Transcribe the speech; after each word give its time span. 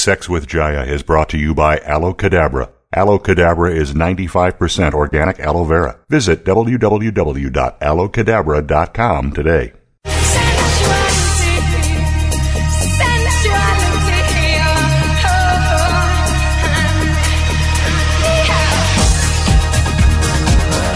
Sex 0.00 0.28
with 0.30 0.46
Jaiya 0.46 0.88
is 0.88 1.02
brought 1.02 1.28
to 1.28 1.36
you 1.36 1.54
by 1.54 1.76
Aloe 1.80 2.14
Cadabra. 2.14 2.70
Aloe 2.90 3.18
Cadabra 3.18 3.70
is 3.70 3.92
95% 3.92 4.94
organic 4.94 5.38
aloe 5.40 5.64
vera. 5.64 6.00
Visit 6.08 6.42
www.aloecadabra.com 6.42 9.32
today. 9.32 9.74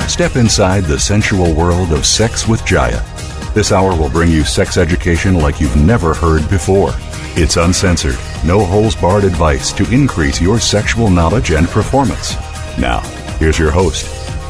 Step 0.09 0.37
inside 0.37 0.85
the 0.85 0.99
sensual 0.99 1.53
world 1.53 1.93
of 1.93 2.07
sex 2.07 2.49
with 2.49 2.63
Jaiya. 2.63 3.05
This 3.53 3.71
hour 3.71 3.95
will 3.95 4.09
bring 4.09 4.31
you 4.31 4.45
sex 4.45 4.79
education 4.79 5.35
like 5.35 5.61
you've 5.61 5.77
never 5.77 6.15
heard 6.15 6.49
before. 6.49 6.95
It's 7.37 7.57
uncensored, 7.57 8.17
no 8.45 8.65
holes 8.65 8.95
barred 8.95 9.25
advice 9.25 9.73
to 9.73 9.91
increase 9.93 10.41
your 10.41 10.61
sexual 10.61 11.11
knowledge 11.11 11.51
and 11.51 11.67
performance. 11.67 12.37
Now, 12.79 13.01
here's 13.41 13.59
your 13.59 13.73
host, 13.73 14.07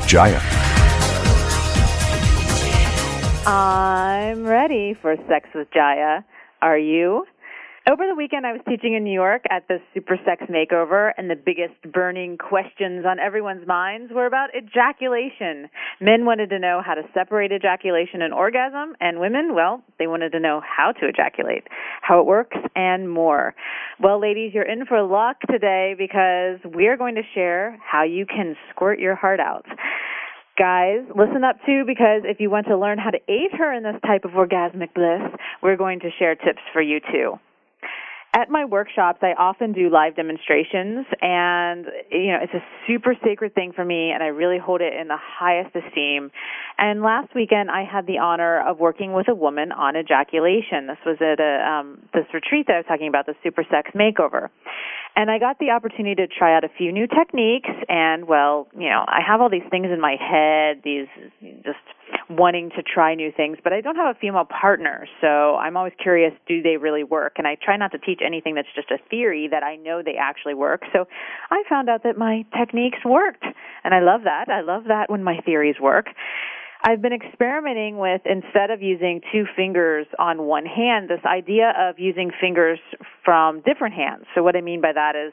Jaiya. 0.06 0.38
I'm 3.46 4.44
ready 4.44 4.92
for 5.00 5.16
Sex 5.26 5.48
with 5.54 5.70
Jaiya. 5.70 6.24
Are 6.60 6.76
you? 6.76 7.24
Over 7.86 8.04
the 8.08 8.14
weekend, 8.14 8.46
I 8.46 8.52
was 8.52 8.62
teaching 8.66 8.94
in 8.94 9.04
New 9.04 9.12
York 9.12 9.42
at 9.50 9.68
the 9.68 9.76
Super 9.92 10.18
Sex 10.24 10.42
Makeover, 10.48 11.12
and 11.18 11.28
the 11.28 11.36
biggest 11.36 11.74
burning 11.92 12.38
questions 12.38 13.04
on 13.04 13.18
everyone's 13.18 13.66
minds 13.66 14.10
were 14.10 14.24
about 14.24 14.48
ejaculation. 14.56 15.68
Men 16.00 16.24
wanted 16.24 16.48
to 16.48 16.58
know 16.58 16.80
how 16.82 16.94
to 16.94 17.02
separate 17.12 17.52
ejaculation 17.52 18.22
and 18.22 18.32
orgasm, 18.32 18.96
and 19.00 19.20
women, 19.20 19.54
well, 19.54 19.82
they 19.98 20.06
wanted 20.06 20.32
to 20.32 20.40
know 20.40 20.62
how 20.64 20.92
to 20.92 21.06
ejaculate, 21.06 21.64
how 22.00 22.20
it 22.20 22.24
works, 22.24 22.56
and 22.74 23.10
more. 23.10 23.54
Well, 24.00 24.18
ladies, 24.18 24.54
you're 24.54 24.64
in 24.64 24.86
for 24.86 25.02
luck 25.02 25.36
today 25.50 25.94
because 25.98 26.60
we're 26.64 26.96
going 26.96 27.16
to 27.16 27.22
share 27.34 27.78
how 27.84 28.02
you 28.02 28.24
can 28.24 28.56
squirt 28.70 28.98
your 28.98 29.14
heart 29.14 29.40
out. 29.40 29.66
Guys, 30.56 31.00
listen 31.14 31.44
up 31.44 31.56
too 31.66 31.84
because 31.86 32.22
if 32.24 32.40
you 32.40 32.48
want 32.48 32.66
to 32.68 32.78
learn 32.78 32.96
how 32.96 33.10
to 33.10 33.18
aid 33.28 33.50
her 33.58 33.74
in 33.74 33.82
this 33.82 34.00
type 34.06 34.24
of 34.24 34.30
orgasmic 34.30 34.94
bliss, 34.94 35.38
we're 35.62 35.76
going 35.76 36.00
to 36.00 36.08
share 36.18 36.34
tips 36.34 36.62
for 36.72 36.80
you 36.80 36.98
too 37.12 37.38
at 38.34 38.50
my 38.50 38.64
workshops, 38.64 39.20
I 39.22 39.32
often 39.38 39.72
do 39.72 39.88
live 39.88 40.16
demonstrations, 40.16 41.06
and 41.22 41.86
you 42.10 42.32
know 42.32 42.38
it's 42.42 42.52
a 42.52 42.64
super 42.86 43.14
sacred 43.24 43.54
thing 43.54 43.72
for 43.72 43.84
me, 43.84 44.10
and 44.10 44.22
I 44.22 44.26
really 44.26 44.58
hold 44.58 44.80
it 44.80 44.92
in 44.92 45.06
the 45.06 45.16
highest 45.16 45.74
esteem. 45.74 46.32
And 46.76 47.02
last 47.02 47.32
weekend, 47.34 47.70
I 47.70 47.84
had 47.84 48.06
the 48.06 48.18
honor 48.18 48.60
of 48.68 48.80
working 48.80 49.12
with 49.12 49.28
a 49.28 49.34
woman 49.34 49.70
on 49.70 49.96
ejaculation. 49.96 50.88
This 50.88 50.98
was 51.06 51.18
at 51.20 51.38
a 51.38 51.64
um, 51.64 52.02
this 52.12 52.26
retreat 52.34 52.66
that 52.66 52.74
I 52.74 52.78
was 52.78 52.86
talking 52.88 53.08
about, 53.08 53.26
the 53.26 53.34
Super 53.44 53.64
Sex 53.70 53.92
Makeover. 53.94 54.48
And 55.16 55.30
I 55.30 55.38
got 55.38 55.60
the 55.60 55.70
opportunity 55.70 56.16
to 56.16 56.26
try 56.26 56.56
out 56.56 56.64
a 56.64 56.68
few 56.76 56.90
new 56.90 57.06
techniques 57.06 57.70
and 57.88 58.26
well, 58.26 58.66
you 58.74 58.90
know, 58.90 59.04
I 59.06 59.20
have 59.24 59.40
all 59.40 59.48
these 59.48 59.68
things 59.70 59.86
in 59.92 60.00
my 60.00 60.16
head, 60.18 60.82
these 60.82 61.06
just 61.62 61.78
wanting 62.30 62.70
to 62.70 62.82
try 62.82 63.14
new 63.14 63.30
things, 63.36 63.58
but 63.62 63.72
I 63.72 63.80
don't 63.80 63.96
have 63.96 64.14
a 64.14 64.18
female 64.18 64.44
partner, 64.44 65.06
so 65.20 65.56
I'm 65.56 65.76
always 65.76 65.92
curious, 66.02 66.32
do 66.48 66.62
they 66.62 66.76
really 66.76 67.04
work? 67.04 67.34
And 67.38 67.46
I 67.46 67.56
try 67.62 67.76
not 67.76 67.92
to 67.92 67.98
teach 67.98 68.20
anything 68.24 68.54
that's 68.54 68.68
just 68.74 68.90
a 68.90 68.98
theory 69.10 69.48
that 69.50 69.62
I 69.62 69.76
know 69.76 70.02
they 70.02 70.16
actually 70.20 70.54
work. 70.54 70.82
So 70.92 71.06
I 71.50 71.62
found 71.68 71.88
out 71.88 72.02
that 72.04 72.16
my 72.16 72.44
techniques 72.56 72.98
worked. 73.04 73.44
And 73.84 73.94
I 73.94 74.00
love 74.00 74.22
that. 74.24 74.48
I 74.48 74.62
love 74.62 74.84
that 74.88 75.10
when 75.10 75.22
my 75.22 75.38
theories 75.44 75.76
work. 75.80 76.06
I've 76.86 77.00
been 77.00 77.14
experimenting 77.14 77.96
with 77.96 78.20
instead 78.26 78.70
of 78.70 78.82
using 78.82 79.22
two 79.32 79.44
fingers 79.56 80.06
on 80.18 80.42
one 80.42 80.66
hand, 80.66 81.08
this 81.08 81.24
idea 81.24 81.72
of 81.78 81.98
using 81.98 82.30
fingers 82.40 82.78
from 83.24 83.62
different 83.62 83.94
hands. 83.94 84.24
So 84.34 84.42
what 84.42 84.54
I 84.54 84.60
mean 84.60 84.82
by 84.82 84.92
that 84.92 85.16
is 85.16 85.32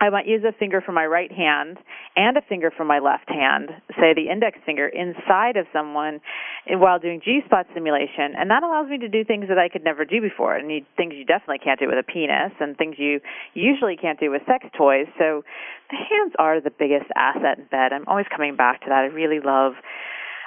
I 0.00 0.10
might 0.10 0.26
use 0.26 0.44
a 0.46 0.52
finger 0.52 0.80
from 0.80 0.94
my 0.94 1.06
right 1.06 1.30
hand 1.30 1.78
and 2.14 2.36
a 2.36 2.42
finger 2.42 2.70
from 2.70 2.86
my 2.86 3.00
left 3.00 3.28
hand, 3.28 3.70
say 3.98 4.14
the 4.14 4.30
index 4.30 4.58
finger, 4.64 4.86
inside 4.86 5.56
of 5.56 5.66
someone 5.72 6.20
while 6.68 7.00
doing 7.00 7.20
G 7.24 7.40
spot 7.46 7.66
stimulation. 7.72 8.38
And 8.38 8.50
that 8.50 8.62
allows 8.62 8.88
me 8.88 8.98
to 8.98 9.08
do 9.08 9.24
things 9.24 9.46
that 9.48 9.58
I 9.58 9.68
could 9.68 9.82
never 9.82 10.04
do 10.04 10.20
before, 10.20 10.54
and 10.54 10.68
things 10.96 11.14
you 11.16 11.24
definitely 11.24 11.58
can't 11.58 11.80
do 11.80 11.86
with 11.86 11.98
a 11.98 12.06
penis, 12.06 12.52
and 12.60 12.76
things 12.76 12.94
you 12.98 13.20
usually 13.54 13.96
can't 13.96 14.20
do 14.20 14.30
with 14.30 14.42
sex 14.46 14.66
toys. 14.76 15.06
So 15.18 15.42
the 15.90 15.96
hands 15.96 16.32
are 16.38 16.60
the 16.60 16.70
biggest 16.70 17.10
asset 17.16 17.58
in 17.58 17.66
bed. 17.66 17.92
I'm 17.92 18.06
always 18.06 18.26
coming 18.30 18.54
back 18.54 18.80
to 18.82 18.86
that. 18.90 19.02
I 19.02 19.10
really 19.10 19.40
love 19.44 19.72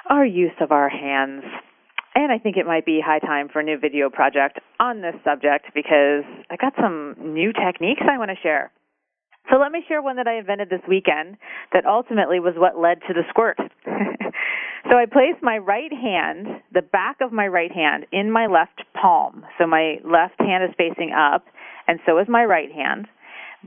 our 0.08 0.24
use 0.24 0.56
of 0.60 0.72
our 0.72 0.88
hands. 0.88 1.44
And 2.14 2.30
I 2.30 2.38
think 2.38 2.56
it 2.56 2.66
might 2.66 2.84
be 2.84 3.00
high 3.04 3.20
time 3.20 3.48
for 3.52 3.60
a 3.60 3.62
new 3.62 3.78
video 3.78 4.10
project 4.10 4.60
on 4.80 5.00
this 5.00 5.14
subject 5.24 5.66
because 5.74 6.24
I 6.50 6.56
got 6.60 6.74
some 6.80 7.16
new 7.18 7.52
techniques 7.52 8.02
I 8.08 8.18
want 8.18 8.30
to 8.30 8.36
share. 8.42 8.70
So 9.50 9.58
let 9.58 9.72
me 9.72 9.82
share 9.88 10.00
one 10.00 10.16
that 10.16 10.28
I 10.28 10.38
invented 10.38 10.70
this 10.70 10.80
weekend 10.88 11.36
that 11.72 11.84
ultimately 11.84 12.40
was 12.40 12.54
what 12.56 12.78
led 12.78 13.00
to 13.08 13.14
the 13.14 13.22
squirt. 13.28 13.58
so 14.88 14.96
I 14.96 15.06
placed 15.06 15.42
my 15.42 15.58
right 15.58 15.92
hand, 15.92 16.62
the 16.72 16.82
back 16.82 17.16
of 17.20 17.32
my 17.32 17.46
right 17.48 17.72
hand, 17.72 18.06
in 18.12 18.30
my 18.30 18.46
left 18.46 18.82
palm. 19.00 19.44
So 19.58 19.66
my 19.66 19.96
left 20.04 20.40
hand 20.40 20.64
is 20.64 20.70
facing 20.78 21.12
up, 21.12 21.44
and 21.88 21.98
so 22.06 22.18
is 22.18 22.28
my 22.28 22.44
right 22.44 22.70
hand. 22.72 23.08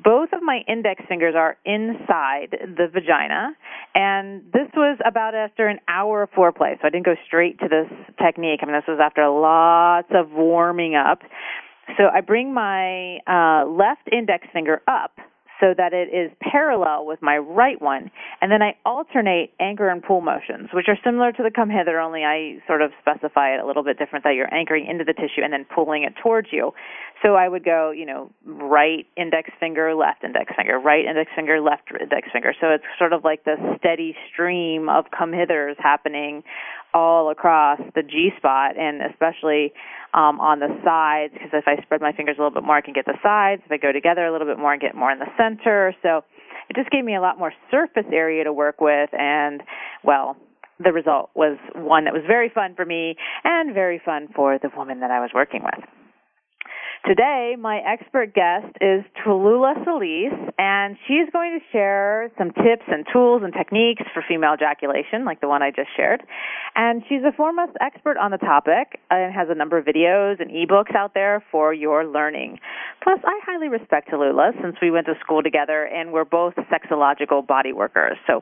Both 0.02 0.30
of 0.34 0.44
my 0.44 0.59
index 0.68 1.03
fingers 1.08 1.36
are 1.38 1.56
inside 1.66 2.52
the 2.52 2.88
vagina, 2.92 3.56
and 3.94 4.44
this 4.52 4.68
was 4.75 4.97
about 5.06 5.36
after 5.36 5.68
an 5.68 5.80
hour 5.88 6.24
of 6.24 6.31
foreplay. 6.31 6.75
So 6.81 6.88
I 6.88 6.90
didn't 6.90 7.06
go 7.06 7.16
straight 7.25 7.59
to 7.59 7.69
this 7.69 7.88
technique. 8.22 8.59
I 8.62 8.66
mean, 8.66 8.75
this 8.75 8.84
was 8.88 9.00
after 9.02 9.28
lots 9.30 10.09
of 10.12 10.31
warming 10.31 10.96
up. 10.96 11.19
So 11.97 12.06
I 12.13 12.22
bring 12.22 12.53
my 12.53 13.19
uh, 13.28 13.69
left 13.69 14.09
index 14.12 14.47
finger 14.52 14.81
up 14.88 15.12
so 15.59 15.73
that 15.77 15.93
it 15.93 16.09
is 16.13 16.31
parallel 16.41 17.05
with 17.05 17.21
my 17.21 17.38
right 17.38 17.81
one. 17.81 18.11
And 18.41 18.51
then 18.51 18.61
I 18.61 18.75
alternate 18.85 19.53
anchor 19.59 19.89
and 19.89 20.03
pull 20.03 20.21
motions, 20.21 20.69
which 20.73 20.88
are 20.88 20.97
similar 21.03 21.31
to 21.31 21.43
the 21.43 21.51
come 21.51 21.69
hither, 21.69 21.99
only 21.99 22.23
I 22.23 22.59
sort 22.67 22.81
of 22.81 22.91
specify 22.99 23.55
it 23.55 23.59
a 23.63 23.65
little 23.65 23.83
bit 23.83 23.97
different 23.97 24.23
that 24.23 24.35
you're 24.35 24.53
anchoring 24.53 24.88
into 24.88 25.03
the 25.03 25.13
tissue 25.13 25.44
and 25.44 25.53
then 25.53 25.65
pulling 25.73 26.03
it 26.03 26.13
towards 26.21 26.49
you. 26.51 26.73
So 27.23 27.35
I 27.35 27.47
would 27.47 27.63
go, 27.63 27.91
you 27.91 28.05
know, 28.05 28.29
right 28.45 29.07
index 29.15 29.49
finger, 29.59 29.95
left 29.95 30.23
index 30.23 30.51
finger, 30.55 30.77
right 30.77 31.05
index 31.05 31.31
finger, 31.35 31.61
left 31.61 31.83
index 31.99 32.27
finger. 32.31 32.53
So 32.59 32.67
it's 32.67 32.83
sort 32.99 33.13
of 33.13 33.23
like 33.23 33.45
this 33.45 33.59
steady 33.79 34.15
stream 34.31 34.89
of 34.89 35.05
come 35.17 35.31
hithers 35.31 35.75
happening 35.79 36.44
all 36.95 37.29
across 37.29 37.79
the 37.94 38.01
G 38.01 38.29
spot 38.38 38.78
and 38.78 39.01
especially 39.11 39.73
um, 40.13 40.39
on 40.39 40.59
the 40.59 40.72
sides 40.83 41.33
because 41.33 41.51
if 41.51 41.67
I 41.67 41.83
spread 41.83 42.00
my 42.00 42.13
fingers 42.13 42.38
a 42.39 42.41
little 42.41 42.56
bit 42.56 42.63
more, 42.63 42.78
I 42.78 42.81
can 42.81 42.94
get 42.94 43.06
the 43.06 43.19
sides. 43.22 43.61
If 43.66 43.72
I 43.72 43.78
go 43.78 43.91
together 43.91 44.25
a 44.25 44.31
little 44.31 44.47
bit 44.47 44.57
more, 44.57 44.72
I 44.72 44.78
get 44.78 44.95
more 44.95 45.11
in 45.11 45.19
the 45.19 45.28
center. 45.38 45.94
So 46.01 46.23
it 46.69 46.75
just 46.75 46.89
gave 46.89 47.03
me 47.03 47.16
a 47.16 47.22
lot 47.22 47.38
more 47.38 47.51
surface 47.69 48.07
area 48.11 48.45
to 48.45 48.53
work 48.53 48.79
with, 48.79 49.09
and 49.11 49.61
well, 50.03 50.38
the 50.79 50.91
result 50.91 51.31
was 51.35 51.57
one 51.75 52.06
that 52.06 52.13
was 52.13 52.23
very 52.25 52.50
fun 52.50 52.75
for 52.75 52.85
me 52.85 53.16
and 53.44 53.73
very 53.73 54.01
fun 54.03 54.29
for 54.33 54.57
the 54.57 54.69
woman 54.75 55.01
that 55.01 55.12
I 55.12 55.19
was 55.19 55.31
working 55.33 55.63
with. 55.63 55.83
Today, 57.07 57.55
my 57.59 57.81
expert 57.85 58.33
guest 58.33 58.66
is 58.81 59.03
Tallulah 59.23 59.85
Sulis, 59.85 60.33
and 60.57 60.97
she's 61.07 61.29
going 61.31 61.59
to 61.59 61.63
share 61.71 62.31
some 62.35 62.49
tips 62.49 62.81
and 62.88 63.05
tools 63.13 63.43
and 63.43 63.53
techniques 63.53 64.01
for 64.11 64.23
female 64.27 64.55
ejaculation, 64.55 65.23
like 65.23 65.39
the 65.39 65.47
one 65.47 65.61
I 65.61 65.69
just 65.69 65.89
shared. 65.95 66.23
And 66.75 67.03
she's 67.07 67.21
a 67.21 67.31
foremost 67.31 67.73
expert 67.79 68.17
on 68.17 68.31
the 68.31 68.39
topic 68.39 68.99
and 69.11 69.31
has 69.31 69.49
a 69.51 69.53
number 69.53 69.77
of 69.77 69.85
videos 69.85 70.41
and 70.41 70.49
ebooks 70.49 70.95
out 70.95 71.13
there 71.13 71.44
for 71.51 71.75
your 71.75 72.05
learning. 72.05 72.57
Plus, 73.03 73.19
I 73.23 73.39
highly 73.45 73.67
respect 73.67 74.09
Tallulah 74.09 74.59
since 74.59 74.75
we 74.81 74.89
went 74.89 75.05
to 75.05 75.13
school 75.19 75.44
together 75.44 75.85
and 75.85 76.11
we're 76.11 76.25
both 76.25 76.55
sexological 76.73 77.45
body 77.45 77.71
workers. 77.71 78.17
So 78.25 78.41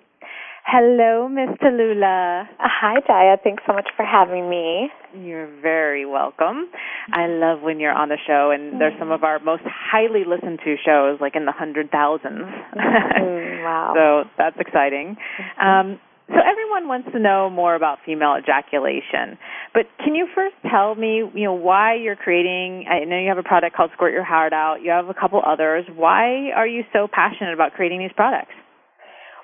Hello, 0.65 1.27
Miss 1.27 1.49
Tallulah. 1.61 2.47
Hi, 2.57 2.95
Jaiya. 3.07 3.37
Thanks 3.43 3.63
so 3.67 3.73
much 3.73 3.89
for 3.97 4.05
having 4.05 4.49
me. 4.49 4.89
You're 5.13 5.49
very 5.61 6.05
welcome. 6.05 6.69
I 7.11 7.27
love 7.27 7.61
when 7.61 7.79
you're 7.79 7.91
on 7.91 8.09
the 8.09 8.17
show, 8.25 8.49
and 8.51 8.79
there's 8.79 8.97
some 8.97 9.11
of 9.11 9.23
our 9.23 9.39
most 9.39 9.63
highly 9.65 10.23
listened 10.25 10.59
to 10.63 10.75
shows, 10.83 11.19
like 11.19 11.35
in 11.35 11.45
the 11.45 11.51
hundred 11.51 11.91
thousands. 11.91 12.47
Mm, 12.75 13.63
wow. 13.63 13.93
so 13.93 14.29
that's 14.37 14.55
exciting. 14.57 15.17
Um, 15.61 15.99
so 16.29 16.39
everyone 16.39 16.87
wants 16.87 17.09
to 17.11 17.19
know 17.19 17.49
more 17.49 17.75
about 17.75 17.99
female 18.05 18.35
ejaculation, 18.41 19.37
but 19.73 19.85
can 20.03 20.15
you 20.15 20.27
first 20.33 20.55
tell 20.71 20.95
me, 20.95 21.21
you 21.35 21.43
know, 21.43 21.53
why 21.53 21.95
you're 21.95 22.15
creating? 22.15 22.85
I 22.89 23.03
know 23.03 23.19
you 23.19 23.27
have 23.27 23.37
a 23.37 23.43
product 23.43 23.75
called 23.75 23.91
Squirt 23.93 24.13
Your 24.13 24.23
Heart 24.23 24.53
Out. 24.53 24.77
You 24.81 24.91
have 24.91 25.09
a 25.09 25.13
couple 25.13 25.41
others. 25.45 25.85
Why 25.93 26.51
are 26.55 26.65
you 26.65 26.83
so 26.93 27.07
passionate 27.11 27.53
about 27.53 27.73
creating 27.73 27.99
these 27.99 28.15
products? 28.15 28.53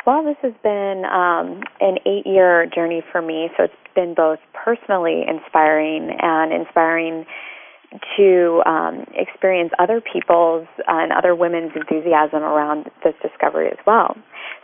Well, 0.09 0.23
this 0.23 0.41
has 0.41 0.57
been 0.63 1.06
um, 1.06 1.61
an 1.79 2.00
eight 2.03 2.25
year 2.25 2.65
journey 2.65 3.03
for 3.11 3.21
me, 3.21 3.50
so 3.56 3.65
it's 3.65 3.94
been 3.94 4.15
both 4.15 4.39
personally 4.56 5.21
inspiring 5.21 6.17
and 6.19 6.51
inspiring 6.51 7.27
to 8.17 8.63
um, 8.65 9.06
experience 9.13 9.69
other 9.77 10.01
people's 10.01 10.65
uh, 10.79 10.97
and 10.97 11.11
other 11.11 11.35
women's 11.35 11.73
enthusiasm 11.75 12.41
around 12.41 12.89
this 13.03 13.13
discovery 13.21 13.67
as 13.67 13.77
well. 13.85 14.17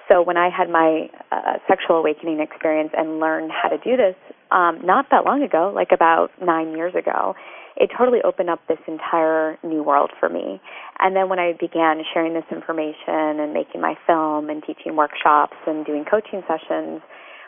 So 0.09 0.23
when 0.23 0.35
I 0.35 0.49
had 0.49 0.67
my 0.67 1.11
uh, 1.31 1.59
sexual 1.67 1.97
awakening 1.97 2.39
experience 2.39 2.89
and 2.97 3.19
learned 3.19 3.51
how 3.51 3.69
to 3.69 3.77
do 3.77 3.95
this, 3.95 4.15
um, 4.49 4.81
not 4.83 5.05
that 5.11 5.25
long 5.25 5.43
ago, 5.43 5.71
like 5.75 5.89
about 5.93 6.31
nine 6.41 6.71
years 6.71 6.95
ago, 6.95 7.35
it 7.77 7.89
totally 7.97 8.19
opened 8.23 8.49
up 8.49 8.59
this 8.67 8.79
entire 8.87 9.57
new 9.63 9.83
world 9.83 10.11
for 10.19 10.29
me. 10.29 10.61
And 10.99 11.15
then 11.15 11.29
when 11.29 11.39
I 11.39 11.53
began 11.59 12.01
sharing 12.13 12.33
this 12.33 12.45
information 12.51 13.39
and 13.43 13.53
making 13.53 13.81
my 13.81 13.95
film 14.07 14.49
and 14.49 14.63
teaching 14.63 14.95
workshops 14.95 15.57
and 15.67 15.85
doing 15.85 16.05
coaching 16.09 16.41
sessions 16.47 17.01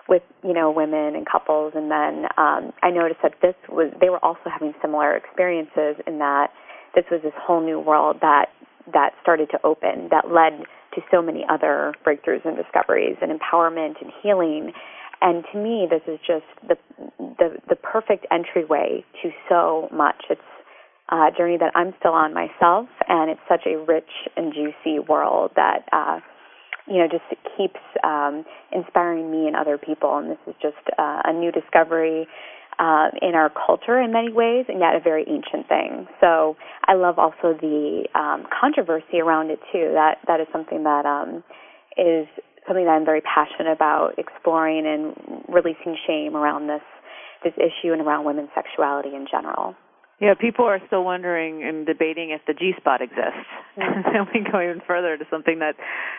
with 0.10 0.24
you 0.44 0.54
know 0.54 0.72
women 0.72 1.16
and 1.16 1.26
couples, 1.30 1.74
and 1.76 1.92
then 1.92 2.26
um, 2.38 2.72
I 2.82 2.92
noticed 2.92 3.20
that 3.24 3.36
this 3.42 3.56
was 3.70 3.92
they 4.00 4.10
were 4.10 4.24
also 4.24 4.50
having 4.52 4.74
similar 4.82 5.16
experiences 5.16 5.96
in 6.06 6.20
that 6.20 6.48
this 6.96 7.06
was 7.12 7.22
this 7.24 7.36
whole 7.40 7.62
new 7.62 7.80
world 7.80 8.18
that 8.22 8.48
that 8.94 9.12
started 9.22 9.50
to 9.52 9.60
open 9.64 10.08
that 10.12 10.32
led 10.32 10.64
to 10.96 11.02
so 11.12 11.22
many 11.22 11.46
other 11.50 11.94
breakthroughs 12.06 12.46
and 12.46 12.58
discoveries 12.58 13.18
and 13.22 13.32
empowerment 13.32 14.02
and 14.02 14.12
healing. 14.24 14.72
And 15.22 15.44
to 15.52 15.58
me, 15.58 15.88
this 15.90 16.02
is 16.08 16.20
just 16.26 16.46
the 16.68 16.78
the, 17.18 17.58
the 17.70 17.76
perfect 17.76 18.26
entryway 18.32 19.04
to 19.22 19.30
so 19.50 19.90
much. 19.92 20.24
It's 20.30 20.42
a 21.10 21.30
journey 21.38 21.58
that 21.58 21.72
I'm 21.76 21.94
still 22.00 22.14
on 22.14 22.34
myself, 22.34 22.88
and 23.08 23.32
it's 23.32 23.42
such 23.48 23.66
a 23.66 23.78
rich 23.78 24.10
and 24.36 24.54
juicy 24.54 25.00
world 25.00 25.52
that 25.56 25.86
uh, 25.92 26.20
you 26.88 26.98
know 26.98 27.08
just 27.08 27.24
keeps 27.58 27.80
um, 28.04 28.46
inspiring 28.72 29.32
me 29.32 29.48
and 29.48 29.56
other 29.56 29.78
people. 29.78 30.18
And 30.18 30.32
this 30.32 30.40
is 30.48 30.56
just 30.62 30.84
uh, 30.98 31.22
a 31.26 31.34
new 31.34 31.52
discovery 31.52 32.28
uh, 32.80 33.08
in 33.22 33.34
our 33.34 33.50
culture 33.50 34.00
in 34.00 34.12
many 34.14 34.32
ways, 34.32 34.66
and 34.68 34.80
yet 34.80 34.96
a 34.96 35.00
very 35.00 35.26
ancient 35.28 35.68
thing. 35.68 36.08
So 36.22 36.56
I 36.86 36.94
love 36.94 37.18
also 37.18 37.58
the 37.60 38.08
um, 38.14 38.46
controversy 38.60 39.20
around 39.20 39.50
it 39.50 39.60
too. 39.72 39.92
That 39.94 40.18
that 40.28 40.40
is 40.40 40.48
something 40.52 40.84
that 40.84 41.06
um, 41.06 41.44
is 41.98 42.28
something 42.68 42.86
that 42.86 42.92
I'm 42.92 43.06
very 43.06 43.22
passionate 43.22 43.72
about 43.72 44.20
exploring 44.20 44.86
and 44.86 45.44
releasing 45.48 45.98
shame 46.06 46.36
around 46.36 46.68
this 46.68 46.84
this 47.44 47.54
issue 47.58 47.94
and 47.94 48.02
around 48.02 48.26
women's 48.26 48.50
sexuality 48.56 49.10
in 49.16 49.28
general. 49.30 49.76
Yeah, 50.20 50.34
people 50.34 50.66
are 50.66 50.80
still 50.88 51.04
wondering 51.04 51.64
and 51.64 51.86
debating 51.86 52.32
if 52.32 52.42
the 52.48 52.54
G 52.54 52.74
spot 52.78 53.02
exists. 53.02 53.46
Mm-hmm. 53.78 53.82
and 53.82 54.06
then 54.14 54.28
we 54.34 54.52
go 54.52 54.60
even 54.62 54.82
further 54.86 55.18
to 55.18 55.26
something 55.30 55.60
that 55.60 55.76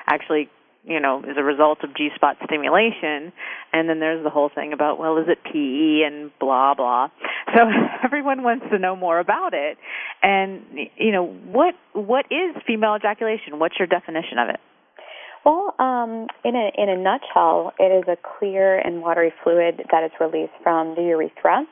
actually 0.06 0.48
you 0.84 1.00
know 1.00 1.20
is 1.20 1.36
a 1.36 1.42
result 1.42 1.82
of 1.82 1.94
G 1.96 2.08
spot 2.14 2.36
stimulation 2.44 3.32
and 3.72 3.88
then 3.88 3.98
there's 3.98 4.22
the 4.22 4.30
whole 4.30 4.50
thing 4.54 4.72
about 4.72 4.98
well 4.98 5.18
is 5.18 5.26
it 5.28 5.38
PE 5.44 6.06
and 6.06 6.30
blah 6.38 6.74
blah 6.74 7.08
so 7.54 7.62
everyone 8.04 8.42
wants 8.42 8.66
to 8.70 8.78
know 8.78 8.94
more 8.94 9.18
about 9.18 9.54
it 9.54 9.76
and 10.22 10.62
you 10.96 11.10
know 11.10 11.26
what 11.26 11.74
what 11.92 12.26
is 12.30 12.54
female 12.66 12.94
ejaculation 12.96 13.58
what's 13.58 13.74
your 13.78 13.88
definition 13.88 14.38
of 14.38 14.48
it 14.48 14.60
well, 15.44 15.75
um, 15.79 16.26
in 16.44 16.55
a 16.56 16.70
in 16.76 16.88
a 16.88 16.96
nutshell, 16.96 17.73
it 17.79 17.93
is 17.93 18.05
a 18.08 18.17
clear 18.38 18.79
and 18.79 19.02
watery 19.02 19.32
fluid 19.43 19.82
that 19.90 20.05
is 20.05 20.11
released 20.20 20.52
from 20.62 20.94
the 20.94 21.02
urethra, 21.02 21.64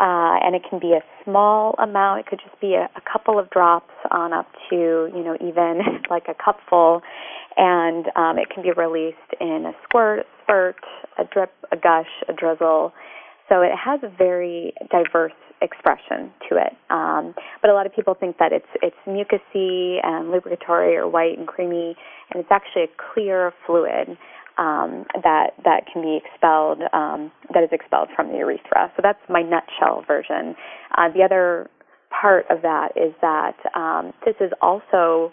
uh, 0.00 0.36
and 0.42 0.54
it 0.54 0.62
can 0.68 0.78
be 0.78 0.92
a 0.92 1.02
small 1.24 1.74
amount. 1.78 2.20
It 2.20 2.26
could 2.26 2.40
just 2.44 2.60
be 2.60 2.74
a, 2.74 2.88
a 2.96 3.02
couple 3.10 3.38
of 3.38 3.48
drops 3.50 3.94
on 4.10 4.32
up 4.32 4.46
to 4.70 4.76
you 4.76 5.24
know 5.24 5.36
even 5.40 5.80
like 6.10 6.24
a 6.28 6.34
cupful, 6.34 7.02
and 7.56 8.06
um, 8.16 8.38
it 8.38 8.48
can 8.52 8.62
be 8.62 8.72
released 8.72 9.16
in 9.40 9.66
a 9.66 9.72
squirt, 9.84 10.26
spurt, 10.42 10.76
a 11.18 11.24
drip, 11.24 11.52
a 11.72 11.76
gush, 11.76 12.10
a 12.28 12.32
drizzle. 12.32 12.92
So 13.48 13.62
it 13.62 13.72
has 13.76 14.00
a 14.02 14.08
very 14.08 14.74
diverse 14.90 15.32
expression 15.62 16.32
to 16.48 16.56
it. 16.56 16.72
Um, 16.90 17.34
but 17.62 17.70
a 17.70 17.74
lot 17.74 17.86
of 17.86 17.94
people 17.94 18.14
think 18.14 18.36
that 18.38 18.52
it's 18.52 18.66
it's 18.82 18.96
mucousy 19.06 19.98
and 20.04 20.30
lubricatory 20.30 20.96
or 20.96 21.08
white 21.08 21.38
and 21.38 21.46
creamy, 21.46 21.96
and 22.30 22.40
it's 22.40 22.50
actually 22.50 22.84
a 22.84 22.92
clear 23.14 23.52
fluid 23.66 24.16
um, 24.58 25.04
that 25.22 25.50
that 25.64 25.84
can 25.92 26.02
be 26.02 26.20
expelled 26.24 26.82
um, 26.92 27.30
that 27.52 27.62
is 27.62 27.70
expelled 27.72 28.08
from 28.14 28.28
the 28.28 28.38
urethra. 28.38 28.92
So 28.96 29.00
that's 29.02 29.20
my 29.28 29.42
nutshell 29.42 30.04
version. 30.06 30.54
Uh, 30.96 31.08
the 31.12 31.22
other 31.22 31.70
part 32.20 32.46
of 32.50 32.62
that 32.62 32.92
is 32.96 33.12
that 33.20 33.56
um, 33.74 34.12
this 34.24 34.36
is 34.40 34.52
also 34.62 35.32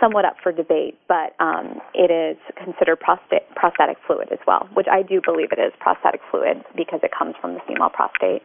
somewhat 0.00 0.24
up 0.24 0.36
for 0.42 0.52
debate, 0.52 0.98
but 1.08 1.36
um, 1.40 1.80
it 1.94 2.10
is 2.10 2.36
considered 2.62 2.98
prostate, 3.00 3.46
prostatic 3.54 3.96
fluid 4.06 4.28
as 4.32 4.38
well, 4.46 4.68
which 4.74 4.86
I 4.90 5.02
do 5.02 5.20
believe 5.24 5.52
it 5.52 5.60
is 5.60 5.72
prostatic 5.80 6.20
fluid 6.30 6.64
because 6.76 7.00
it 7.02 7.10
comes 7.16 7.34
from 7.40 7.54
the 7.54 7.60
female 7.66 7.90
prostate, 7.90 8.42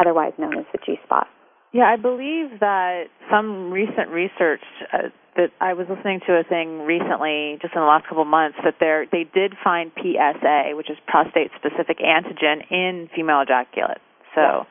otherwise 0.00 0.32
known 0.38 0.58
as 0.58 0.64
the 0.72 0.78
G 0.84 0.96
spot. 1.04 1.26
Yeah, 1.72 1.84
I 1.84 1.96
believe 1.96 2.58
that 2.60 3.04
some 3.30 3.70
recent 3.70 4.10
research 4.10 4.64
uh, 4.92 5.14
that 5.36 5.50
I 5.60 5.74
was 5.74 5.86
listening 5.88 6.20
to 6.26 6.34
a 6.34 6.42
thing 6.42 6.80
recently, 6.80 7.58
just 7.62 7.74
in 7.74 7.80
the 7.80 7.86
last 7.86 8.08
couple 8.08 8.22
of 8.22 8.28
months, 8.28 8.58
that 8.64 8.74
there 8.80 9.06
they 9.12 9.22
did 9.22 9.54
find 9.62 9.92
PSA, 9.94 10.74
which 10.74 10.90
is 10.90 10.96
prostate 11.06 11.52
specific 11.54 11.98
antigen, 11.98 12.66
in 12.70 13.08
female 13.14 13.42
ejaculate. 13.42 14.02
So. 14.34 14.40
Yeah 14.40 14.64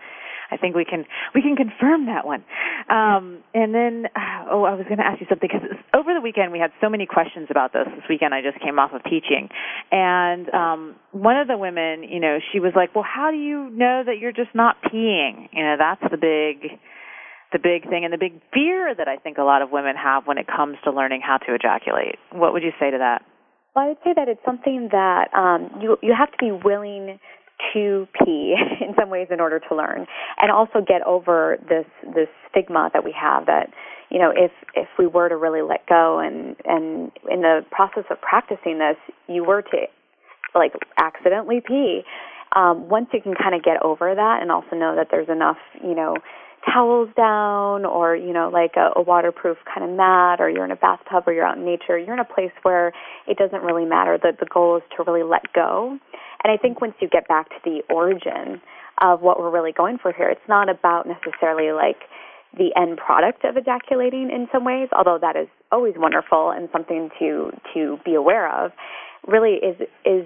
I 0.52 0.58
think 0.58 0.76
we 0.76 0.86
can 0.86 1.06
we 1.34 1.42
can 1.42 1.56
confirm 1.56 2.08
that 2.08 2.26
one. 2.26 2.44
Um, 2.90 3.44
and 3.54 3.74
then, 3.74 4.06
oh, 4.52 4.64
I 4.64 4.74
was 4.74 4.86
going 4.86 4.98
to 4.98 5.06
ask 5.06 5.22
you 5.22 5.28
something 5.30 5.50
because 5.52 5.68
over 5.94 6.14
the 6.14 6.22
weekend 6.22 6.52
we 6.52 6.60
had 6.60 6.72
so 6.82 6.90
many 6.90 7.06
questions 7.06 7.48
about 7.50 7.74
this. 7.74 7.86
This 7.86 8.06
weekend 8.10 8.34
I 8.34 8.42
just 8.42 8.60
came 8.60 8.80
off 8.80 8.92
of 8.94 9.04
teaching, 9.04 9.50
and 9.92 10.50
um, 10.54 10.96
one 11.12 11.38
of 11.38 11.48
the 11.48 11.58
women, 11.58 12.04
you 12.04 12.20
know, 12.20 12.40
she 12.52 12.60
was 12.60 12.74
like, 12.76 12.96
"Well, 12.96 13.06
how 13.06 13.32
do 13.32 13.38
you 13.38 13.70
know 13.70 14.04
that 14.06 14.18
you're 14.20 14.34
just 14.34 14.54
not 14.54 14.78
peeing?" 14.82 15.50
You 15.54 15.64
know, 15.64 15.76
that's 15.78 16.02
the 16.10 16.18
big 16.18 16.80
the 17.52 17.60
big 17.60 17.90
thing 17.90 18.06
and 18.06 18.14
the 18.14 18.18
big 18.18 18.40
fear 18.54 18.94
that 18.96 19.08
I 19.08 19.18
think 19.18 19.38
a 19.38 19.44
lot 19.44 19.62
of 19.62 19.72
women 19.72 19.96
have 19.96 20.28
when 20.28 20.38
it 20.38 20.46
comes 20.46 20.78
to 20.84 20.92
learning 20.92 21.22
how 21.26 21.38
to 21.38 21.54
ejaculate. 21.54 22.16
What 22.32 22.54
would 22.54 22.64
you 22.64 22.72
say 22.80 22.92
to 22.92 22.98
that? 23.00 23.24
Well, 23.76 23.86
I 23.86 23.88
would 23.90 23.98
say 24.04 24.14
that 24.16 24.28
it's 24.28 24.42
something 24.46 24.90
that 24.92 25.34
um, 25.34 25.70
you 25.82 25.98
you 26.02 26.14
have 26.18 26.32
to 26.32 26.38
be 26.40 26.52
willing 26.52 27.20
to 27.74 28.08
pee 28.14 28.56
in 28.82 28.94
some 29.00 29.10
ways 29.10 29.28
in 29.32 29.40
order 29.40 29.60
to 29.60 29.76
learn 29.76 30.06
and 30.42 30.52
also 30.52 30.80
get 30.86 31.02
over 31.04 31.58
this 31.68 31.86
this 32.16 32.28
stigma 32.50 32.90
that 32.94 33.04
we 33.04 33.12
have 33.12 33.46
that 33.46 33.70
you 34.10 34.20
know 34.20 34.32
if 34.36 34.52
if 34.76 34.88
we 34.98 35.08
were 35.08 35.30
to 35.30 35.38
really 35.38 35.62
let 35.62 35.86
go 35.88 36.20
and 36.20 36.56
and 36.66 37.12
in 37.30 37.42
the 37.42 37.66
process 37.72 38.04
of 38.10 38.20
practicing 38.22 38.80
this 38.80 38.98
you 39.28 39.44
were 39.44 39.62
to 39.62 39.78
like 40.56 40.74
accidentally 40.98 41.62
pee 41.66 42.02
um 42.56 42.90
once 42.90 43.08
you 43.14 43.22
can 43.22 43.36
kind 43.36 43.54
of 43.54 43.64
get 43.64 43.82
over 43.84 44.16
that 44.16 44.42
and 44.42 44.52
also 44.52 44.76
know 44.76 44.96
that 44.96 45.08
there's 45.12 45.30
enough 45.30 45.58
you 45.84 45.96
know 45.96 46.16
towels 46.66 47.10
down 47.16 47.86
or 47.86 48.16
you 48.16 48.34
know 48.34 48.50
like 48.52 48.74
a, 48.76 48.92
a 49.00 49.02
waterproof 49.02 49.58
kind 49.66 49.90
of 49.90 49.96
mat 49.96 50.40
or 50.40 50.50
you're 50.50 50.66
in 50.66 50.72
a 50.72 50.76
bathtub 50.76 51.24
or 51.28 51.34
you're 51.34 51.46
out 51.46 51.58
in 51.58 51.66
nature 51.66 51.98
you're 51.98 52.14
in 52.14 52.20
a 52.20 52.26
place 52.26 52.52
where 52.64 52.92
it 53.28 53.38
doesn't 53.38 53.62
really 53.62 53.86
matter. 53.86 54.18
That 54.22 54.40
the 54.40 54.46
goal 54.46 54.78
is 54.78 54.84
to 54.98 55.04
really 55.04 55.24
let 55.24 55.54
go. 55.54 55.98
And 56.44 56.52
i 56.52 56.58
think 56.58 56.82
once 56.82 56.94
you 57.00 57.10
get 57.10 57.28
back 57.28 57.50
to 57.50 57.56
the 57.64 57.82
origin 57.94 58.62
of 59.02 59.22
what 59.22 59.40
we're 59.40 59.52
really 59.52 59.72
going 59.72 59.98
for 59.98 60.12
here 60.12 60.30
it's 60.30 60.50
not 60.50 60.70
about 60.70 61.08
necessarily 61.08 61.72
like 61.72 62.04
the 62.58 62.72
end 62.76 62.98
product 62.98 63.46
of 63.46 63.56
ejaculating 63.56 64.30
in 64.34 64.48
some 64.52 64.66
ways 64.66 64.90
although 64.92 65.20
that 65.22 65.36
is 65.36 65.48
always 65.72 65.94
wonderful 65.98 66.52
and 66.52 66.70
something 66.72 67.10
to 67.20 67.52
to 67.74 67.98
be 68.04 68.16
aware 68.16 68.50
of. 68.66 68.72
Really 69.28 69.56
is 69.56 69.76
is 70.06 70.26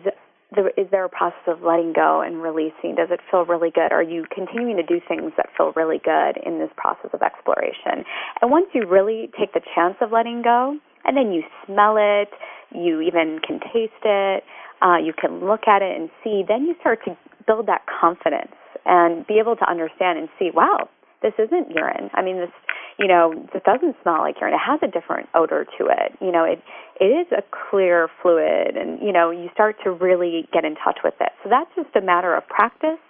there, 0.56 0.70
is 0.78 0.88
there 0.92 1.06
a 1.06 1.10
process 1.10 1.44
of 1.48 1.62
letting 1.62 1.94
go 1.94 2.22
and 2.22 2.42
releasing? 2.42 2.96
Does 2.96 3.10
it 3.12 3.20
feel 3.30 3.46
really 3.46 3.72
good? 3.72 3.92
Are 3.92 4.04
you 4.04 4.26
continuing 4.34 4.78
to 4.78 4.84
do 4.84 5.00
things 5.08 5.32
that 5.38 5.48
feel 5.58 5.74
really 5.76 6.00
good 6.04 6.38
in 6.46 6.60
this 6.60 6.70
process 6.78 7.12
of 7.14 7.22
exploration? 7.22 8.06
And 8.42 8.52
once 8.52 8.68
you 8.74 8.88
really 8.88 9.30
take 9.40 9.54
the 9.54 9.62
chance 9.76 9.96
of 10.02 10.12
letting 10.12 10.42
go, 10.42 10.78
and 11.06 11.18
then 11.18 11.32
you 11.32 11.44
smell 11.66 11.96
it, 11.98 12.30
you 12.72 13.02
even 13.02 13.40
can 13.46 13.60
taste 13.60 14.04
it, 14.04 14.44
uh, 14.82 14.98
you 14.98 15.14
can 15.14 15.46
look 15.46 15.68
at 15.68 15.82
it 15.82 15.96
and 16.00 16.10
see, 16.24 16.44
then 16.48 16.64
you 16.64 16.76
start 16.80 17.00
to 17.06 17.18
build 17.46 17.68
that 17.68 17.82
confidence 17.88 18.56
and 18.86 19.26
be 19.28 19.40
able 19.40 19.56
to 19.56 19.70
understand 19.70 20.20
and 20.20 20.30
see, 20.40 20.50
wow, 20.54 20.90
this 21.24 21.34
isn't 21.40 21.72
urine. 21.72 22.12
I 22.14 22.22
mean, 22.22 22.38
this, 22.38 22.52
you 23.00 23.08
know, 23.08 23.34
this 23.54 23.64
doesn't 23.66 23.96
smell 24.04 24.20
like 24.20 24.36
urine. 24.40 24.54
It 24.54 24.62
has 24.62 24.80
a 24.84 24.92
different 24.92 25.30
odor 25.34 25.66
to 25.80 25.88
it. 25.88 26.14
You 26.22 26.32
know, 26.32 26.44
it 26.44 26.62
it 27.00 27.10
is 27.10 27.28
a 27.32 27.42
clear 27.72 28.10
fluid, 28.22 28.78
and 28.78 29.02
you 29.02 29.12
know, 29.12 29.32
you 29.32 29.50
start 29.54 29.78
to 29.84 29.92
really 29.92 30.48
get 30.54 30.66
in 30.66 30.76
touch 30.76 31.00
with 31.04 31.16
it. 31.20 31.32
So 31.44 31.50
that's 31.50 31.72
just 31.76 31.96
a 31.96 32.02
matter 32.02 32.36
of 32.36 32.46
practice 32.48 33.02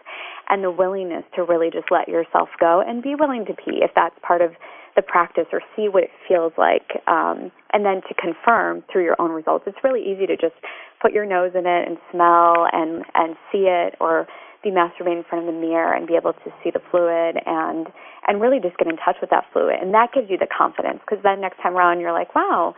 and 0.49 0.63
the 0.63 0.71
willingness 0.71 1.23
to 1.35 1.43
really 1.43 1.69
just 1.71 1.87
let 1.91 2.07
yourself 2.07 2.49
go 2.59 2.83
and 2.85 3.01
be 3.01 3.15
willing 3.15 3.45
to 3.45 3.53
pee 3.53 3.79
if 3.81 3.91
that's 3.95 4.15
part 4.21 4.41
of 4.41 4.51
the 4.95 5.01
practice 5.01 5.45
or 5.51 5.61
see 5.75 5.89
what 5.89 6.03
it 6.03 6.11
feels 6.27 6.53
like 6.57 7.01
um, 7.07 7.51
and 7.71 7.85
then 7.85 8.01
to 8.07 8.13
confirm 8.13 8.83
through 8.91 9.03
your 9.03 9.19
own 9.19 9.31
results 9.31 9.63
it's 9.65 9.77
really 9.83 10.01
easy 10.01 10.27
to 10.27 10.37
just 10.37 10.53
put 11.01 11.11
your 11.11 11.25
nose 11.25 11.51
in 11.55 11.65
it 11.65 11.87
and 11.87 11.97
smell 12.11 12.67
and 12.71 13.03
and 13.15 13.35
see 13.51 13.65
it 13.65 13.95
or 13.99 14.27
be 14.63 14.71
masturbating 14.71 15.19
in 15.19 15.23
front 15.27 15.47
of 15.47 15.53
the 15.53 15.59
mirror 15.59 15.93
and 15.93 16.07
be 16.07 16.15
able 16.15 16.33
to 16.33 16.49
see 16.63 16.71
the 16.71 16.81
fluid 16.89 17.35
and 17.45 17.87
and 18.27 18.41
really 18.41 18.59
just 18.59 18.77
get 18.77 18.87
in 18.87 18.95
touch 18.95 19.17
with 19.19 19.29
that 19.29 19.43
fluid. 19.51 19.75
And 19.81 19.93
that 19.93 20.15
gives 20.15 20.29
you 20.29 20.37
the 20.37 20.47
confidence 20.47 20.99
because 21.03 21.21
then 21.21 21.41
next 21.41 21.57
time 21.61 21.75
around 21.75 21.99
you're 21.99 22.13
like 22.15 22.33
wow 22.33 22.73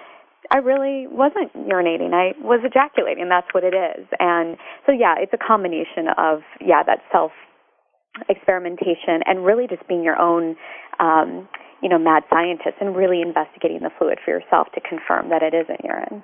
I 0.51 0.57
really 0.57 1.07
wasn't 1.09 1.53
urinating. 1.57 2.13
I 2.13 2.37
was 2.37 2.61
ejaculating. 2.61 3.29
That's 3.29 3.49
what 3.51 3.63
it 3.63 3.73
is. 3.73 4.05
And 4.19 4.57
so 4.85 4.91
yeah 4.91 5.15
it's 5.17 5.33
a 5.33 5.41
combination 5.41 6.09
of 6.17 6.41
yeah 6.59 6.81
that 6.83 6.99
self 7.11 7.31
experimentation 8.29 9.21
and 9.25 9.45
really 9.45 9.67
just 9.67 9.87
being 9.87 10.03
your 10.03 10.17
own 10.17 10.55
um 10.99 11.47
you 11.83 11.89
know 11.89 11.99
mad 11.99 12.23
scientist 12.29 12.81
and 12.81 12.95
really 12.95 13.21
investigating 13.21 13.79
the 13.81 13.91
fluid 13.97 14.17
for 14.23 14.31
yourself 14.31 14.67
to 14.73 14.81
confirm 14.81 15.29
that 15.29 15.43
it 15.43 15.53
isn't 15.53 15.83
urine. 15.83 16.23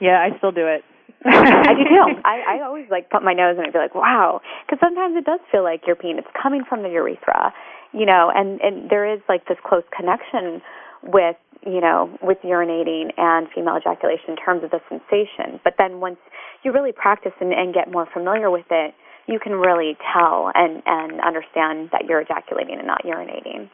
Yeah 0.00 0.22
I 0.22 0.36
still 0.38 0.52
do 0.52 0.66
it 0.66 0.84
I 1.24 1.72
do 1.74 1.84
too. 1.88 2.20
I, 2.24 2.60
I 2.60 2.64
always 2.64 2.86
like 2.90 3.10
put 3.10 3.22
my 3.22 3.32
nose 3.32 3.56
in 3.58 3.64
and 3.64 3.72
be 3.72 3.78
like, 3.78 3.94
wow, 3.94 4.40
because 4.66 4.78
sometimes 4.82 5.16
it 5.16 5.24
does 5.24 5.40
feel 5.50 5.62
like 5.62 5.82
you're 5.86 5.96
peeing. 5.96 6.18
It's 6.18 6.28
coming 6.40 6.64
from 6.68 6.82
the 6.82 6.90
urethra, 6.90 7.52
you 7.92 8.06
know, 8.06 8.30
and 8.34 8.60
and 8.60 8.90
there 8.90 9.10
is 9.10 9.20
like 9.28 9.46
this 9.48 9.58
close 9.64 9.84
connection 9.96 10.60
with 11.02 11.36
you 11.64 11.80
know 11.80 12.12
with 12.22 12.38
urinating 12.44 13.12
and 13.16 13.48
female 13.54 13.76
ejaculation 13.76 14.30
in 14.30 14.36
terms 14.36 14.64
of 14.64 14.70
the 14.70 14.80
sensation. 14.88 15.60
But 15.64 15.74
then 15.78 16.00
once 16.00 16.18
you 16.62 16.72
really 16.72 16.92
practice 16.92 17.32
and, 17.40 17.52
and 17.52 17.72
get 17.72 17.90
more 17.90 18.06
familiar 18.12 18.50
with 18.50 18.66
it, 18.70 18.94
you 19.26 19.38
can 19.40 19.52
really 19.52 19.96
tell 20.12 20.52
and 20.54 20.82
and 20.84 21.20
understand 21.20 21.88
that 21.92 22.04
you're 22.08 22.20
ejaculating 22.20 22.76
and 22.78 22.86
not 22.86 23.02
urinating. 23.04 23.70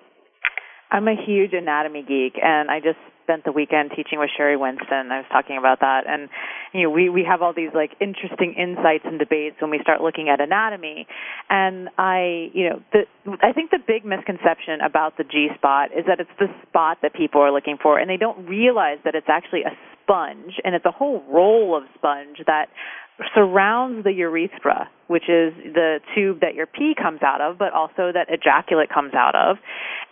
I'm 0.93 1.07
a 1.07 1.15
huge 1.15 1.53
anatomy 1.53 2.03
geek, 2.03 2.35
and 2.43 2.71
I 2.71 2.81
just 2.81 2.99
spent 3.31 3.45
the 3.45 3.53
weekend 3.53 3.93
teaching 3.95 4.19
with 4.19 4.31
Sheri 4.39 4.59
Winston. 4.59 5.13
I 5.13 5.19
was 5.23 5.27
talking 5.31 5.57
about 5.57 5.81
that, 5.81 6.03
and 6.07 6.29
you 6.73 6.83
know, 6.83 6.91
we 6.91 7.09
we 7.09 7.23
have 7.23 7.43
all 7.43 7.55
these 7.55 7.71
like 7.75 7.93
interesting 8.01 8.55
insights 8.59 9.05
and 9.05 9.19
debates 9.19 9.57
when 9.61 9.71
we 9.71 9.79
start 9.83 10.01
looking 10.01 10.29
at 10.29 10.41
anatomy. 10.41 11.07
And 11.49 11.89
I, 11.97 12.51
you 12.53 12.71
know, 12.71 12.83
the 12.93 13.07
I 13.43 13.53
think 13.53 13.71
the 13.71 13.79
big 13.79 14.05
misconception 14.05 14.81
about 14.85 15.17
the 15.17 15.25
G 15.25 15.49
spot 15.55 15.91
is 15.97 16.07
that 16.07 16.19
it's 16.19 16.35
the 16.39 16.49
spot 16.67 16.99
that 17.03 17.15
people 17.15 17.41
are 17.41 17.53
looking 17.53 17.79
for, 17.81 17.99
and 17.99 18.11
they 18.11 18.17
don't 18.17 18.49
realize 18.49 18.99
that 19.05 19.15
it's 19.15 19.31
actually 19.31 19.63
a 19.63 19.79
sponge, 20.03 20.59
and 20.65 20.75
it's 20.75 20.85
a 20.85 20.91
whole 20.91 21.23
roll 21.31 21.77
of 21.77 21.85
sponge 21.95 22.39
that 22.47 22.67
surrounds 23.35 24.05
the 24.05 24.13
urethra, 24.13 24.89
which 25.09 25.25
is 25.25 25.53
the 25.75 26.01
tube 26.15 26.41
that 26.41 26.55
your 26.55 26.67
pee 26.67 26.95
comes 27.01 27.21
out 27.23 27.41
of, 27.41 27.59
but 27.59 27.73
also 27.73 28.13
that 28.13 28.27
ejaculate 28.29 28.89
comes 28.89 29.15
out 29.15 29.35
of. 29.35 29.57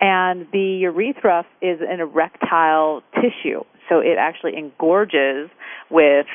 And 0.00 0.46
the 0.52 0.78
urethra 0.82 1.44
is 1.62 1.80
an 1.80 2.00
erectile 2.00 3.02
tissue. 3.14 3.62
So 3.88 4.00
it 4.00 4.16
actually 4.18 4.56
engorges 4.56 5.50
with 5.90 6.26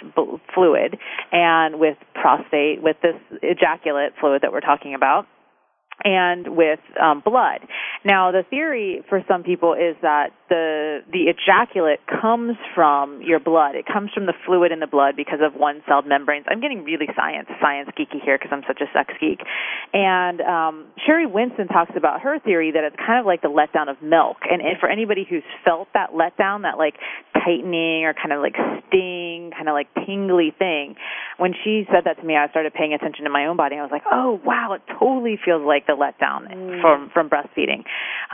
fluid 0.54 0.98
and 1.32 1.80
with 1.80 1.98
prostate, 2.16 2.82
with 2.82 2.98
this 3.02 3.16
ejaculate 3.44 4.14
fluid 4.20 4.42
that 4.42 4.52
we're 4.52 4.62
talking 4.62 4.96
about 4.96 5.28
and 6.04 6.56
with 6.56 6.80
um, 7.02 7.22
blood. 7.24 7.62
Now, 8.06 8.32
the 8.32 8.44
theory 8.50 9.04
for 9.10 9.24
some 9.28 9.44
people 9.44 9.74
is 9.74 9.96
that 10.02 10.32
the 10.50 11.00
the 11.12 11.32
ejaculate 11.32 12.00
comes 12.08 12.58
from 12.76 13.22
your 13.22 13.40
blood. 13.40 13.76
It 13.76 13.86
comes 13.86 14.12
from 14.14 14.26
the 14.26 14.34
fluid 14.46 14.72
in 14.72 14.80
the 14.80 14.88
blood 14.88 15.16
because 15.16 15.40
of 15.42 15.54
one-celled 15.60 16.06
membranes. 16.08 16.46
I'm 16.50 16.62
getting 16.62 16.84
really 16.84 17.08
science 17.16 17.48
science 17.62 17.90
geeky 17.98 18.22
here 18.24 18.38
because 18.38 18.52
I'm 18.52 18.64
such 18.68 18.82
a 18.82 18.90
sex 18.94 19.14
geek. 19.20 19.40
And 19.94 20.42
um, 20.42 20.86
Sheri 21.08 21.32
Winston 21.32 21.68
talks 21.68 21.92
about 21.96 22.22
her 22.22 22.40
theory 22.40 22.72
that 22.72 22.84
it's 22.84 22.96
kind 22.96 23.20
of 23.20 23.26
like 23.26 23.42
the 23.42 23.50
letdown 23.50 23.90
of 23.90 24.02
milk. 24.02 24.38
And 24.50 24.62
for 24.80 24.90
anybody 24.90 25.26
who's 25.28 25.44
felt 25.64 25.88
that 25.94 26.12
letdown, 26.12 26.64
that 26.64 26.78
like 26.78 26.96
tightening 27.34 28.06
or 28.06 28.14
kind 28.14 28.32
of 28.34 28.42
like 28.42 28.56
sting, 28.88 29.52
kind 29.56 29.70
of 29.70 29.74
like 29.74 29.88
tingly 30.06 30.54
thing, 30.58 30.96
when 31.38 31.54
she 31.64 31.86
said 31.92 32.04
that 32.06 32.20
to 32.20 32.24
me, 32.24 32.36
I 32.36 32.50
started 32.50 32.74
paying 32.74 32.94
attention 32.94 33.24
to 33.26 33.30
my 33.30 33.46
own 33.46 33.58
body. 33.58 33.76
I 33.76 33.82
was 33.82 33.92
like, 33.92 34.04
oh 34.12 34.40
wow, 34.44 34.74
it 34.74 34.82
totally 35.00 35.40
feels 35.44 35.64
like 35.66 35.83
the 35.88 35.94
letdown 35.94 36.52
mm. 36.52 36.82
from 36.82 37.10
from 37.14 37.30
breastfeeding. 37.30 37.84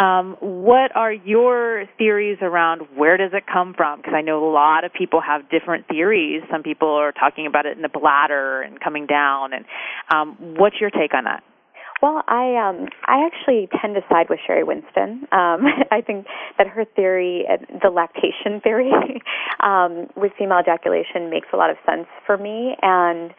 Um, 0.01 0.37
what 0.39 0.95
are 0.95 1.13
your 1.13 1.85
theories 1.97 2.37
around 2.41 2.81
where 2.95 3.17
does 3.17 3.31
it 3.33 3.43
come 3.51 3.73
from? 3.75 3.99
Because 3.99 4.13
I 4.15 4.21
know 4.21 4.47
a 4.47 4.51
lot 4.51 4.83
of 4.83 4.93
people 4.93 5.21
have 5.21 5.49
different 5.49 5.87
theories. 5.87 6.41
Some 6.51 6.63
people 6.63 6.89
are 6.89 7.11
talking 7.11 7.47
about 7.47 7.65
it 7.65 7.75
in 7.75 7.81
the 7.81 7.89
bladder 7.89 8.61
and 8.61 8.79
coming 8.79 9.05
down. 9.05 9.53
And 9.53 9.65
um, 10.13 10.55
what's 10.57 10.79
your 10.79 10.89
take 10.89 11.13
on 11.13 11.25
that? 11.25 11.43
Well, 12.01 12.23
I 12.27 12.55
um 12.55 12.87
I 13.05 13.27
actually 13.27 13.67
tend 13.81 13.95
to 13.95 14.01
side 14.09 14.27
with 14.29 14.39
Sheri 14.47 14.65
Winston. 14.65 15.27
Um 15.31 15.67
I 15.91 16.01
think 16.05 16.27
that 16.57 16.67
her 16.67 16.85
theory, 16.95 17.45
uh, 17.49 17.57
the 17.81 17.89
lactation 17.89 18.61
theory, 18.61 18.91
um 19.59 20.07
with 20.15 20.31
female 20.37 20.59
ejaculation 20.59 21.29
makes 21.29 21.47
a 21.53 21.57
lot 21.57 21.69
of 21.69 21.77
sense 21.85 22.07
for 22.25 22.37
me 22.37 22.75
and 22.81 23.31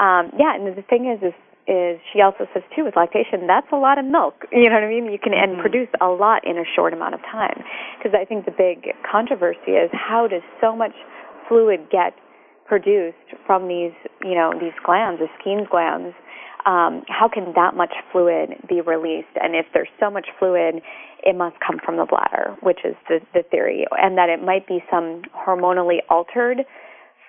um 0.00 0.32
yeah, 0.38 0.54
and 0.54 0.76
the 0.76 0.82
thing 0.82 1.06
is 1.06 1.22
is 1.22 1.34
is 1.68 2.00
she 2.12 2.20
also 2.24 2.48
says 2.54 2.64
too 2.74 2.84
with 2.84 2.96
lactation 2.96 3.46
that's 3.46 3.68
a 3.72 3.76
lot 3.76 3.98
of 3.98 4.04
milk. 4.04 4.48
You 4.52 4.68
know 4.68 4.80
what 4.80 4.84
i 4.84 4.88
mean? 4.88 5.12
You 5.12 5.18
can 5.18 5.32
mm-hmm. 5.32 5.52
and 5.52 5.60
produce 5.60 5.88
a 6.00 6.08
lot 6.08 6.46
in 6.48 6.56
a 6.56 6.64
short 6.74 6.92
amount 6.92 7.14
of 7.14 7.20
time. 7.22 7.62
Because 7.98 8.16
i 8.16 8.24
think 8.24 8.44
the 8.44 8.56
big 8.56 8.94
controversy 9.04 9.76
is 9.76 9.90
how 9.92 10.26
does 10.26 10.42
so 10.60 10.74
much 10.74 10.96
fluid 11.48 11.88
get 11.90 12.14
produced 12.66 13.28
from 13.46 13.68
these 13.68 13.92
you 14.24 14.34
know 14.34 14.52
these 14.58 14.76
glands 14.84 15.20
the 15.20 15.28
Skene's 15.40 15.68
glands? 15.70 16.16
Um, 16.66 17.04
how 17.08 17.30
can 17.32 17.52
that 17.54 17.74
much 17.76 17.94
fluid 18.12 18.50
be 18.68 18.82
released? 18.82 19.32
And 19.40 19.54
if 19.54 19.66
there's 19.72 19.88
so 19.98 20.10
much 20.10 20.26
fluid, 20.38 20.82
it 21.24 21.34
must 21.34 21.56
come 21.64 21.78
from 21.84 21.96
the 21.96 22.04
bladder, 22.04 22.56
which 22.62 22.80
is 22.84 22.94
the, 23.08 23.20
the 23.32 23.42
theory, 23.50 23.86
and 23.92 24.18
that 24.18 24.28
it 24.28 24.42
might 24.44 24.66
be 24.66 24.84
some 24.90 25.22
hormonally 25.32 25.98
altered 26.10 26.58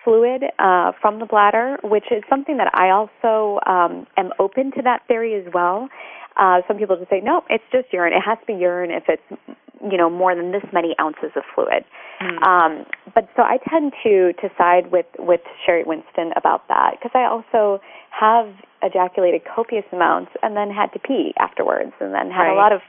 fluid 0.04 0.44
uh, 0.60 0.92
from 1.02 1.20
the 1.20 1.26
bladder, 1.26 1.78
which 1.84 2.06
is 2.12 2.24
something 2.30 2.58
that 2.58 2.72
I 2.74 2.90
also 2.90 3.60
um, 3.66 4.08
am 4.18 4.32
open 4.40 4.72
to 4.74 4.82
that 4.84 5.02
theory 5.08 5.36
as 5.36 5.52
well. 5.54 5.90
Uh, 6.38 6.62
some 6.68 6.78
people 6.78 6.96
just 6.96 7.10
say, 7.10 7.22
no, 7.22 7.44
it's 7.50 7.64
just 7.72 7.92
urine. 7.92 8.14
It 8.14 8.22
has 8.22 8.38
to 8.40 8.46
be 8.46 8.54
urine 8.54 8.92
if 8.92 9.04
it's, 9.10 9.58
you 9.92 9.98
know, 9.98 10.10
more 10.10 10.36
than 10.36 10.52
this 10.52 10.64
many 10.72 10.96
ounces 11.00 11.32
of 11.36 11.44
fluid. 11.54 11.84
Mm. 12.22 12.48
Um, 12.48 12.86
but 13.14 13.28
so 13.36 13.44
I 13.44 13.58
tend 13.70 13.94
to 14.04 14.34
to 14.34 14.50
side 14.58 14.92
with 14.92 15.06
with 15.18 15.42
Sheri 15.68 15.86
Winston 15.86 16.32
about 16.36 16.68
that 16.68 16.92
because 16.92 17.12
I 17.14 17.26
also 17.26 17.82
have 18.12 18.54
ejaculated 18.84 19.42
copious 19.44 19.86
amounts 19.92 20.32
and 20.44 20.56
then 20.56 20.70
had 20.70 20.88
to 20.94 21.00
pee 21.00 21.34
afterwards, 21.40 21.94
and 22.00 22.14
then 22.14 22.30
had 22.32 22.44
right. 22.44 22.54
a 22.54 22.56
lot 22.56 22.72
of 22.72 22.82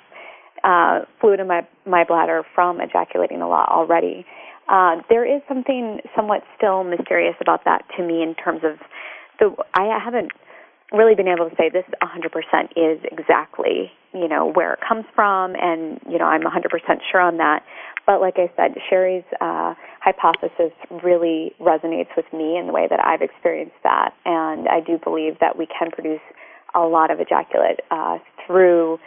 uh, 0.64 1.04
fluid 1.20 1.40
in 1.40 1.46
my 1.46 1.66
my 1.86 2.04
bladder 2.04 2.42
from 2.54 2.80
ejaculating 2.80 3.40
a 3.40 3.48
lot 3.48 3.68
already. 3.68 4.26
Uh, 4.70 5.02
there 5.08 5.26
is 5.26 5.42
something 5.48 5.98
somewhat 6.14 6.42
still 6.56 6.84
mysterious 6.84 7.34
about 7.40 7.64
that 7.64 7.82
to 7.96 8.06
me 8.06 8.22
in 8.22 8.34
terms 8.34 8.60
of 8.62 8.78
the. 9.40 9.54
I 9.74 9.98
haven't 10.02 10.30
really 10.92 11.14
been 11.14 11.28
able 11.28 11.50
to 11.50 11.56
say 11.56 11.70
this 11.70 11.84
100% 12.02 12.30
is 12.76 12.98
exactly 13.10 13.92
you 14.12 14.28
know 14.28 14.50
where 14.52 14.74
it 14.74 14.80
comes 14.86 15.04
from, 15.14 15.54
and 15.54 16.00
you 16.08 16.18
know 16.18 16.24
I'm 16.24 16.42
100% 16.42 16.70
sure 17.10 17.20
on 17.20 17.36
that. 17.38 17.64
But 18.06 18.20
like 18.20 18.34
I 18.36 18.50
said, 18.56 18.74
Sheri's 18.88 19.24
uh, 19.40 19.74
hypothesis 20.00 20.72
really 21.02 21.52
resonates 21.60 22.14
with 22.16 22.26
me 22.32 22.56
in 22.56 22.66
the 22.66 22.72
way 22.72 22.86
that 22.88 23.00
I've 23.04 23.22
experienced 23.22 23.76
that, 23.84 24.10
and 24.24 24.68
I 24.68 24.80
do 24.80 24.98
believe 25.02 25.38
that 25.40 25.58
we 25.58 25.66
can 25.66 25.90
produce 25.90 26.22
a 26.74 26.80
lot 26.80 27.10
of 27.10 27.20
ejaculate 27.20 27.80
uh, 27.90 28.18
through, 28.46 28.98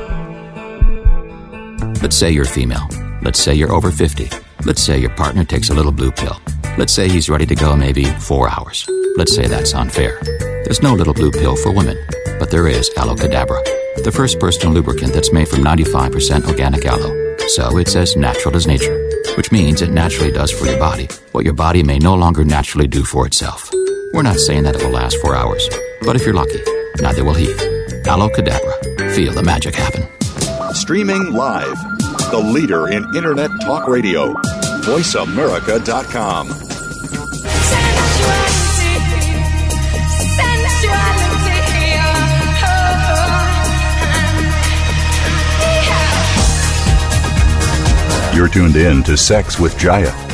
Let's 2.01 2.17
say 2.17 2.31
you're 2.31 2.45
female. 2.45 2.87
Let's 3.23 3.41
say 3.41 3.55
you're 3.55 3.73
over 3.73 3.91
50. 3.91 4.29
Let's 4.65 4.83
say 4.83 4.99
your 4.99 5.11
partner 5.11 5.45
takes 5.45 5.71
a 5.71 5.75
little 5.75 5.93
blue 5.93 6.13
pill. 6.13 6.41
Let's 6.79 6.93
say 6.93 7.09
he's 7.09 7.29
ready 7.29 7.47
to 7.47 7.55
go 7.55 7.77
maybe 7.77 8.05
four 8.05 8.49
hours. 8.49 8.89
Let's 9.17 9.35
say 9.35 9.47
that's 9.47 9.75
unfair. 9.75 10.19
There's 10.65 10.83
no 10.83 10.95
little 10.95 11.15
blue 11.15 11.31
pill 11.31 11.57
for 11.57 11.73
women, 11.73 11.99
but 12.39 12.51
there 12.51 12.69
is 12.69 12.91
Aloe 12.97 13.17
Cadabra, 13.17 13.63
the 14.05 14.13
first 14.13 14.41
personal 14.41 14.73
lubricant 14.73 15.13
that's 15.13 15.33
made 15.33 15.49
from 15.49 15.65
95% 15.65 16.47
organic 16.47 16.87
aloe. 16.87 17.37
So 17.49 17.79
it's 17.79 17.97
as 17.97 18.17
natural 18.17 18.57
as 18.57 18.67
nature, 18.67 18.97
which 19.37 19.53
means 19.53 19.83
it 19.83 19.91
naturally 19.91 20.33
does 20.33 20.51
for 20.51 20.67
your 20.67 20.79
body 20.79 21.09
what 21.33 21.45
your 21.45 21.55
body 21.55 21.83
may 21.83 21.99
no 21.99 22.15
longer 22.15 22.45
naturally 22.45 22.87
do 22.87 23.05
for 23.05 23.27
itself. 23.27 23.71
We're 24.13 24.23
not 24.23 24.39
saying 24.39 24.65
that 24.65 24.77
it 24.77 24.83
will 24.85 24.91
last 24.91 25.17
four 25.21 25.35
hours, 25.35 25.69
but 26.03 26.17
if 26.17 26.25
you're 26.25 26.35
lucky, 26.35 26.61
neither 27.01 27.25
will 27.25 27.35
he. 27.35 27.49
Aloe 28.07 28.29
Cadabra. 28.29 29.13
Feel 29.15 29.33
the 29.33 29.43
magic 29.43 29.75
happen. 29.75 30.07
Streaming 30.75 31.33
live. 31.33 31.79
The 32.31 32.39
leader 32.39 32.89
in 32.89 33.05
Internet 33.17 33.51
talk 33.63 33.89
radio. 33.89 34.35
VoiceAmerica.com. 34.85 36.49
You're 48.35 48.49
tuned 48.49 48.77
in 48.77 49.03
to 49.05 49.17
Sex 49.17 49.59
with 49.59 49.75
Jaiya. 49.77 50.22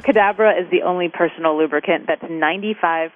Cadabra 0.00 0.60
is 0.60 0.70
the 0.70 0.82
only 0.82 1.08
personal 1.08 1.58
lubricant 1.58 2.06
that's 2.06 2.22
95% 2.22 3.10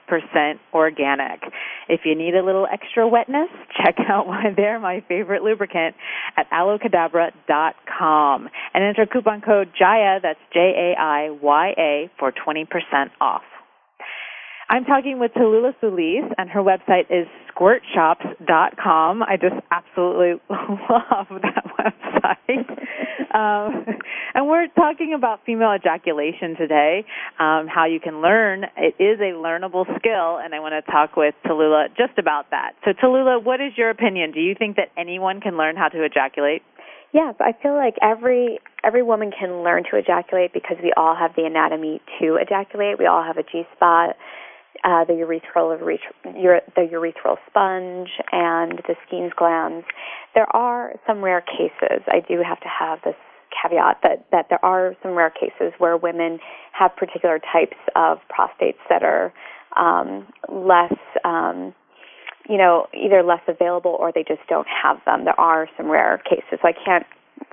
organic. 0.74 1.42
If 1.88 2.00
you 2.04 2.14
need 2.14 2.34
a 2.34 2.44
little 2.44 2.66
extra 2.70 3.06
wetness, 3.08 3.48
check 3.84 3.96
out 4.08 4.26
why 4.26 4.52
they're 4.56 4.78
my 4.78 5.02
favorite 5.08 5.42
lubricant 5.42 5.96
at 6.36 6.50
aloecadabra.com 6.50 8.48
and 8.74 8.84
enter 8.84 9.06
coupon 9.06 9.40
code 9.40 9.70
JAIYA, 9.80 10.22
that's 10.22 10.40
J-A-I-Y-A, 10.52 12.10
for 12.18 12.32
20% 12.32 12.66
off. 13.20 13.42
I'm 14.68 14.84
talking 14.84 15.20
with 15.20 15.32
Tallulah 15.32 15.74
Sulis, 15.80 16.32
and 16.36 16.50
her 16.50 16.60
website 16.60 17.06
is 17.10 17.28
squirtshops.com. 17.56 19.22
I 19.22 19.36
just 19.36 19.56
absolutely 19.70 20.40
love 20.50 21.26
that 21.42 21.64
website. 21.78 22.70
Um, 23.34 23.84
and 24.34 24.46
we're 24.46 24.68
talking 24.68 25.14
about 25.16 25.40
female 25.44 25.74
ejaculation 25.74 26.56
today, 26.56 27.04
um, 27.38 27.66
how 27.66 27.86
you 27.86 28.00
can 28.00 28.22
learn. 28.22 28.64
It 28.76 28.94
is 29.02 29.20
a 29.20 29.34
learnable 29.36 29.84
skill, 29.98 30.38
and 30.38 30.54
I 30.54 30.60
want 30.60 30.72
to 30.72 30.90
talk 30.90 31.16
with 31.16 31.34
Tallulah 31.44 31.88
just 31.96 32.18
about 32.18 32.50
that. 32.50 32.72
So, 32.84 32.92
Tallulah, 32.92 33.42
what 33.42 33.60
is 33.60 33.72
your 33.76 33.90
opinion? 33.90 34.32
Do 34.32 34.40
you 34.40 34.54
think 34.58 34.76
that 34.76 34.88
anyone 34.96 35.40
can 35.40 35.56
learn 35.56 35.76
how 35.76 35.88
to 35.88 36.04
ejaculate? 36.04 36.62
Yes, 37.12 37.34
I 37.40 37.52
feel 37.62 37.74
like 37.74 37.94
every 38.02 38.58
every 38.84 39.02
woman 39.02 39.30
can 39.30 39.62
learn 39.62 39.84
to 39.90 39.96
ejaculate 39.96 40.52
because 40.52 40.76
we 40.82 40.92
all 40.96 41.16
have 41.16 41.32
the 41.36 41.44
anatomy 41.44 42.00
to 42.20 42.36
ejaculate. 42.36 42.98
We 42.98 43.06
all 43.06 43.22
have 43.22 43.38
a 43.38 43.42
G 43.42 43.62
spot 43.74 44.16
uh, 44.84 45.04
the 45.04 45.14
urethral 45.14 45.76
the 46.24 46.88
urethral 46.92 47.36
sponge 47.48 48.10
and 48.32 48.82
the 48.86 48.94
Skene's 49.06 49.32
glands. 49.36 49.86
There 50.34 50.48
are 50.54 50.94
some 51.06 51.22
rare 51.22 51.42
cases. 51.42 52.02
I 52.06 52.20
do 52.26 52.42
have 52.46 52.60
to 52.60 52.68
have 52.68 53.00
this 53.04 53.14
caveat 53.62 53.98
that 54.02 54.26
that 54.32 54.46
there 54.50 54.64
are 54.64 54.94
some 55.02 55.12
rare 55.12 55.30
cases 55.30 55.72
where 55.78 55.96
women 55.96 56.38
have 56.72 56.94
particular 56.96 57.38
types 57.38 57.76
of 57.94 58.18
prostates 58.30 58.82
that 58.88 59.02
are 59.02 59.32
um, 59.76 60.26
less. 60.48 60.94
Um, 61.24 61.74
you 62.48 62.58
know, 62.58 62.86
either 62.94 63.24
less 63.24 63.40
available 63.48 63.96
or 63.98 64.12
they 64.12 64.22
just 64.22 64.38
don't 64.48 64.68
have 64.68 64.98
them. 65.04 65.24
There 65.24 65.40
are 65.40 65.68
some 65.76 65.90
rare 65.90 66.22
cases. 66.30 66.60
So 66.62 66.68
I 66.68 66.72
can't 66.72 67.04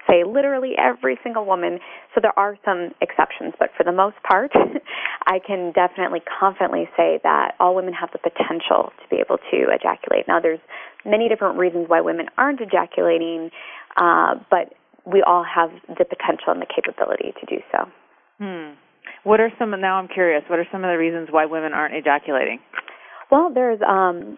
say 0.07 0.23
literally 0.23 0.73
every 0.77 1.17
single 1.23 1.45
woman. 1.45 1.79
So 2.13 2.21
there 2.21 2.37
are 2.37 2.57
some 2.65 2.91
exceptions, 3.01 3.53
but 3.59 3.69
for 3.77 3.83
the 3.83 3.91
most 3.91 4.17
part, 4.27 4.51
I 5.27 5.39
can 5.39 5.71
definitely 5.71 6.21
confidently 6.39 6.89
say 6.97 7.19
that 7.23 7.55
all 7.59 7.75
women 7.75 7.93
have 7.93 8.09
the 8.11 8.19
potential 8.19 8.91
to 8.91 9.05
be 9.09 9.17
able 9.17 9.37
to 9.37 9.57
ejaculate. 9.71 10.27
Now, 10.27 10.39
there's 10.39 10.59
many 11.05 11.29
different 11.29 11.57
reasons 11.57 11.85
why 11.87 12.01
women 12.01 12.27
aren't 12.37 12.61
ejaculating, 12.61 13.49
uh, 13.97 14.35
but 14.49 14.73
we 15.05 15.21
all 15.21 15.43
have 15.43 15.69
the 15.87 16.05
potential 16.05 16.51
and 16.51 16.61
the 16.61 16.67
capability 16.67 17.33
to 17.39 17.45
do 17.45 17.61
so. 17.71 17.89
Hmm. 18.39 18.75
What 19.23 19.39
are 19.39 19.51
some? 19.59 19.71
Now 19.79 19.95
I'm 19.95 20.07
curious. 20.07 20.43
What 20.47 20.59
are 20.59 20.67
some 20.71 20.83
of 20.83 20.89
the 20.89 20.97
reasons 20.97 21.29
why 21.31 21.45
women 21.45 21.73
aren't 21.73 21.95
ejaculating? 21.95 22.59
Well, 23.31 23.51
there's 23.53 23.79
um, 23.87 24.35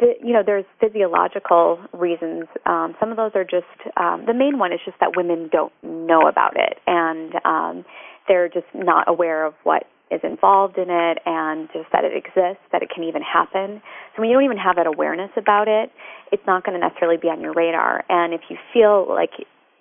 you 0.00 0.32
know, 0.32 0.42
there's 0.44 0.64
physiological 0.80 1.78
reasons. 1.92 2.46
Um, 2.66 2.94
some 2.98 3.10
of 3.10 3.16
those 3.16 3.32
are 3.34 3.44
just 3.44 3.66
um, 3.96 4.24
the 4.26 4.34
main 4.34 4.58
one 4.58 4.72
is 4.72 4.80
just 4.84 4.98
that 5.00 5.16
women 5.16 5.48
don't 5.52 5.72
know 5.82 6.28
about 6.28 6.54
it, 6.56 6.78
and 6.86 7.34
um, 7.44 7.84
they're 8.26 8.48
just 8.48 8.66
not 8.74 9.08
aware 9.08 9.44
of 9.44 9.54
what 9.62 9.84
is 10.10 10.20
involved 10.22 10.78
in 10.78 10.90
it, 10.90 11.18
and 11.24 11.68
just 11.72 11.90
that 11.92 12.04
it 12.04 12.12
exists, 12.14 12.62
that 12.72 12.82
it 12.82 12.90
can 12.94 13.04
even 13.04 13.22
happen. 13.22 13.80
So 14.14 14.22
when 14.22 14.28
you 14.28 14.34
don't 14.34 14.44
even 14.44 14.58
have 14.58 14.76
that 14.76 14.86
awareness 14.86 15.30
about 15.36 15.68
it, 15.68 15.90
it's 16.30 16.42
not 16.46 16.64
going 16.64 16.78
to 16.78 16.86
necessarily 16.86 17.16
be 17.16 17.28
on 17.28 17.40
your 17.40 17.52
radar. 17.52 18.04
And 18.08 18.34
if 18.34 18.42
you 18.48 18.56
feel 18.72 19.06
like 19.08 19.30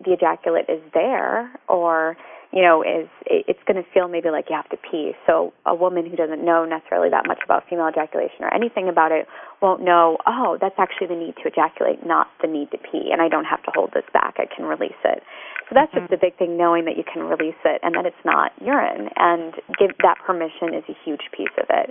the 0.03 0.13
ejaculate 0.13 0.65
is 0.69 0.81
there, 0.93 1.51
or 1.67 2.17
you 2.53 2.61
know, 2.61 2.83
is 2.85 3.09
it's 3.25 3.59
going 3.65 3.81
to 3.81 3.87
feel 3.93 4.07
maybe 4.07 4.29
like 4.29 4.45
you 4.47 4.55
have 4.55 4.69
to 4.69 4.77
pee. 4.77 5.13
So 5.25 5.53
a 5.65 5.73
woman 5.73 6.05
who 6.05 6.15
doesn't 6.15 6.45
know 6.45 6.65
necessarily 6.65 7.09
that 7.09 7.25
much 7.25 7.41
about 7.43 7.63
female 7.67 7.89
ejaculation 7.89 8.45
or 8.45 8.53
anything 8.53 8.87
about 8.87 9.11
it 9.11 9.25
won't 9.59 9.81
know, 9.81 10.17
oh, 10.27 10.57
that's 10.61 10.77
actually 10.77 11.07
the 11.07 11.17
need 11.17 11.33
to 11.41 11.49
ejaculate, 11.49 12.05
not 12.05 12.27
the 12.41 12.47
need 12.47 12.69
to 12.69 12.77
pee, 12.77 13.09
and 13.11 13.21
I 13.21 13.27
don't 13.27 13.49
have 13.49 13.63
to 13.63 13.71
hold 13.73 13.89
this 13.97 14.05
back. 14.13 14.37
I 14.37 14.45
can 14.45 14.65
release 14.65 15.01
it. 15.03 15.23
So 15.65 15.73
that's 15.73 15.89
mm-hmm. 15.97 16.05
just 16.05 16.11
the 16.11 16.21
big 16.21 16.37
thing, 16.37 16.55
knowing 16.55 16.85
that 16.85 16.95
you 16.95 17.03
can 17.03 17.23
release 17.23 17.57
it 17.65 17.81
and 17.81 17.95
that 17.95 18.05
it's 18.05 18.23
not 18.23 18.53
urine, 18.61 19.09
and 19.17 19.57
give 19.79 19.97
that 20.05 20.21
permission 20.21 20.77
is 20.77 20.85
a 20.87 20.95
huge 21.03 21.25
piece 21.35 21.55
of 21.57 21.65
it. 21.73 21.89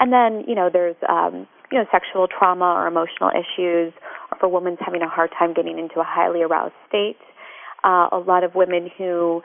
And 0.00 0.10
then, 0.10 0.42
you 0.48 0.56
know, 0.56 0.70
there's 0.72 0.96
um, 1.08 1.46
you 1.70 1.78
know, 1.78 1.84
sexual 1.92 2.26
trauma 2.26 2.64
or 2.64 2.88
emotional 2.88 3.30
issues, 3.30 3.92
or 4.32 4.38
for 4.40 4.48
women 4.48 4.76
having 4.80 5.02
a 5.02 5.08
hard 5.08 5.30
time 5.38 5.54
getting 5.54 5.78
into 5.78 6.00
a 6.00 6.04
highly 6.04 6.42
aroused 6.42 6.74
state. 6.88 7.20
Uh, 7.84 8.08
a 8.10 8.18
lot 8.18 8.42
of 8.42 8.54
women 8.54 8.90
who 8.98 9.40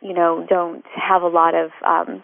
you 0.00 0.14
know, 0.14 0.46
don't 0.48 0.84
have 0.94 1.22
a 1.22 1.28
lot 1.28 1.54
of 1.54 1.70
um, 1.86 2.22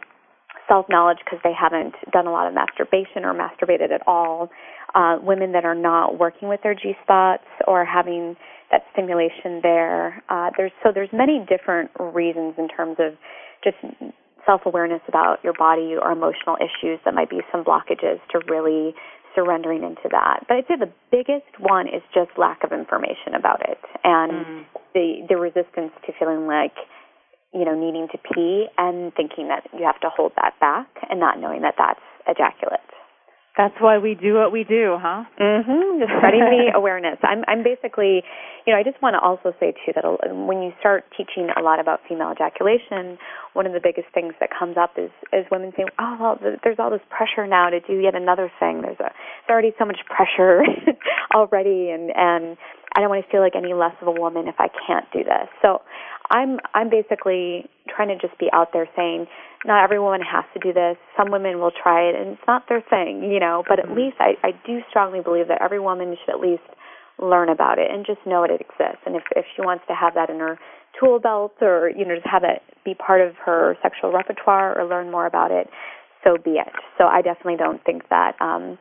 self 0.68 0.86
knowledge 0.88 1.18
because 1.24 1.38
they 1.44 1.52
haven't 1.52 1.94
done 2.12 2.26
a 2.26 2.32
lot 2.32 2.48
of 2.48 2.54
masturbation 2.54 3.24
or 3.24 3.34
masturbated 3.34 3.92
at 3.92 4.02
all. 4.06 4.50
Uh, 4.94 5.18
women 5.20 5.52
that 5.52 5.64
are 5.64 5.74
not 5.74 6.18
working 6.18 6.48
with 6.48 6.60
their 6.62 6.74
G 6.74 6.94
spots 7.02 7.44
or 7.66 7.84
having 7.84 8.36
that 8.70 8.82
stimulation 8.92 9.60
there. 9.62 10.22
Uh, 10.28 10.50
there's 10.56 10.72
so 10.82 10.90
there's 10.92 11.10
many 11.12 11.44
different 11.48 11.90
reasons 11.98 12.54
in 12.58 12.68
terms 12.68 12.96
of 12.98 13.14
just 13.62 13.76
self 14.44 14.62
awareness 14.64 15.02
about 15.08 15.42
your 15.44 15.52
body 15.52 15.94
or 16.00 16.10
emotional 16.10 16.56
issues 16.56 16.98
that 17.04 17.14
might 17.14 17.30
be 17.30 17.40
some 17.52 17.64
blockages 17.64 18.18
to 18.30 18.40
really 18.48 18.94
surrendering 19.34 19.82
into 19.82 20.08
that. 20.10 20.40
But 20.48 20.56
I'd 20.56 20.66
say 20.66 20.76
the 20.78 20.92
biggest 21.10 21.60
one 21.60 21.86
is 21.86 22.02
just 22.14 22.30
lack 22.38 22.64
of 22.64 22.72
information 22.72 23.34
about 23.34 23.60
it 23.68 23.78
and 24.02 24.32
mm. 24.32 24.64
the 24.94 25.26
the 25.28 25.36
resistance 25.36 25.92
to 26.06 26.12
feeling 26.18 26.46
like 26.46 26.74
you 27.56 27.64
know, 27.64 27.74
needing 27.74 28.06
to 28.12 28.18
pee 28.18 28.66
and 28.76 29.12
thinking 29.14 29.48
that 29.48 29.64
you 29.72 29.84
have 29.84 29.98
to 30.00 30.10
hold 30.12 30.32
that 30.36 30.52
back 30.60 30.88
and 31.08 31.18
not 31.18 31.40
knowing 31.40 31.62
that 31.62 31.74
that's 31.78 32.00
ejaculate. 32.28 32.80
That's 33.56 33.74
why 33.80 33.96
we 33.96 34.12
do 34.12 34.34
what 34.34 34.52
we 34.52 34.64
do, 34.64 34.98
huh? 35.00 35.24
Mhm. 35.40 35.98
Just 36.00 36.12
spreading 36.18 36.44
the 36.44 36.72
awareness. 36.76 37.16
I'm 37.22 37.42
I'm 37.48 37.62
basically, 37.64 38.20
you 38.66 38.72
know, 38.72 38.78
I 38.78 38.82
just 38.82 39.00
want 39.00 39.14
to 39.16 39.20
also 39.24 39.56
say 39.58 39.72
too 39.72 39.96
that 39.96 40.04
when 40.04 40.60
you 40.60 40.74
start 40.78 41.04
teaching 41.16 41.48
a 41.56 41.62
lot 41.62 41.80
about 41.80 42.00
female 42.06 42.30
ejaculation, 42.36 43.16
one 43.54 43.64
of 43.64 43.72
the 43.72 43.80
biggest 43.80 44.08
things 44.12 44.34
that 44.40 44.50
comes 44.52 44.76
up 44.76 44.98
is 44.98 45.08
is 45.32 45.46
women 45.50 45.72
saying, 45.74 45.88
"Oh, 45.98 46.16
well, 46.20 46.38
there's 46.62 46.76
all 46.78 46.90
this 46.90 47.00
pressure 47.08 47.46
now 47.46 47.70
to 47.70 47.80
do 47.80 47.96
yet 47.96 48.14
another 48.14 48.52
thing. 48.60 48.82
There's 48.82 49.00
a 49.00 49.08
there's 49.08 49.48
already 49.48 49.72
so 49.78 49.86
much 49.86 50.04
pressure 50.04 50.60
already 51.34 51.88
and 51.88 52.12
and 52.14 52.58
I 52.96 53.00
don't 53.00 53.10
want 53.10 53.24
to 53.24 53.30
feel 53.30 53.42
like 53.42 53.54
any 53.54 53.74
less 53.74 53.94
of 54.00 54.08
a 54.08 54.16
woman 54.18 54.48
if 54.48 54.56
I 54.58 54.68
can't 54.86 55.06
do 55.12 55.22
this." 55.22 55.48
So, 55.60 55.82
I'm 56.30 56.58
I'm 56.74 56.90
basically 56.90 57.68
trying 57.88 58.08
to 58.08 58.16
just 58.16 58.38
be 58.38 58.48
out 58.52 58.72
there 58.72 58.88
saying 58.96 59.26
not 59.64 59.82
every 59.82 59.98
woman 59.98 60.20
has 60.20 60.44
to 60.54 60.60
do 60.60 60.72
this. 60.72 60.96
Some 61.16 61.30
women 61.30 61.58
will 61.58 61.70
try 61.70 62.02
it 62.08 62.14
and 62.14 62.34
it's 62.34 62.46
not 62.46 62.68
their 62.68 62.82
thing, 62.82 63.30
you 63.30 63.40
know, 63.40 63.64
but 63.68 63.78
at 63.78 63.86
mm-hmm. 63.86 63.98
least 63.98 64.16
I, 64.18 64.34
I 64.42 64.50
do 64.66 64.80
strongly 64.90 65.20
believe 65.20 65.48
that 65.48 65.62
every 65.62 65.80
woman 65.80 66.16
should 66.24 66.34
at 66.34 66.40
least 66.40 66.62
learn 67.18 67.48
about 67.48 67.78
it 67.78 67.90
and 67.90 68.04
just 68.04 68.20
know 68.26 68.44
it 68.44 68.50
exists. 68.50 69.02
And 69.06 69.16
if 69.16 69.22
if 69.34 69.44
she 69.54 69.62
wants 69.62 69.84
to 69.88 69.94
have 69.94 70.14
that 70.14 70.30
in 70.30 70.38
her 70.38 70.58
tool 70.98 71.18
belt 71.18 71.54
or, 71.60 71.90
you 71.90 72.04
know, 72.04 72.14
just 72.14 72.26
have 72.26 72.44
it 72.44 72.62
be 72.84 72.94
part 72.94 73.20
of 73.20 73.34
her 73.44 73.76
sexual 73.82 74.12
repertoire 74.12 74.78
or 74.78 74.86
learn 74.86 75.10
more 75.10 75.26
about 75.26 75.50
it, 75.50 75.68
so 76.24 76.36
be 76.42 76.52
it. 76.52 76.72
So 76.98 77.04
I 77.04 77.22
definitely 77.22 77.56
don't 77.56 77.82
think 77.84 78.08
that 78.08 78.40
um 78.40 78.78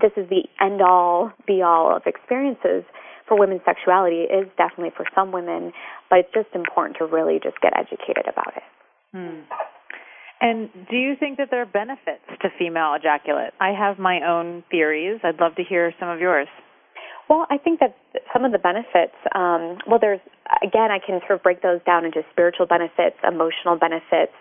this 0.00 0.12
is 0.16 0.28
the 0.28 0.44
end 0.60 0.80
all 0.80 1.32
be 1.46 1.62
all 1.62 1.94
of 1.94 2.02
experiences 2.06 2.84
for 3.28 3.38
women's 3.38 3.62
sexuality 3.64 4.28
is 4.28 4.48
definitely 4.56 4.92
for 4.96 5.06
some 5.14 5.32
women, 5.32 5.72
but 6.10 6.20
it's 6.20 6.32
just 6.34 6.48
important 6.54 6.96
to 6.98 7.06
really 7.06 7.38
just 7.42 7.60
get 7.60 7.72
educated 7.76 8.26
about 8.28 8.56
it. 8.56 8.62
Hmm. 9.12 9.40
And 10.40 10.68
do 10.90 10.96
you 10.96 11.14
think 11.18 11.38
that 11.38 11.48
there 11.50 11.62
are 11.62 11.66
benefits 11.66 12.26
to 12.42 12.48
female 12.58 12.94
ejaculate? 12.98 13.54
I 13.60 13.70
have 13.70 13.98
my 13.98 14.20
own 14.26 14.64
theories. 14.70 15.20
I'd 15.22 15.38
love 15.38 15.54
to 15.54 15.62
hear 15.62 15.94
some 16.00 16.08
of 16.08 16.18
yours. 16.18 16.48
Well, 17.30 17.46
I 17.48 17.58
think 17.58 17.78
that 17.78 17.94
some 18.32 18.44
of 18.44 18.50
the 18.50 18.58
benefits, 18.58 19.14
um, 19.34 19.78
well, 19.86 20.00
there's, 20.00 20.20
again, 20.60 20.90
I 20.90 20.98
can 20.98 21.20
sort 21.20 21.38
of 21.38 21.42
break 21.42 21.62
those 21.62 21.80
down 21.86 22.04
into 22.04 22.22
spiritual 22.32 22.66
benefits, 22.66 23.16
emotional 23.22 23.78
benefits, 23.78 24.34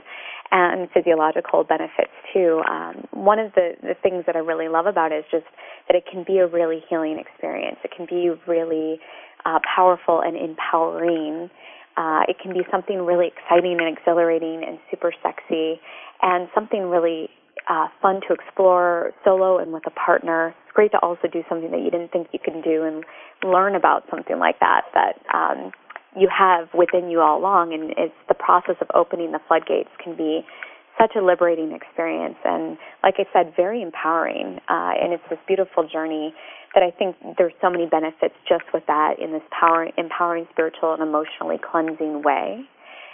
and 0.51 0.89
physiological 0.91 1.63
benefits 1.63 2.11
too. 2.33 2.61
Um, 2.69 3.07
one 3.11 3.39
of 3.39 3.53
the, 3.55 3.71
the 3.81 3.95
things 4.03 4.25
that 4.27 4.35
I 4.35 4.39
really 4.39 4.67
love 4.67 4.85
about 4.85 5.11
it 5.11 5.19
is 5.19 5.25
just 5.31 5.45
that 5.87 5.95
it 5.95 6.03
can 6.11 6.23
be 6.27 6.39
a 6.39 6.47
really 6.47 6.83
healing 6.89 7.17
experience. 7.19 7.77
It 7.83 7.91
can 7.95 8.05
be 8.05 8.31
really 8.47 8.99
uh, 9.45 9.59
powerful 9.75 10.21
and 10.21 10.35
empowering. 10.35 11.49
Uh, 11.97 12.21
it 12.27 12.37
can 12.41 12.53
be 12.53 12.61
something 12.69 13.05
really 13.05 13.27
exciting 13.27 13.77
and 13.79 13.97
exhilarating 13.97 14.63
and 14.67 14.77
super 14.89 15.11
sexy, 15.23 15.79
and 16.21 16.47
something 16.53 16.83
really 16.83 17.29
uh, 17.69 17.87
fun 18.01 18.21
to 18.27 18.33
explore 18.33 19.11
solo 19.23 19.57
and 19.59 19.71
with 19.71 19.83
a 19.87 19.91
partner. 19.91 20.55
It's 20.65 20.73
great 20.73 20.91
to 20.91 20.99
also 20.99 21.27
do 21.31 21.43
something 21.49 21.71
that 21.71 21.81
you 21.81 21.91
didn't 21.91 22.11
think 22.11 22.27
you 22.31 22.39
could 22.43 22.63
do 22.63 22.83
and 22.83 23.03
learn 23.43 23.75
about 23.75 24.03
something 24.09 24.39
like 24.39 24.59
that 24.59 24.83
that 24.93 25.19
um, 25.33 25.71
you 26.17 26.30
have 26.30 26.69
within 26.74 27.10
you 27.10 27.21
all 27.21 27.39
along. 27.39 27.74
And 27.74 27.91
it's 27.97 28.15
the 28.28 28.34
process 28.34 28.76
of 28.82 28.88
opening 28.93 29.32
the 29.32 29.39
floodgates 29.47 29.89
can 30.04 30.15
be 30.15 30.45
such 31.00 31.15
a 31.15 31.21
liberating 31.21 31.71
experience 31.71 32.36
and, 32.43 32.78
like 33.02 33.15
I 33.17 33.26
said, 33.34 33.54
very 33.56 33.82
empowering. 33.82 34.60
Uh, 34.69 34.93
and 35.02 35.13
it's 35.13 35.24
this 35.30 35.39
beautiful 35.47 35.88
journey 35.88 36.34
that 36.76 36.84
I 36.84 36.91
think 36.91 37.15
there's 37.38 37.54
so 37.62 37.69
many 37.69 37.86
benefits 37.86 38.36
just 38.47 38.65
with 38.74 38.84
that 38.88 39.19
in 39.19 39.32
this 39.32 39.41
power, 39.58 39.88
empowering, 39.97 40.47
spiritual, 40.52 40.93
and 40.93 41.02
emotionally 41.02 41.58
cleansing 41.60 42.24
way. 42.24 42.63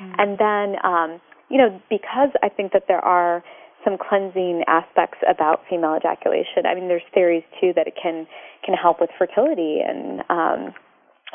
Mm-hmm. 0.02 0.14
And 0.20 0.38
then, 0.38 0.76
um, 0.84 1.22
you 1.50 1.58
know, 1.58 1.82
because 1.90 2.30
I 2.44 2.50
think 2.50 2.74
that 2.74 2.84
there 2.88 3.04
are 3.04 3.44
some 3.84 3.98
cleansing 3.98 4.64
aspects 4.68 5.20
about 5.30 5.62
female 5.70 5.96
ejaculation. 5.96 6.66
I 6.66 6.76
mean, 6.76 6.88
there's 6.88 7.08
theories 7.14 7.44
too 7.62 7.72
that 7.76 7.88
it 7.88 7.94
can 8.02 8.28
can 8.66 8.76
help 8.76 9.00
with 9.00 9.10
fertility, 9.18 9.80
and 9.80 10.22
um, 10.30 10.74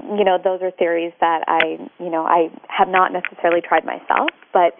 you 0.00 0.24
know, 0.24 0.38
those 0.42 0.60
are 0.62 0.70
theories 0.70 1.12
that 1.20 1.44
I, 1.46 1.78
you 2.02 2.10
know, 2.10 2.24
I 2.24 2.48
have 2.68 2.88
not 2.88 3.12
necessarily 3.12 3.60
tried 3.60 3.84
myself, 3.84 4.30
but 4.52 4.74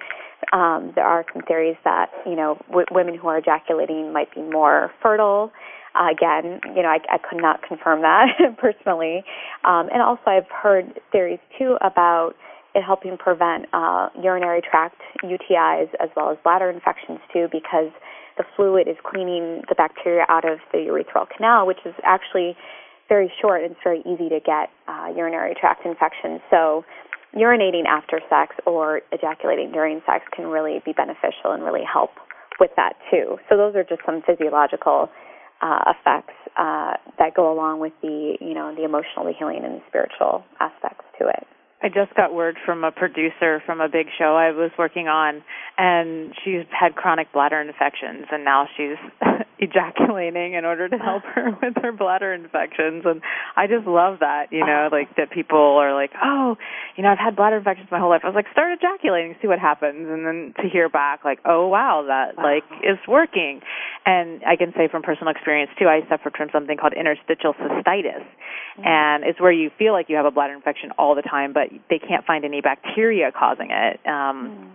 um, 0.53 0.93
there 0.95 1.05
are 1.05 1.25
some 1.33 1.43
theories 1.43 1.77
that 1.85 2.11
you 2.27 2.35
know 2.35 2.59
w- 2.69 2.87
women 2.91 3.17
who 3.17 3.29
are 3.29 3.39
ejaculating 3.39 4.13
might 4.13 4.35
be 4.35 4.43
more 4.43 4.91
fertile. 5.03 5.53
Uh, 5.95 6.09
again, 6.11 6.61
you 6.75 6.83
know, 6.83 6.89
I, 6.89 6.99
I 7.11 7.19
could 7.19 7.41
not 7.41 7.63
confirm 7.63 8.01
that 8.01 8.27
personally, 8.59 9.23
um, 9.65 9.89
and 9.93 10.03
also 10.03 10.23
I've 10.27 10.51
heard 10.51 11.01
theories 11.13 11.39
too 11.59 11.77
about 11.83 12.33
it 12.75 12.83
helping 12.83 13.19
prevent 13.19 13.67
uh, 13.73 14.09
urinary 14.21 14.63
tract 14.63 15.01
UTIs 15.23 15.89
as 16.01 16.09
well 16.17 16.31
as 16.31 16.39
bladder 16.43 16.71
infections 16.71 17.21
too, 17.33 17.49
because 17.53 17.93
the 18.39 18.45
fluid 18.57 18.89
is 18.89 18.97
cleaning 19.05 19.63
the 19.69 19.75
bacteria 19.77 20.25
out 20.29 20.49
of 20.49 20.59
the 20.73 20.79
urethral 20.79 21.27
canal, 21.29 21.67
which 21.67 21.81
is 21.85 21.95
actually 22.03 22.57
very 23.13 23.31
short 23.43 23.61
it's 23.61 23.77
very 23.85 24.01
easy 24.09 24.31
to 24.33 24.41
get 24.41 24.73
uh, 24.89 25.13
urinary 25.15 25.55
tract 25.61 25.85
infections. 25.85 26.41
So, 26.49 26.83
urinating 27.37 27.85
after 27.85 28.21
sex 28.33 28.57
or 28.65 29.03
ejaculating 29.13 29.71
during 29.71 30.01
sex 30.07 30.25
can 30.35 30.47
really 30.47 30.81
be 30.85 30.93
beneficial 30.93 31.53
and 31.53 31.63
really 31.63 31.85
help 31.85 32.11
with 32.59 32.71
that 32.77 32.95
too. 33.11 33.37
So, 33.51 33.59
those 33.59 33.77
are 33.77 33.85
just 33.85 34.01
some 34.07 34.23
physiological 34.25 35.11
uh, 35.61 35.93
effects 35.93 36.33
uh, 36.57 36.97
that 37.19 37.35
go 37.37 37.53
along 37.53 37.81
with 37.81 37.93
the, 38.01 38.37
you 38.41 38.55
know, 38.55 38.75
the 38.75 38.85
emotional, 38.85 39.27
the 39.29 39.35
healing, 39.39 39.61
and 39.63 39.77
the 39.77 39.83
spiritual 39.89 40.45
aspects 40.59 41.05
to 41.21 41.29
it. 41.29 41.47
I 41.83 41.89
just 41.89 42.15
got 42.17 42.33
word 42.33 42.57
from 42.65 42.85
a 42.85 42.93
producer 42.93 43.61
from 43.67 43.81
a 43.81 43.89
big 43.89 44.07
show 44.17 44.37
I 44.37 44.53
was 44.53 44.71
working 44.79 45.09
on, 45.09 45.43
and 45.77 46.33
she's 46.45 46.65
had 46.71 46.95
chronic 46.95 47.33
bladder 47.33 47.61
infections, 47.61 48.27
and 48.31 48.45
now 48.45 48.69
she's 48.77 48.97
ejaculating 49.63 50.55
in 50.55 50.65
order 50.65 50.89
to 50.89 50.99
help 50.99 51.23
her 51.35 51.57
with 51.63 51.75
her 51.81 51.93
bladder 51.93 52.35
infections. 52.35 53.05
And 53.07 53.23
I 53.57 53.67
just 53.67 53.87
love 53.87 54.19
that, 54.21 54.51
you 54.51 54.67
know, 54.67 54.89
like 54.91 55.15
that 55.17 55.31
people 55.31 55.79
are 55.79 55.95
like, 55.95 56.11
oh, 56.23 56.57
you 56.97 57.05
know, 57.05 57.11
I've 57.11 57.23
had 57.23 57.37
bladder 57.37 57.59
infections 57.59 57.89
my 57.91 58.01
whole 58.01 58.11
life. 58.11 58.23
I 58.25 58.27
was 58.27 58.35
like, 58.35 58.51
start 58.51 58.77
ejaculating, 58.77 59.37
see 59.41 59.47
what 59.47 59.61
happens, 59.61 60.09
and 60.11 60.27
then 60.27 60.55
to 60.61 60.69
hear 60.69 60.89
back, 60.89 61.25
like, 61.25 61.39
oh 61.47 61.69
wow, 61.69 62.05
that 62.09 62.43
like 62.43 62.65
is 62.83 62.99
working. 63.07 63.61
And 64.05 64.43
I 64.45 64.57
can 64.57 64.73
say 64.77 64.89
from 64.91 65.03
personal 65.03 65.31
experience 65.31 65.71
too, 65.79 65.87
I 65.87 66.03
suffered 66.11 66.35
from 66.37 66.49
something 66.53 66.77
called 66.77 66.95
interstitial 66.99 67.55
cystitis, 67.55 68.27
mm-hmm. 68.27 68.83
and 68.85 69.23
it's 69.25 69.41
where 69.41 69.53
you 69.53 69.71
feel 69.79 69.93
like 69.93 70.09
you 70.09 70.17
have 70.17 70.27
a 70.27 70.33
bladder 70.33 70.55
infection 70.55 70.91
all 70.99 71.15
the 71.15 71.23
time, 71.23 71.53
but 71.53 71.71
they 71.89 72.01
can't 72.01 72.27
find 72.27 72.45
any 72.45 72.61
bacteria 72.61 73.31
causing 73.31 73.71
it. 73.71 74.01
Um, 74.07 74.51
mm. 74.51 74.69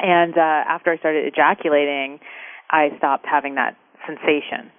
And 0.00 0.32
uh, 0.32 0.64
after 0.64 0.90
I 0.90 0.96
started 0.96 1.26
ejaculating, 1.26 2.20
I 2.70 2.88
stopped 2.96 3.26
having 3.30 3.56
that 3.56 3.76
sensation. 4.06 4.72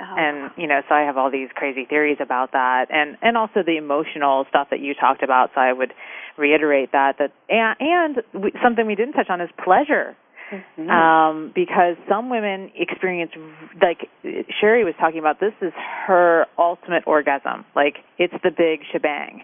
Oh. 0.00 0.14
And 0.18 0.50
you 0.56 0.66
know, 0.66 0.80
so 0.88 0.94
I 0.94 1.02
have 1.02 1.16
all 1.16 1.30
these 1.30 1.48
crazy 1.54 1.84
theories 1.84 2.18
about 2.20 2.52
that, 2.52 2.86
and 2.90 3.16
and 3.22 3.36
also 3.36 3.62
the 3.64 3.76
emotional 3.76 4.44
stuff 4.48 4.68
that 4.70 4.80
you 4.80 4.94
talked 4.94 5.22
about. 5.22 5.50
So 5.54 5.60
I 5.60 5.72
would 5.72 5.92
reiterate 6.36 6.90
that 6.92 7.18
that 7.18 7.30
and, 7.48 7.76
and 7.78 8.42
we, 8.42 8.52
something 8.62 8.86
we 8.86 8.96
didn't 8.96 9.14
touch 9.14 9.30
on 9.30 9.40
is 9.40 9.50
pleasure. 9.62 10.16
Mm-hmm. 10.52 10.90
Um, 10.90 11.52
because 11.54 11.96
some 12.08 12.28
women 12.28 12.70
experience, 12.76 13.32
like 13.80 14.08
Sheri 14.22 14.84
was 14.84 14.94
talking 15.00 15.18
about, 15.18 15.40
this 15.40 15.54
is 15.62 15.72
her 16.06 16.46
ultimate 16.58 17.04
orgasm. 17.06 17.64
Like 17.74 17.96
it's 18.18 18.34
the 18.42 18.50
big 18.50 18.80
shebang. 18.92 19.42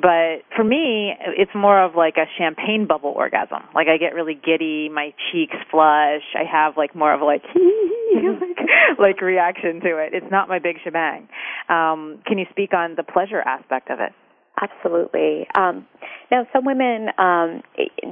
But 0.00 0.46
for 0.54 0.62
me, 0.62 1.12
it's 1.36 1.50
more 1.54 1.82
of 1.82 1.96
like 1.96 2.16
a 2.16 2.26
champagne 2.38 2.86
bubble 2.86 3.12
orgasm. 3.16 3.62
Like 3.74 3.88
I 3.88 3.96
get 3.98 4.14
really 4.14 4.34
giddy, 4.34 4.88
my 4.88 5.12
cheeks 5.30 5.56
flush. 5.70 6.22
I 6.34 6.44
have 6.50 6.76
like 6.76 6.94
more 6.94 7.12
of 7.12 7.20
like 7.20 7.42
like, 8.14 8.98
like 8.98 9.20
reaction 9.20 9.80
to 9.80 9.98
it. 9.98 10.14
It's 10.14 10.30
not 10.30 10.48
my 10.48 10.60
big 10.60 10.76
shebang. 10.84 11.28
Um, 11.68 12.22
can 12.26 12.38
you 12.38 12.46
speak 12.50 12.74
on 12.74 12.94
the 12.96 13.02
pleasure 13.02 13.40
aspect 13.40 13.90
of 13.90 13.98
it? 14.00 14.12
Absolutely. 14.60 15.46
Um, 15.54 15.86
now, 16.30 16.46
some 16.52 16.64
women, 16.64 17.08
um, 17.18 17.62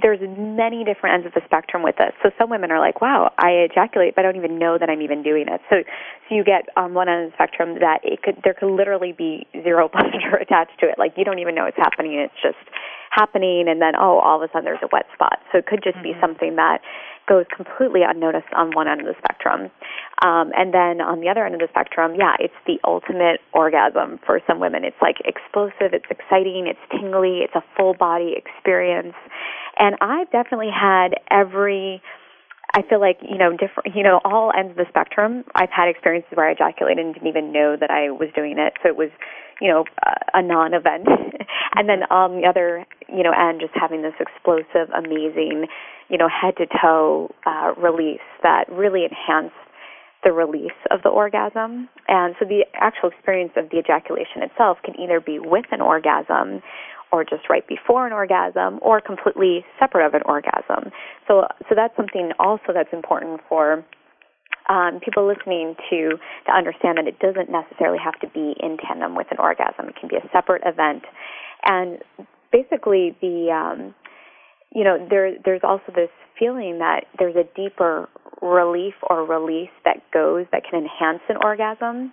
there's 0.01 0.21
many 0.23 0.85
different 0.85 1.15
ends 1.15 1.27
of 1.27 1.35
the 1.35 1.43
spectrum 1.45 1.83
with 1.83 1.97
this. 1.97 2.13
So 2.23 2.31
some 2.39 2.51
women 2.51 2.71
are 2.71 2.79
like, 2.79 3.01
"Wow, 3.01 3.33
I 3.39 3.67
ejaculate, 3.67 4.15
but 4.15 4.25
I 4.25 4.31
don't 4.31 4.37
even 4.37 4.59
know 4.59 4.79
that 4.79 4.89
I'm 4.89 5.03
even 5.03 5.23
doing 5.23 5.49
it." 5.49 5.61
So, 5.69 5.83
so 6.29 6.35
you 6.35 6.45
get 6.45 6.69
on 6.77 6.95
one 6.95 7.09
end 7.09 7.25
of 7.27 7.31
the 7.31 7.35
spectrum 7.37 7.79
that 7.81 8.01
it 8.05 8.23
could, 8.23 8.41
there 8.45 8.55
could 8.55 8.71
literally 8.71 9.13
be 9.13 9.47
zero 9.63 9.89
pleasure 9.93 10.37
attached 10.41 10.79
to 10.81 10.87
it. 10.89 10.99
Like 10.99 11.15
you 11.17 11.25
don't 11.25 11.41
even 11.41 11.55
know 11.55 11.65
it's 11.67 11.77
happening. 11.77 12.15
It's 12.15 12.41
just 12.43 12.63
happening, 13.11 13.67
and 13.69 13.81
then 13.83 13.95
oh, 13.99 14.19
all 14.19 14.43
of 14.43 14.49
a 14.49 14.53
sudden 14.53 14.65
there's 14.65 14.83
a 14.83 14.89
wet 14.93 15.07
spot. 15.15 15.41
So 15.51 15.59
it 15.59 15.67
could 15.67 15.83
just 15.83 15.97
mm-hmm. 15.97 16.15
be 16.15 16.21
something 16.21 16.57
that 16.57 16.81
goes 17.29 17.45
completely 17.55 18.03
unnoticed 18.07 18.53
on 18.57 18.71
one 18.73 18.89
end 18.89 19.01
of 19.01 19.07
the 19.07 19.15
spectrum. 19.19 19.71
Um, 20.23 20.53
and 20.57 20.73
then 20.73 21.01
on 21.01 21.21
the 21.21 21.29
other 21.29 21.45
end 21.45 21.55
of 21.55 21.61
the 21.61 21.69
spectrum, 21.71 22.15
yeah, 22.17 22.37
it's 22.39 22.55
the 22.67 22.79
ultimate 22.87 23.41
orgasm 23.53 24.19
for 24.25 24.41
some 24.47 24.61
women. 24.61 24.85
It's 24.85 25.01
like 25.03 25.17
explosive, 25.25 25.93
it's 25.93 26.07
exciting, 26.11 26.67
it's 26.67 26.81
tingly, 26.91 27.41
it's 27.43 27.55
a 27.55 27.65
full 27.77 27.95
body 27.95 28.35
experience. 28.37 29.15
And 29.79 29.97
I've 30.01 30.31
definitely 30.31 30.71
had 30.73 31.19
every 31.31 32.01
I 32.75 32.83
feel 32.83 33.01
like, 33.01 33.17
you 33.23 33.39
know, 33.39 33.53
different, 33.53 33.97
you 33.97 34.03
know, 34.03 34.21
all 34.23 34.53
ends 34.53 34.73
of 34.73 34.77
the 34.77 34.85
spectrum. 34.91 35.45
I've 35.55 35.71
had 35.71 35.89
experiences 35.89 36.33
where 36.35 36.47
I 36.47 36.53
ejaculated 36.53 37.05
and 37.05 37.15
didn't 37.15 37.29
even 37.29 37.51
know 37.51 37.75
that 37.81 37.91
I 37.91 38.11
was 38.11 38.29
doing 38.35 38.59
it. 38.59 38.75
So 38.83 38.89
it 38.91 38.97
was, 38.97 39.09
you 39.63 39.69
know, 39.73 39.85
a 40.35 40.43
non-event. 40.43 41.09
and 41.75 41.89
then 41.89 42.03
on 42.11 42.37
the 42.37 42.47
other, 42.47 42.85
you 43.09 43.23
know, 43.23 43.33
end, 43.33 43.61
just 43.61 43.73
having 43.73 44.03
this 44.03 44.13
explosive, 44.21 44.93
amazing, 44.93 45.69
you 46.09 46.19
know, 46.19 46.29
head 46.29 46.57
to 46.59 46.67
toe 46.81 47.35
uh, 47.45 47.73
release 47.77 48.21
that 48.43 48.65
really 48.71 49.05
enhanced 49.05 49.55
the 50.25 50.33
release 50.33 50.77
of 50.91 51.03
the 51.03 51.09
orgasm. 51.09 51.89
And 52.09 52.35
so 52.39 52.45
the 52.45 52.65
actual 52.75 53.11
experience 53.11 53.53
of 53.57 53.71
the 53.71 53.79
ejaculation 53.79 54.43
itself 54.43 54.79
can 54.85 54.99
either 54.99 55.21
be 55.21 55.39
with 55.39 55.67
an 55.71 55.81
orgasm 55.81 56.63
or 57.13 57.25
just 57.25 57.49
right 57.49 57.67
before 57.69 58.07
an 58.07 58.13
orgasm 58.13 58.81
or 58.83 59.01
completely 59.01 59.65
separate 59.79 60.07
of 60.07 60.15
an 60.15 60.23
orgasm. 60.27 60.91
So 61.29 61.47
so 61.69 61.75
that's 61.75 61.95
something 61.97 62.33
also 62.39 62.75
that's 62.75 62.93
important 62.93 63.41
for 63.49 63.85
um, 64.69 64.99
people 65.05 65.27
listening 65.27 65.77
to 65.91 66.19
to 66.47 66.53
understand 66.53 66.99
that 66.99 67.07
it 67.07 67.19
doesn't 67.21 67.51
necessarily 67.51 67.99
have 68.03 68.19
to 68.21 68.29
be 68.29 68.55
in 68.59 68.77
tandem 68.79 69.15
with 69.15 69.29
an 69.31 69.39
orgasm. 69.39 69.89
It 69.89 69.97
can 69.97 70.09
be 70.09 70.17
a 70.17 70.29
separate 70.33 70.63
event, 70.67 71.05
and 71.65 71.99
basically 72.51 73.17
the 73.21 73.51
um, 73.55 73.95
you 74.77 74.85
know, 74.85 74.99
there 75.09 75.33
there's 75.43 75.63
also 75.65 75.89
this 75.95 76.13
feeling 76.39 76.79
that 76.81 77.07
there's 77.19 77.35
a 77.35 77.49
deeper 77.57 78.11
relief 78.43 78.93
or 79.09 79.25
release 79.25 79.73
that 79.87 80.03
goes 80.13 80.45
that 80.53 80.65
can 80.69 80.85
enhance 80.85 81.23
an 81.31 81.37
orgasm. 81.43 82.13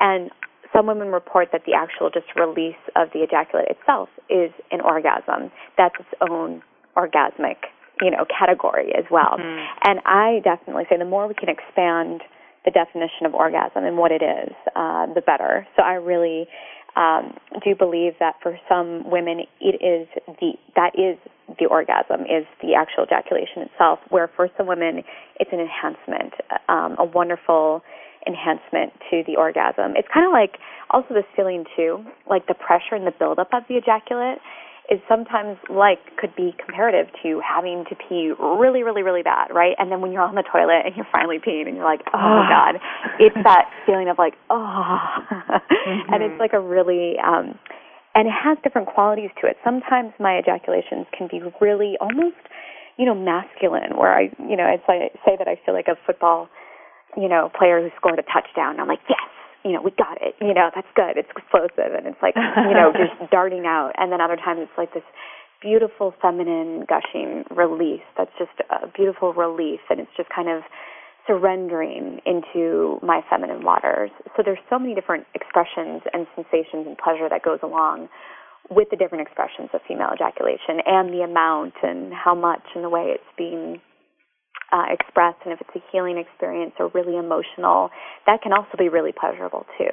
And 0.00 0.28
some 0.74 0.88
women 0.88 1.12
report 1.12 1.50
that 1.52 1.62
the 1.66 1.74
actual 1.74 2.10
just 2.10 2.26
release 2.34 2.82
of 2.96 3.08
the 3.14 3.22
ejaculate 3.22 3.68
itself 3.70 4.08
is 4.28 4.50
an 4.72 4.80
orgasm. 4.80 5.52
That's 5.78 5.94
its 6.00 6.10
own 6.28 6.62
orgasmic, 6.96 7.70
you 8.02 8.10
know, 8.10 8.26
category 8.26 8.90
as 8.98 9.04
well. 9.08 9.38
Mm-hmm. 9.38 9.88
And 9.88 10.00
I 10.04 10.40
definitely 10.42 10.84
say 10.90 10.98
the 10.98 11.04
more 11.04 11.28
we 11.28 11.34
can 11.34 11.48
expand 11.48 12.22
the 12.64 12.72
definition 12.72 13.24
of 13.24 13.34
orgasm 13.34 13.84
and 13.84 13.96
what 13.96 14.10
it 14.10 14.22
is, 14.22 14.52
uh, 14.74 15.06
the 15.14 15.22
better. 15.24 15.66
So 15.76 15.82
I 15.82 15.94
really 15.94 16.46
um, 16.96 17.38
do 17.64 17.74
believe 17.74 18.14
that 18.18 18.34
for 18.42 18.58
some 18.68 19.08
women, 19.08 19.42
it 19.60 19.78
is 19.78 20.08
the 20.40 20.52
that 20.74 20.98
is 20.98 21.16
the 21.58 21.66
orgasm 21.66 22.22
is 22.22 22.46
the 22.62 22.74
actual 22.74 23.04
ejaculation 23.04 23.62
itself. 23.62 23.98
Where 24.10 24.30
for 24.36 24.48
some 24.56 24.66
women, 24.66 25.02
it's 25.38 25.50
an 25.52 25.60
enhancement, 25.60 26.34
um, 26.68 26.96
a 26.98 27.04
wonderful 27.04 27.82
enhancement 28.26 28.92
to 29.10 29.22
the 29.26 29.36
orgasm. 29.36 29.96
It's 29.96 30.08
kind 30.12 30.26
of 30.26 30.32
like 30.32 30.60
also 30.90 31.14
this 31.14 31.24
feeling 31.34 31.64
too, 31.76 32.04
like 32.28 32.46
the 32.46 32.54
pressure 32.54 32.94
and 32.94 33.06
the 33.06 33.14
buildup 33.16 33.48
of 33.52 33.62
the 33.68 33.76
ejaculate 33.76 34.38
is 34.90 34.98
sometimes 35.08 35.56
like 35.70 36.02
could 36.18 36.34
be 36.34 36.52
comparative 36.58 37.06
to 37.22 37.40
having 37.46 37.84
to 37.88 37.94
pee 37.94 38.34
really, 38.38 38.82
really, 38.82 39.02
really 39.02 39.22
bad, 39.22 39.46
right? 39.54 39.76
And 39.78 39.90
then 39.90 40.00
when 40.00 40.10
you're 40.10 40.22
on 40.22 40.34
the 40.34 40.42
toilet 40.42 40.82
and 40.84 40.96
you're 40.96 41.06
finally 41.12 41.38
peeing 41.38 41.68
and 41.68 41.76
you're 41.76 41.86
like, 41.86 42.02
oh 42.12 42.18
my 42.18 42.48
god, 42.50 42.80
it's 43.20 43.36
that 43.44 43.70
feeling 43.86 44.08
of 44.08 44.18
like, 44.18 44.34
oh, 44.50 44.96
mm-hmm. 45.30 46.12
and 46.12 46.24
it's 46.24 46.40
like 46.40 46.52
a 46.52 46.60
really, 46.60 47.14
um, 47.24 47.56
and 48.14 48.26
it 48.26 48.34
has 48.34 48.58
different 48.62 48.88
qualities 48.88 49.30
to 49.40 49.46
it. 49.46 49.56
Sometimes 49.64 50.12
my 50.18 50.34
ejaculations 50.34 51.06
can 51.16 51.28
be 51.30 51.40
really 51.60 51.94
almost, 52.00 52.42
you 52.98 53.06
know, 53.06 53.14
masculine, 53.14 53.96
where 53.96 54.12
I, 54.12 54.34
you 54.38 54.56
know, 54.56 54.66
it's 54.66 54.84
like 54.88 55.14
say 55.24 55.36
that 55.38 55.46
I 55.46 55.60
feel 55.64 55.74
like 55.74 55.86
a 55.88 55.96
football, 56.06 56.48
you 57.16 57.28
know, 57.28 57.50
player 57.56 57.80
who 57.80 57.88
scored 57.96 58.18
a 58.18 58.26
touchdown. 58.26 58.80
I'm 58.80 58.88
like, 58.88 59.02
yes, 59.08 59.30
you 59.64 59.72
know, 59.72 59.82
we 59.82 59.92
got 59.92 60.18
it. 60.20 60.34
You 60.40 60.54
know, 60.54 60.70
that's 60.74 60.90
good. 60.96 61.16
It's 61.16 61.30
explosive 61.30 61.94
and 61.94 62.06
it's 62.06 62.20
like, 62.22 62.34
you 62.34 62.74
know, 62.74 62.92
just 62.92 63.30
darting 63.30 63.64
out. 63.66 63.92
And 63.96 64.10
then 64.10 64.20
other 64.20 64.36
times 64.36 64.60
it's 64.62 64.78
like 64.78 64.92
this 64.92 65.06
beautiful 65.62 66.14
feminine 66.20 66.86
gushing 66.88 67.44
release. 67.54 68.04
That's 68.16 68.32
just 68.38 68.56
a 68.70 68.88
beautiful 68.88 69.34
relief 69.34 69.80
and 69.88 70.00
it's 70.00 70.12
just 70.16 70.28
kind 70.34 70.48
of 70.48 70.62
surrendering 71.30 72.18
into 72.26 72.98
my 73.02 73.20
feminine 73.30 73.62
waters. 73.62 74.10
So 74.36 74.42
there's 74.44 74.58
so 74.68 74.80
many 74.80 74.96
different 74.96 75.26
expressions 75.34 76.02
and 76.12 76.26
sensations 76.34 76.90
and 76.90 76.98
pleasure 76.98 77.28
that 77.30 77.42
goes 77.44 77.60
along 77.62 78.08
with 78.68 78.88
the 78.90 78.96
different 78.96 79.22
expressions 79.22 79.70
of 79.72 79.80
female 79.86 80.10
ejaculation 80.12 80.82
and 80.84 81.14
the 81.14 81.22
amount 81.22 81.74
and 81.82 82.12
how 82.12 82.34
much 82.34 82.66
and 82.74 82.82
the 82.82 82.90
way 82.90 83.14
it's 83.14 83.30
being 83.38 83.80
uh, 84.72 84.86
expressed, 84.90 85.38
and 85.44 85.52
if 85.52 85.60
it's 85.60 85.70
a 85.74 85.82
healing 85.90 86.18
experience 86.18 86.72
or 86.78 86.90
really 86.94 87.16
emotional, 87.16 87.90
that 88.26 88.42
can 88.42 88.52
also 88.52 88.74
be 88.78 88.88
really 88.88 89.12
pleasurable 89.12 89.66
too. 89.78 89.90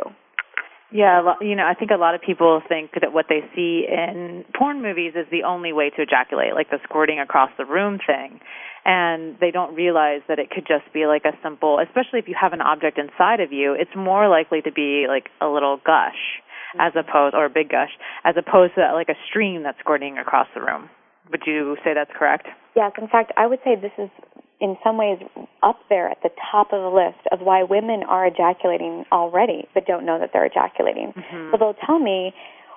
Yeah, 0.92 1.34
you 1.42 1.56
know, 1.56 1.68
I 1.68 1.74
think 1.74 1.92
a 1.92 2.00
lot 2.00 2.16
of 2.16 2.22
people 2.22 2.62
think 2.68 2.92
that 3.02 3.12
what 3.12 3.26
they 3.28 3.42
see 3.54 3.86
in 3.88 4.46
porn 4.58 4.82
movies 4.82 5.14
is 5.16 5.28
the 5.30 5.44
only 5.44 5.74
way 5.74 5.90
to 5.90 6.02
ejaculate, 6.02 6.54
like 6.54 6.70
the 6.70 6.80
squirting 6.84 7.20
across 7.20 7.50
the 7.58 7.66
room 7.66 8.00
thing. 8.00 8.40
And 8.86 9.36
they 9.42 9.52
don't 9.52 9.76
realize 9.76 10.22
that 10.30 10.40
it 10.40 10.50
could 10.50 10.66
just 10.66 10.88
be 10.94 11.06
like 11.06 11.26
a 11.26 11.36
simple, 11.44 11.80
especially 11.84 12.20
if 12.20 12.30
you 12.30 12.36
have 12.40 12.54
an 12.54 12.62
object 12.62 12.98
inside 12.98 13.42
of 13.42 13.52
you, 13.52 13.76
it's 13.78 13.92
more 13.98 14.30
likely 14.30 14.62
to 14.62 14.72
be 14.72 15.08
like 15.10 15.28
a 15.42 15.48
little 15.48 15.76
gush 15.76 16.40
as 16.80 16.94
mm-hmm. 16.94 17.00
opposed, 17.00 17.36
or 17.36 17.46
a 17.46 17.50
big 17.50 17.68
gush, 17.68 17.92
as 18.24 18.36
opposed 18.38 18.76
to 18.76 18.94
like 18.94 19.10
a 19.10 19.20
stream 19.30 19.64
that's 19.64 19.80
squirting 19.80 20.18
across 20.18 20.48
the 20.56 20.62
room. 20.62 20.90
Would 21.32 21.44
you 21.46 21.76
say 21.84 21.96
that's 21.96 22.12
correct? 22.18 22.48
Yes. 22.78 22.94
In 22.98 23.10
fact, 23.10 23.34
I 23.36 23.46
would 23.46 23.60
say 23.66 23.76
this 23.76 23.92
is 23.98 24.10
in 24.60 24.76
some 24.84 24.98
ways 24.98 25.20
up 25.62 25.78
there 25.90 26.10
at 26.10 26.18
the 26.24 26.30
top 26.52 26.74
of 26.74 26.82
the 26.82 26.90
list 26.90 27.22
of 27.32 27.46
why 27.46 27.64
women 27.64 28.02
are 28.08 28.26
ejaculating 28.26 29.06
already 29.12 29.68
but 29.74 29.86
don't 29.86 30.06
know 30.06 30.20
that 30.20 30.32
they're 30.34 30.46
ejaculating. 30.46 31.14
Mm-hmm. 31.16 31.52
So 31.52 31.58
they'll 31.58 31.86
tell 31.86 32.00
me, 32.00 32.34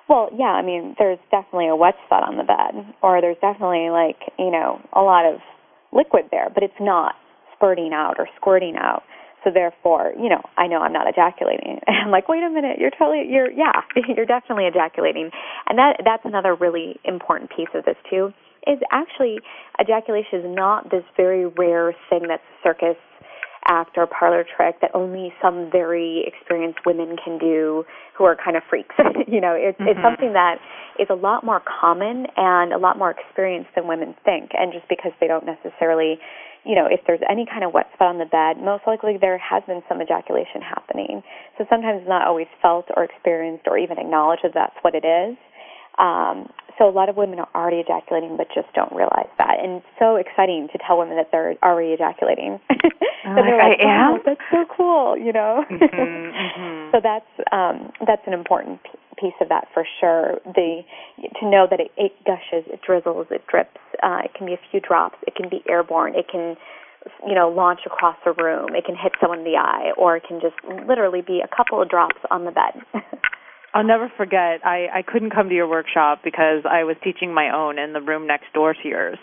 well, 0.07 0.29
yeah, 0.37 0.53
I 0.53 0.61
mean, 0.61 0.95
there's 0.99 1.19
definitely 1.31 1.69
a 1.69 1.75
wet 1.75 1.95
spot 2.05 2.27
on 2.27 2.37
the 2.37 2.43
bed, 2.43 2.93
or 3.01 3.21
there's 3.21 3.39
definitely 3.41 3.89
like, 3.89 4.19
you 4.37 4.51
know, 4.51 4.81
a 4.93 5.01
lot 5.01 5.25
of 5.25 5.39
liquid 5.93 6.25
there, 6.31 6.49
but 6.53 6.63
it's 6.63 6.79
not 6.79 7.15
spurting 7.55 7.93
out 7.93 8.15
or 8.17 8.27
squirting 8.35 8.75
out. 8.77 9.03
So 9.43 9.49
therefore, 9.51 10.13
you 10.21 10.29
know, 10.29 10.41
I 10.57 10.67
know 10.67 10.81
I'm 10.81 10.93
not 10.93 11.07
ejaculating. 11.07 11.79
And 11.87 11.95
I'm 12.05 12.11
like, 12.11 12.29
wait 12.29 12.43
a 12.43 12.49
minute, 12.49 12.77
you're 12.77 12.91
totally, 12.91 13.25
you're, 13.27 13.49
yeah, 13.49 13.81
you're 14.15 14.25
definitely 14.25 14.65
ejaculating. 14.65 15.31
And 15.67 15.79
that, 15.79 16.01
that's 16.05 16.25
another 16.25 16.53
really 16.53 16.99
important 17.05 17.49
piece 17.49 17.69
of 17.73 17.85
this 17.85 17.97
too 18.09 18.33
is 18.67 18.79
actually 18.91 19.39
ejaculation 19.79 20.39
is 20.39 20.45
not 20.47 20.91
this 20.91 21.03
very 21.17 21.45
rare 21.45 21.93
thing 22.09 22.27
that's 22.27 22.43
a 22.43 22.67
circus 22.67 22.97
act 23.67 23.97
or 23.97 24.07
parlor 24.07 24.43
trick 24.43 24.81
that 24.81 24.89
only 24.93 25.33
some 25.41 25.69
very 25.71 26.25
experienced 26.25 26.79
women 26.85 27.15
can 27.23 27.37
do 27.37 27.83
who 28.17 28.23
are 28.23 28.35
kind 28.35 28.57
of 28.57 28.63
freaks. 28.69 28.95
you 29.27 29.41
know, 29.41 29.53
it's 29.53 29.77
mm-hmm. 29.77 29.89
it's 29.89 29.99
something 30.01 30.33
that 30.33 30.57
is 30.99 31.07
a 31.09 31.15
lot 31.15 31.43
more 31.43 31.61
common 31.61 32.25
and 32.37 32.73
a 32.73 32.77
lot 32.77 32.97
more 32.97 33.11
experienced 33.11 33.69
than 33.75 33.87
women 33.87 34.15
think. 34.25 34.51
And 34.53 34.73
just 34.73 34.87
because 34.89 35.11
they 35.19 35.27
don't 35.27 35.45
necessarily, 35.45 36.17
you 36.65 36.75
know, 36.75 36.87
if 36.89 37.01
there's 37.05 37.21
any 37.29 37.45
kind 37.45 37.63
of 37.63 37.73
wet 37.73 37.87
spot 37.93 38.09
on 38.09 38.17
the 38.17 38.25
bed, 38.25 38.57
most 38.63 38.83
likely 38.87 39.17
there 39.19 39.37
has 39.37 39.63
been 39.67 39.81
some 39.87 40.01
ejaculation 40.01 40.61
happening. 40.61 41.21
So 41.57 41.65
sometimes 41.69 42.01
it's 42.01 42.09
not 42.09 42.25
always 42.25 42.47
felt 42.61 42.85
or 42.95 43.03
experienced 43.03 43.65
or 43.67 43.77
even 43.77 43.97
acknowledged 43.97 44.41
that 44.43 44.53
that's 44.53 44.77
what 44.81 44.95
it 44.95 45.05
is. 45.05 45.37
Um, 45.99 46.49
so 46.81 46.89
a 46.89 46.95
lot 46.95 47.09
of 47.09 47.15
women 47.15 47.37
are 47.37 47.49
already 47.53 47.77
ejaculating 47.77 48.37
but 48.37 48.47
just 48.55 48.73
don't 48.73 48.91
realize 48.91 49.29
that. 49.37 49.61
And 49.61 49.77
it's 49.77 49.93
so 49.99 50.15
exciting 50.15 50.67
to 50.73 50.79
tell 50.81 50.97
women 50.97 51.15
that 51.15 51.29
they're 51.31 51.53
already 51.63 51.93
ejaculating. 51.93 52.59
Oh, 53.23 53.35
they're 53.35 53.55
like, 53.55 53.77
I 53.79 53.85
am. 53.85 54.13
Oh, 54.13 54.19
that's 54.25 54.41
so 54.49 54.65
cool, 54.75 55.15
you 55.15 55.31
know. 55.31 55.63
Mm-hmm, 55.69 55.93
mm-hmm. 55.93 56.89
so 56.91 56.97
that's 57.03 57.29
um, 57.51 57.93
that's 58.07 58.23
an 58.25 58.33
important 58.33 58.81
piece 59.15 59.37
of 59.39 59.49
that 59.49 59.67
for 59.75 59.85
sure. 59.99 60.41
The 60.43 60.81
to 61.39 61.45
know 61.47 61.67
that 61.69 61.79
it, 61.79 61.91
it 61.97 62.13
gushes, 62.25 62.65
it 62.65 62.81
drizzles, 62.81 63.27
it 63.29 63.45
drips. 63.45 63.77
Uh, 64.01 64.25
it 64.25 64.33
can 64.33 64.47
be 64.47 64.53
a 64.53 64.59
few 64.71 64.79
drops. 64.79 65.17
It 65.27 65.35
can 65.35 65.49
be 65.49 65.61
airborne. 65.69 66.15
It 66.15 66.25
can 66.31 66.57
you 67.27 67.35
know, 67.35 67.47
launch 67.49 67.81
across 67.85 68.17
a 68.25 68.31
room. 68.33 68.69
It 68.73 68.85
can 68.85 68.95
hit 68.95 69.13
someone 69.21 69.39
in 69.39 69.45
the 69.45 69.57
eye, 69.57 69.91
or 69.97 70.17
it 70.17 70.23
can 70.27 70.41
just 70.41 70.55
literally 70.87 71.21
be 71.21 71.41
a 71.45 71.55
couple 71.55 71.79
of 71.79 71.89
drops 71.89 72.17
on 72.31 72.45
the 72.45 72.51
bed. 72.51 72.81
I'll 73.73 73.85
never 73.85 74.11
forget. 74.17 74.65
I 74.65 74.87
I 74.93 75.01
couldn't 75.05 75.31
come 75.31 75.49
to 75.49 75.55
your 75.55 75.67
workshop 75.67 76.19
because 76.23 76.63
I 76.69 76.83
was 76.83 76.95
teaching 77.03 77.33
my 77.33 77.55
own 77.55 77.79
in 77.79 77.93
the 77.93 78.01
room 78.01 78.27
next 78.27 78.53
door 78.53 78.73
to 78.73 78.87
yours. 78.87 79.17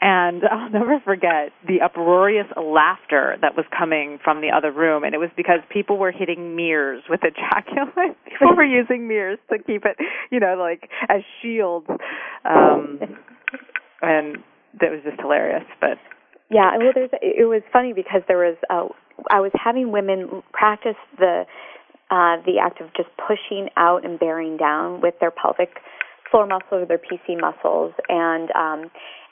And 0.00 0.42
I'll 0.50 0.70
never 0.70 1.00
forget 1.04 1.52
the 1.66 1.80
uproarious 1.84 2.46
laughter 2.56 3.36
that 3.42 3.56
was 3.56 3.66
coming 3.76 4.18
from 4.22 4.40
the 4.40 4.50
other 4.56 4.72
room. 4.72 5.04
And 5.04 5.14
it 5.14 5.18
was 5.18 5.30
because 5.36 5.60
people 5.70 5.98
were 5.98 6.12
hitting 6.12 6.56
mirrors 6.56 7.02
with 7.08 7.20
ejaculate. 7.22 8.16
people 8.24 8.56
were 8.56 8.64
using 8.64 9.08
mirrors 9.08 9.38
to 9.50 9.58
keep 9.58 9.84
it, 9.84 9.96
you 10.30 10.40
know, 10.40 10.56
like 10.58 10.88
as 11.08 11.22
shields. 11.42 11.86
Um, 12.44 13.00
and 14.02 14.38
that 14.80 14.90
was 14.90 15.00
just 15.04 15.20
hilarious. 15.20 15.64
But 15.80 15.98
yeah, 16.50 16.76
well, 16.78 16.92
there's 16.94 17.10
it 17.20 17.48
was 17.48 17.62
funny 17.72 17.92
because 17.92 18.22
there 18.28 18.38
was 18.38 18.56
uh, 18.70 18.88
I 19.30 19.40
was 19.40 19.52
having 19.54 19.92
women 19.92 20.42
practice 20.52 20.96
the 21.18 21.44
uh, 22.10 22.36
the 22.44 22.58
act 22.62 22.80
of 22.80 22.88
just 22.96 23.08
pushing 23.16 23.68
out 23.76 24.04
and 24.04 24.18
bearing 24.18 24.56
down 24.56 25.00
with 25.00 25.14
their 25.20 25.30
pelvic 25.30 25.78
floor 26.30 26.46
muscles 26.46 26.82
or 26.82 26.86
their 26.86 26.98
PC 26.98 27.40
muscles, 27.40 27.92
and 28.08 28.50
um, 28.52 28.90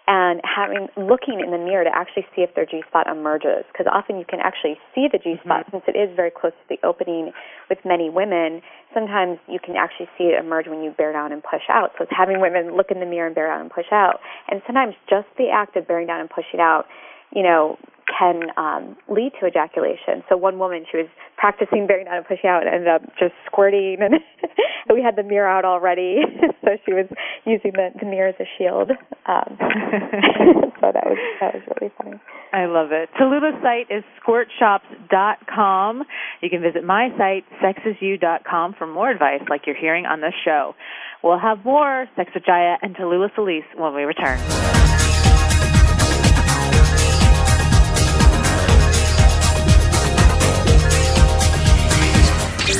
and 0.08 0.40
having 0.42 0.88
looking 0.96 1.40
in 1.44 1.50
the 1.50 1.58
mirror 1.58 1.84
to 1.84 1.90
actually 1.94 2.24
see 2.34 2.42
if 2.42 2.54
their 2.54 2.64
G 2.64 2.82
spot 2.88 3.06
emerges, 3.06 3.66
because 3.70 3.86
often 3.90 4.18
you 4.18 4.24
can 4.24 4.40
actually 4.40 4.78
see 4.94 5.06
the 5.10 5.18
G 5.18 5.36
spot 5.44 5.66
mm-hmm. 5.66 5.78
since 5.78 5.84
it 5.86 5.98
is 5.98 6.14
very 6.16 6.30
close 6.30 6.52
to 6.52 6.76
the 6.76 6.78
opening. 6.86 7.32
With 7.68 7.78
many 7.84 8.08
women, 8.08 8.62
sometimes 8.94 9.38
you 9.46 9.58
can 9.58 9.76
actually 9.76 10.08
see 10.16 10.32
it 10.32 10.40
emerge 10.40 10.66
when 10.66 10.82
you 10.82 10.90
bear 10.96 11.12
down 11.12 11.32
and 11.32 11.42
push 11.42 11.68
out. 11.68 11.92
So 11.98 12.04
it's 12.04 12.14
having 12.16 12.40
women 12.40 12.76
look 12.76 12.90
in 12.90 13.00
the 13.00 13.06
mirror 13.06 13.26
and 13.26 13.34
bear 13.34 13.48
down 13.48 13.60
and 13.60 13.70
push 13.70 13.92
out, 13.92 14.20
and 14.48 14.62
sometimes 14.66 14.94
just 15.10 15.28
the 15.36 15.50
act 15.52 15.76
of 15.76 15.86
bearing 15.86 16.06
down 16.06 16.20
and 16.20 16.30
pushing 16.30 16.60
out 16.60 16.86
you 17.34 17.42
know, 17.42 17.76
can 18.08 18.50
um, 18.56 18.96
lead 19.08 19.32
to 19.40 19.46
ejaculation. 19.46 20.22
So 20.28 20.36
one 20.36 20.58
woman, 20.58 20.84
she 20.90 20.96
was 20.96 21.06
practicing 21.36 21.86
bearing 21.86 22.06
down 22.06 22.16
and 22.16 22.26
pushing 22.26 22.48
out, 22.48 22.66
and 22.66 22.74
ended 22.74 22.88
up 22.88 23.02
just 23.18 23.34
squirting, 23.46 23.98
and 24.00 24.14
we 24.94 25.02
had 25.02 25.16
the 25.16 25.22
mirror 25.22 25.48
out 25.48 25.64
already, 25.64 26.20
so 26.64 26.70
she 26.84 26.92
was 26.92 27.06
using 27.44 27.72
the, 27.72 27.90
the 28.00 28.06
mirror 28.06 28.28
as 28.28 28.34
a 28.40 28.48
shield. 28.56 28.90
Um, 29.26 29.56
so 30.80 30.92
that 30.92 31.04
was 31.04 31.18
that 31.40 31.54
was 31.54 31.62
really 31.80 31.92
funny. 31.96 32.18
I 32.52 32.64
love 32.64 32.92
it. 32.92 33.10
Tallulah's 33.20 33.60
site 33.62 33.90
is 33.94 34.02
squirtshops.com. 34.24 36.02
You 36.40 36.50
can 36.50 36.62
visit 36.62 36.82
my 36.84 37.10
site, 37.18 37.44
sexisyou.com, 37.62 38.74
for 38.78 38.86
more 38.86 39.10
advice 39.10 39.42
like 39.50 39.62
you're 39.66 39.76
hearing 39.76 40.06
on 40.06 40.20
this 40.20 40.34
show. 40.44 40.74
We'll 41.22 41.38
have 41.38 41.64
more 41.64 42.06
Sex 42.16 42.30
with 42.34 42.44
Jaiya 42.44 42.76
and 42.80 42.96
Tallulah 42.96 43.30
Sulis 43.36 43.64
when 43.76 43.94
we 43.94 44.02
return. 44.02 44.38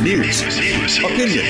News, 0.02 0.42
opinion, 0.98 1.46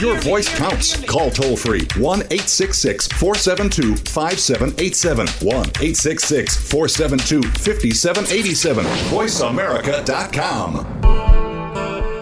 Your 0.00 0.18
voice 0.20 0.48
counts. 0.56 0.96
Call 1.04 1.30
toll 1.30 1.56
free 1.56 1.86
1 1.96 2.20
866 2.20 3.08
472 3.08 3.96
5787. 4.10 5.26
1 5.26 5.54
866 5.54 6.56
472 6.56 7.42
5787. 7.42 8.84
VoiceAmerica.com. 8.84 10.86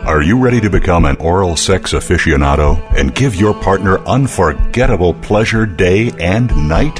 Are 0.07 0.23
you 0.23 0.39
ready 0.39 0.61
to 0.61 0.69
become 0.69 1.07
an 1.07 1.17
oral 1.17 1.57
sex 1.57 1.93
aficionado 1.93 2.79
and 2.95 3.15
give 3.15 3.37
your 3.37 3.55
partner 3.55 4.01
unforgettable 4.01 5.15
pleasure 5.15 5.65
day 5.65 6.11
and 6.19 6.55
night? 6.69 6.97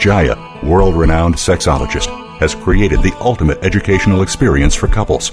Jaiya, 0.00 0.64
world 0.64 0.94
renowned 0.94 1.34
sexologist 1.34 2.06
has 2.38 2.54
created 2.54 3.02
the 3.02 3.14
ultimate 3.20 3.62
educational 3.64 4.22
experience 4.22 4.74
for 4.74 4.86
couples. 4.86 5.32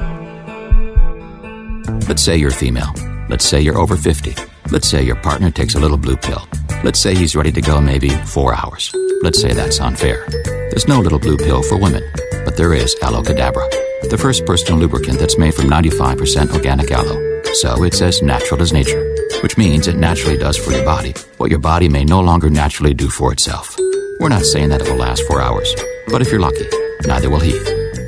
Let's 2.07 2.23
say 2.23 2.37
you're 2.37 2.51
female. 2.51 2.93
Let's 3.29 3.45
say 3.45 3.61
you're 3.61 3.77
over 3.77 3.95
50. 3.95 4.35
Let's 4.71 4.87
say 4.87 5.03
your 5.03 5.15
partner 5.17 5.51
takes 5.51 5.75
a 5.75 5.79
little 5.79 5.97
blue 5.97 6.17
pill. 6.17 6.47
Let's 6.83 6.99
say 6.99 7.15
he's 7.15 7.35
ready 7.35 7.51
to 7.51 7.61
go 7.61 7.79
maybe 7.79 8.09
four 8.09 8.53
hours. 8.53 8.93
Let's 9.21 9.39
say 9.41 9.53
that's 9.53 9.79
unfair. 9.79 10.25
There's 10.71 10.87
no 10.87 10.99
little 10.99 11.19
blue 11.19 11.37
pill 11.37 11.63
for 11.63 11.77
women, 11.77 12.03
but 12.45 12.57
there 12.57 12.73
is 12.73 12.95
Aloe 13.01 13.23
Cadabra, 13.23 13.69
the 14.09 14.17
first 14.17 14.45
personal 14.45 14.79
lubricant 14.79 15.19
that's 15.19 15.37
made 15.37 15.53
from 15.53 15.65
95% 15.65 16.53
organic 16.53 16.91
aloe. 16.91 17.41
So 17.53 17.83
it's 17.83 18.01
as 18.01 18.21
natural 18.21 18.61
as 18.61 18.73
nature, 18.73 19.03
which 19.43 19.57
means 19.57 19.87
it 19.87 19.95
naturally 19.97 20.37
does 20.37 20.57
for 20.57 20.71
your 20.71 20.85
body 20.85 21.13
what 21.37 21.49
your 21.49 21.59
body 21.59 21.89
may 21.89 22.03
no 22.03 22.21
longer 22.21 22.49
naturally 22.49 22.93
do 22.93 23.09
for 23.09 23.31
itself. 23.31 23.77
We're 24.19 24.29
not 24.29 24.45
saying 24.45 24.69
that 24.69 24.81
it 24.81 24.89
will 24.89 24.97
last 24.97 25.23
four 25.23 25.41
hours, 25.41 25.73
but 26.07 26.21
if 26.21 26.31
you're 26.31 26.39
lucky, 26.39 26.67
neither 27.05 27.29
will 27.29 27.39
he. 27.39 27.57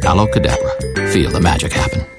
Aloe 0.06 0.28
Cadabra. 0.28 1.12
Feel 1.12 1.32
the 1.32 1.42
magic 1.42 1.74
happen. 1.74 2.13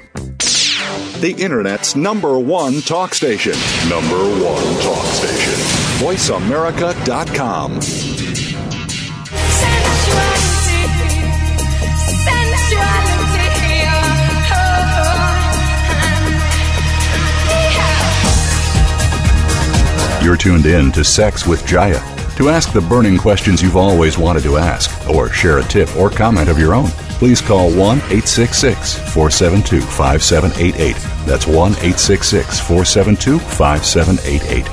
The 1.25 1.33
Internet's 1.43 1.97
number 1.97 2.39
one 2.39 2.83
talk 2.83 3.15
station. 3.15 3.55
Number 3.89 4.19
one 4.45 4.63
talk 4.83 5.07
station. 5.07 5.55
VoiceAmerica.com. 6.05 7.81
You're 20.23 20.37
tuned 20.37 20.67
in 20.67 20.93
to 20.93 21.03
Sex 21.03 21.47
with 21.47 21.63
Jaiya. 21.63 22.03
To 22.37 22.51
ask 22.51 22.75
the 22.75 22.83
burning 22.83 23.17
questions 23.17 23.63
you've 23.63 23.77
always 23.77 24.19
wanted 24.19 24.43
to 24.43 24.59
ask, 24.59 25.09
or 25.09 25.31
share 25.31 25.61
a 25.61 25.65
tip 25.65 25.97
or 25.97 26.11
comment 26.11 26.51
of 26.51 26.59
your 26.59 26.75
own, 26.75 26.89
please 27.19 27.41
call 27.41 27.71
1 27.71 27.79
866 27.79 28.99
472 29.15 29.81
5788. 29.81 31.14
That's 31.25 31.47
1 31.47 31.57
866 31.57 32.61
472 32.61 33.39
5788. 33.39 34.69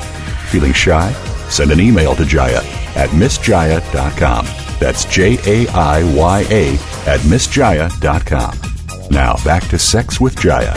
Feeling 0.50 0.74
shy? 0.74 1.12
Send 1.50 1.72
an 1.72 1.80
email 1.80 2.16
to 2.16 2.24
Jaiya 2.24 2.64
at 2.96 3.10
MissJaiya.com. 3.10 4.46
That's 4.80 5.06
J 5.06 5.38
A 5.46 5.68
I 5.70 6.04
Y 6.16 6.46
A 6.50 6.74
at 7.10 7.20
MissJaiya.com. 7.22 9.10
Now 9.12 9.36
back 9.44 9.68
to 9.70 9.78
Sex 9.78 10.20
with 10.20 10.36
Jaiya. 10.36 10.76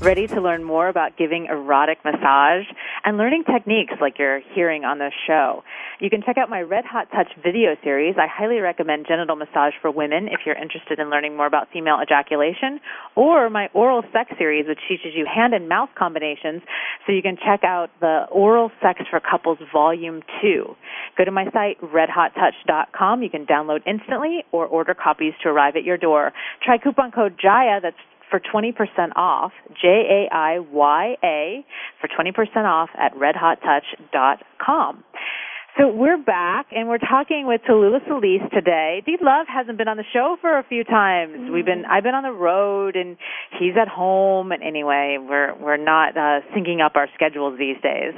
Ready 0.00 0.26
to 0.28 0.40
learn 0.40 0.62
more 0.62 0.88
about 0.88 1.16
giving 1.16 1.46
erotic 1.46 1.98
massage 2.04 2.64
and 3.06 3.16
learning 3.16 3.44
techniques 3.44 3.94
like 4.00 4.18
you're 4.18 4.40
hearing 4.52 4.84
on 4.84 4.98
this 4.98 5.12
show? 5.26 5.62
You 6.00 6.10
can 6.10 6.22
check 6.26 6.36
out 6.36 6.50
my 6.50 6.60
Red 6.60 6.84
Hot 6.84 7.08
Touch 7.12 7.28
video 7.42 7.76
series. 7.82 8.16
I 8.18 8.26
highly 8.26 8.58
recommend 8.58 9.06
genital 9.06 9.36
massage 9.36 9.74
for 9.80 9.92
women 9.92 10.26
if 10.26 10.40
you're 10.44 10.56
interested 10.56 10.98
in 10.98 11.08
learning 11.08 11.36
more 11.36 11.46
about 11.46 11.68
female 11.72 11.98
ejaculation, 12.02 12.80
or 13.14 13.48
my 13.48 13.68
oral 13.72 14.02
sex 14.12 14.32
series, 14.36 14.66
which 14.66 14.80
teaches 14.88 15.14
you 15.14 15.24
hand 15.24 15.54
and 15.54 15.68
mouth 15.68 15.88
combinations. 15.96 16.62
So 17.06 17.12
you 17.12 17.22
can 17.22 17.36
check 17.36 17.62
out 17.62 17.90
the 18.00 18.26
Oral 18.30 18.72
Sex 18.82 19.00
for 19.08 19.20
Couples 19.20 19.58
Volume 19.72 20.22
2. 20.42 20.76
Go 21.16 21.24
to 21.24 21.30
my 21.30 21.44
site, 21.52 21.80
redhottouch.com. 21.80 23.22
You 23.22 23.30
can 23.30 23.46
download 23.46 23.86
instantly 23.86 24.44
or 24.50 24.66
order 24.66 24.94
copies 24.94 25.32
to 25.44 25.48
arrive 25.48 25.76
at 25.76 25.84
your 25.84 25.96
door. 25.96 26.32
Try 26.62 26.78
coupon 26.78 27.12
code 27.12 27.38
JAIYA, 27.38 27.82
that's 27.82 27.96
for 28.30 28.40
20% 28.40 28.72
off, 29.16 29.52
J 29.80 29.88
A 29.88 30.34
I 30.34 30.58
Y 30.58 31.16
A, 31.22 31.64
for 32.00 32.08
20% 32.08 32.64
off 32.64 32.90
at 32.98 33.14
redhottouch.com. 33.14 35.04
So 35.78 35.88
we're 35.92 36.16
back 36.16 36.68
and 36.74 36.88
we're 36.88 36.96
talking 36.96 37.44
with 37.46 37.60
Tallulah 37.68 38.00
Sulis 38.08 38.50
today. 38.50 39.02
Deep 39.04 39.20
Love 39.20 39.46
hasn't 39.46 39.76
been 39.76 39.88
on 39.88 39.98
the 39.98 40.08
show 40.10 40.38
for 40.40 40.58
a 40.58 40.64
few 40.64 40.84
times. 40.84 41.32
Mm-hmm. 41.36 41.52
We've 41.52 41.66
been 41.66 41.84
I've 41.84 42.02
been 42.02 42.14
on 42.14 42.22
the 42.22 42.32
road 42.32 42.96
and 42.96 43.18
he's 43.60 43.74
at 43.78 43.86
home 43.86 44.52
and 44.52 44.62
anyway, 44.62 45.18
we're 45.20 45.54
we're 45.60 45.76
not 45.76 46.16
uh 46.16 46.40
syncing 46.56 46.82
up 46.82 46.92
our 46.96 47.08
schedules 47.14 47.58
these 47.58 47.76
days. 47.82 48.14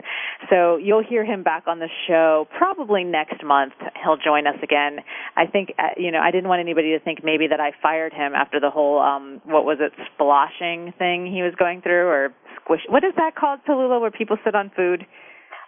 So 0.48 0.76
you'll 0.76 1.02
hear 1.02 1.24
him 1.24 1.42
back 1.42 1.64
on 1.66 1.80
the 1.80 1.88
show 2.06 2.46
probably 2.56 3.02
next 3.02 3.42
month. 3.42 3.72
He'll 4.04 4.18
join 4.18 4.46
us 4.46 4.62
again. 4.62 4.98
I 5.36 5.46
think 5.46 5.74
uh, 5.80 5.88
you 5.96 6.12
know, 6.12 6.20
I 6.20 6.30
didn't 6.30 6.46
want 6.46 6.60
anybody 6.60 6.96
to 6.96 7.00
think 7.00 7.24
maybe 7.24 7.48
that 7.48 7.58
I 7.58 7.72
fired 7.82 8.12
him 8.12 8.34
after 8.36 8.60
the 8.60 8.70
whole 8.70 9.00
um 9.00 9.40
what 9.42 9.64
was 9.64 9.78
it 9.80 9.90
sploshing 10.14 10.96
thing 10.96 11.26
he 11.26 11.42
was 11.42 11.54
going 11.58 11.82
through 11.82 12.06
or 12.06 12.28
squish 12.62 12.82
what 12.88 13.02
is 13.02 13.14
that 13.16 13.34
called 13.34 13.58
Tallulah 13.68 14.00
where 14.00 14.12
people 14.12 14.36
sit 14.44 14.54
on 14.54 14.70
food? 14.76 15.06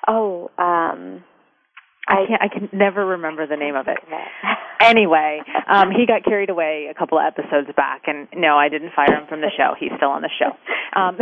Oh, 0.07 0.53
um 0.57 1.25
I 2.11 2.27
can't. 2.27 2.43
I 2.43 2.49
can 2.49 2.69
never 2.73 3.07
remember 3.07 3.47
the 3.47 3.57
name 3.57 3.77
of 3.77 3.87
it. 3.87 3.99
anyway, 4.81 5.41
um, 5.69 5.91
he 5.91 6.07
got 6.07 6.25
carried 6.25 6.51
away 6.51 6.89
a 6.91 6.95
couple 6.95 7.19
of 7.19 7.25
episodes 7.25 7.69
back, 7.77 8.03
and 8.07 8.27
no, 8.35 8.57
I 8.57 8.69
didn't 8.69 8.93
fire 8.95 9.15
him 9.15 9.29
from 9.29 9.41
the 9.41 9.51
show. 9.57 9.75
He's 9.79 9.93
still 9.97 10.11
on 10.11 10.23
the 10.23 10.31
show. 10.37 10.51
Um, 10.99 11.17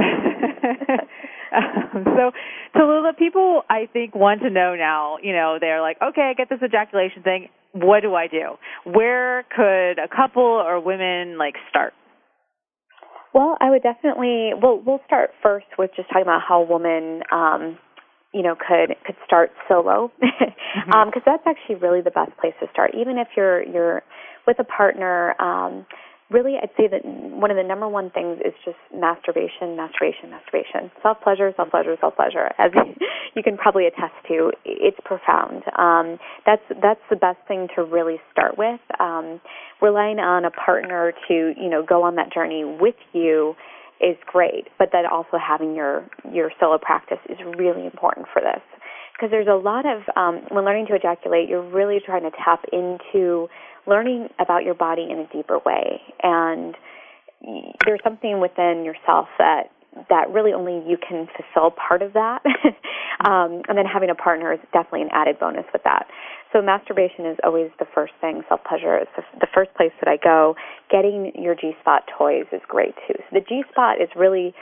um, 1.52 2.04
so, 2.16 2.32
Tallulah, 2.74 3.16
people 3.18 3.62
I 3.68 3.86
think 3.92 4.14
want 4.14 4.40
to 4.42 4.50
know 4.50 4.74
now. 4.74 5.18
You 5.22 5.32
know, 5.32 5.58
they're 5.60 5.82
like, 5.82 5.98
okay, 6.02 6.30
I 6.30 6.34
get 6.34 6.48
this 6.48 6.60
ejaculation 6.64 7.22
thing. 7.22 7.48
What 7.72 8.00
do 8.00 8.14
I 8.14 8.26
do? 8.26 8.56
Where 8.84 9.44
could 9.54 9.98
a 9.98 10.08
couple 10.08 10.42
or 10.42 10.80
women 10.80 11.36
like 11.36 11.54
start? 11.68 11.92
Well, 13.34 13.58
I 13.60 13.68
would 13.70 13.82
definitely. 13.82 14.52
Well, 14.60 14.82
we'll 14.84 15.02
start 15.06 15.30
first 15.42 15.66
with 15.78 15.90
just 15.94 16.08
talking 16.08 16.22
about 16.22 16.40
how 16.48 16.62
a 16.62 16.66
woman 16.66 17.22
um, 17.30 17.78
you 18.32 18.42
know 18.42 18.54
could 18.54 18.94
could 19.04 19.16
start 19.24 19.50
solo. 19.68 20.10
Because 20.20 20.54
mm-hmm. 20.76 20.92
um, 20.92 21.10
that's 21.24 21.44
actually 21.46 21.76
really 21.76 22.00
the 22.00 22.10
best 22.10 22.36
place 22.40 22.54
to 22.60 22.66
start. 22.72 22.92
Even 22.98 23.18
if 23.18 23.28
you're 23.36 23.62
you're 23.62 24.02
with 24.46 24.58
a 24.58 24.64
partner 24.64 25.40
um, 25.40 25.86
really 26.30 26.56
i'd 26.62 26.70
say 26.76 26.86
that 26.88 27.00
one 27.04 27.50
of 27.50 27.56
the 27.56 27.62
number 27.62 27.88
one 27.88 28.10
things 28.10 28.38
is 28.44 28.52
just 28.64 28.76
masturbation 28.94 29.76
masturbation 29.76 30.30
masturbation. 30.30 30.90
Self 31.02 31.20
pleasure 31.22 31.52
self 31.56 31.70
pleasure 31.70 31.96
self 32.00 32.16
pleasure 32.16 32.50
as 32.58 32.70
you 33.34 33.42
can 33.42 33.56
probably 33.56 33.86
attest 33.86 34.14
to. 34.28 34.52
It's 34.64 34.98
profound. 35.04 35.62
Um, 35.78 36.18
that's 36.44 36.62
that's 36.82 37.00
the 37.10 37.16
best 37.16 37.38
thing 37.46 37.68
to 37.76 37.84
really 37.84 38.20
start 38.32 38.58
with. 38.58 38.80
Um, 39.00 39.40
relying 39.80 40.18
on 40.18 40.44
a 40.44 40.50
partner 40.50 41.12
to 41.28 41.54
you 41.56 41.68
know 41.70 41.82
go 41.82 42.02
on 42.02 42.16
that 42.16 42.32
journey 42.32 42.64
with 42.64 42.96
you 43.12 43.54
is 44.00 44.16
great, 44.26 44.68
but 44.78 44.90
then 44.92 45.04
also 45.06 45.38
having 45.38 45.74
your 45.74 46.06
your 46.32 46.50
solo 46.60 46.78
practice 46.78 47.18
is 47.28 47.38
really 47.58 47.84
important 47.84 48.26
for 48.32 48.40
this. 48.40 48.62
Because 49.14 49.30
there's 49.30 49.48
a 49.48 49.58
lot 49.58 49.84
of 49.84 50.02
um, 50.16 50.42
when 50.50 50.64
learning 50.64 50.86
to 50.88 50.94
ejaculate, 50.94 51.48
you're 51.48 51.68
really 51.68 51.98
trying 52.04 52.22
to 52.22 52.30
tap 52.30 52.64
into 52.72 53.48
learning 53.86 54.28
about 54.38 54.64
your 54.64 54.74
body 54.74 55.06
in 55.10 55.18
a 55.18 55.26
deeper 55.34 55.58
way, 55.64 56.00
and 56.22 56.76
there's 57.84 58.00
something 58.04 58.40
within 58.40 58.84
yourself 58.84 59.28
that 59.38 59.70
that 60.10 60.30
really 60.30 60.52
only 60.52 60.82
you 60.88 60.96
can 60.96 61.26
fulfill 61.34 61.74
part 61.76 62.02
of 62.02 62.12
that, 62.12 62.42
um, 63.24 63.62
and 63.68 63.76
then 63.76 63.86
having 63.86 64.10
a 64.10 64.14
partner 64.14 64.52
is 64.52 64.60
definitely 64.72 65.02
an 65.02 65.08
added 65.12 65.38
bonus 65.38 65.64
with 65.72 65.82
that. 65.84 66.06
So 66.52 66.62
masturbation 66.62 67.26
is 67.26 67.36
always 67.44 67.70
the 67.78 67.86
first 67.94 68.14
thing. 68.20 68.42
Self 68.48 68.60
pleasure 68.64 68.98
is 68.98 69.08
the, 69.16 69.46
first 69.54 69.74
place 69.76 69.92
that 70.00 70.08
I 70.08 70.16
go. 70.16 70.54
Getting 70.90 71.32
your 71.34 71.54
G 71.54 71.72
spot 71.80 72.04
toys 72.16 72.46
is 72.52 72.62
great 72.68 72.94
too. 73.06 73.14
So 73.18 73.30
the 73.32 73.44
G 73.46 73.62
spot 73.70 74.00
is 74.00 74.08
really 74.16 74.54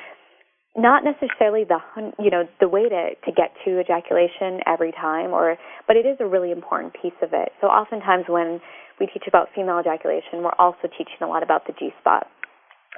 not 0.77 1.03
necessarily 1.05 1.64
the 1.64 1.81
you 2.18 2.31
know 2.31 2.44
the 2.61 2.68
way 2.68 2.88
to 2.88 3.16
to 3.25 3.33
get 3.33 3.57
to 3.64 3.81
ejaculation 3.81 4.61
every 4.67 4.92
time 4.92 5.33
or 5.33 5.56
but 5.88 5.96
it 5.96 6.04
is 6.04 6.19
a 6.21 6.27
really 6.27 6.52
important 6.52 6.92
piece 6.92 7.17
of 7.23 7.31
it 7.33 7.50
so 7.60 7.67
oftentimes 7.67 8.27
when 8.29 8.60
we 9.00 9.06
teach 9.06 9.25
about 9.27 9.48
female 9.54 9.81
ejaculation 9.81 10.44
we're 10.44 10.58
also 10.58 10.85
teaching 10.98 11.23
a 11.23 11.27
lot 11.27 11.42
about 11.42 11.67
the 11.67 11.73
g 11.79 11.88
spot 11.98 12.27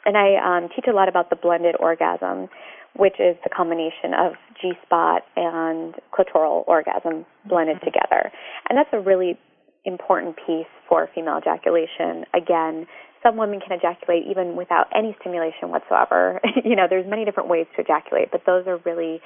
and 0.05 0.17
i 0.19 0.35
um, 0.43 0.69
teach 0.75 0.87
a 0.91 0.93
lot 0.93 1.09
about 1.09 1.31
the 1.31 1.37
blended 1.37 1.77
orgasm 1.79 2.49
which 2.97 3.21
is 3.21 3.37
the 3.45 3.51
combination 3.51 4.15
of 4.15 4.33
G 4.61 4.73
spot 4.85 5.23
and 5.37 5.95
clitoral 6.13 6.67
orgasm 6.67 7.27
blended 7.49 7.79
together. 7.85 8.33
And 8.69 8.77
that's 8.77 8.91
a 8.93 9.01
really 9.01 9.39
important 9.85 10.37
piece 10.37 10.71
for 10.89 11.09
female 11.15 11.39
ejaculation. 11.39 12.25
Again, 12.35 12.87
some 13.23 13.37
women 13.37 13.61
can 13.61 13.77
ejaculate 13.77 14.25
even 14.29 14.57
without 14.57 14.87
any 14.95 15.17
stimulation 15.21 15.71
whatsoever. 15.71 16.41
you 16.65 16.77
know, 16.77 16.87
there's 16.89 17.07
many 17.09 17.25
different 17.25 17.49
ways 17.49 17.67
to 17.77 17.83
ejaculate, 17.83 18.31
but 18.31 18.43
those 18.47 18.67
are 18.67 18.79
really 18.85 19.21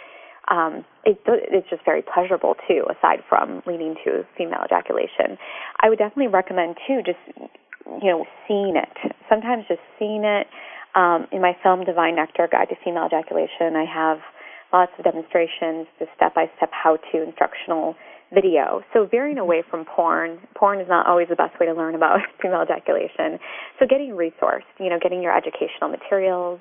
um, 0.50 0.84
it, 1.04 1.18
it's 1.26 1.70
just 1.70 1.84
very 1.84 2.02
pleasurable 2.02 2.56
too. 2.66 2.82
Aside 2.90 3.22
from 3.28 3.62
leading 3.64 3.94
to 4.04 4.26
female 4.36 4.66
ejaculation, 4.66 5.38
I 5.80 5.88
would 5.88 5.98
definitely 5.98 6.34
recommend 6.34 6.76
too 6.86 7.00
just 7.06 7.20
you 7.86 8.10
know, 8.10 8.24
seeing 8.46 8.76
it. 8.76 9.14
Sometimes 9.28 9.64
just 9.68 9.80
seeing 9.98 10.24
it. 10.24 10.46
Um, 10.94 11.26
in 11.32 11.40
my 11.40 11.56
film 11.62 11.84
Divine 11.84 12.16
Nectar 12.16 12.48
Guide 12.50 12.68
to 12.68 12.76
Female 12.84 13.06
Ejaculation, 13.06 13.76
I 13.76 13.84
have 13.88 14.18
lots 14.72 14.92
of 14.98 15.04
demonstrations, 15.04 15.86
the 16.00 16.06
step-by-step 16.16 16.70
how-to 16.72 17.22
instructional 17.22 17.94
video. 18.32 18.80
So 18.92 19.06
veering 19.10 19.38
away 19.38 19.62
from 19.70 19.84
porn. 19.84 20.38
Porn 20.56 20.80
is 20.80 20.88
not 20.88 21.06
always 21.06 21.28
the 21.28 21.36
best 21.36 21.58
way 21.60 21.66
to 21.66 21.74
learn 21.74 21.94
about 21.94 22.20
female 22.42 22.62
ejaculation. 22.62 23.38
So 23.78 23.86
getting 23.86 24.10
resourced, 24.10 24.68
you 24.80 24.88
know, 24.88 24.98
getting 25.00 25.22
your 25.22 25.36
educational 25.36 25.90
materials, 25.90 26.60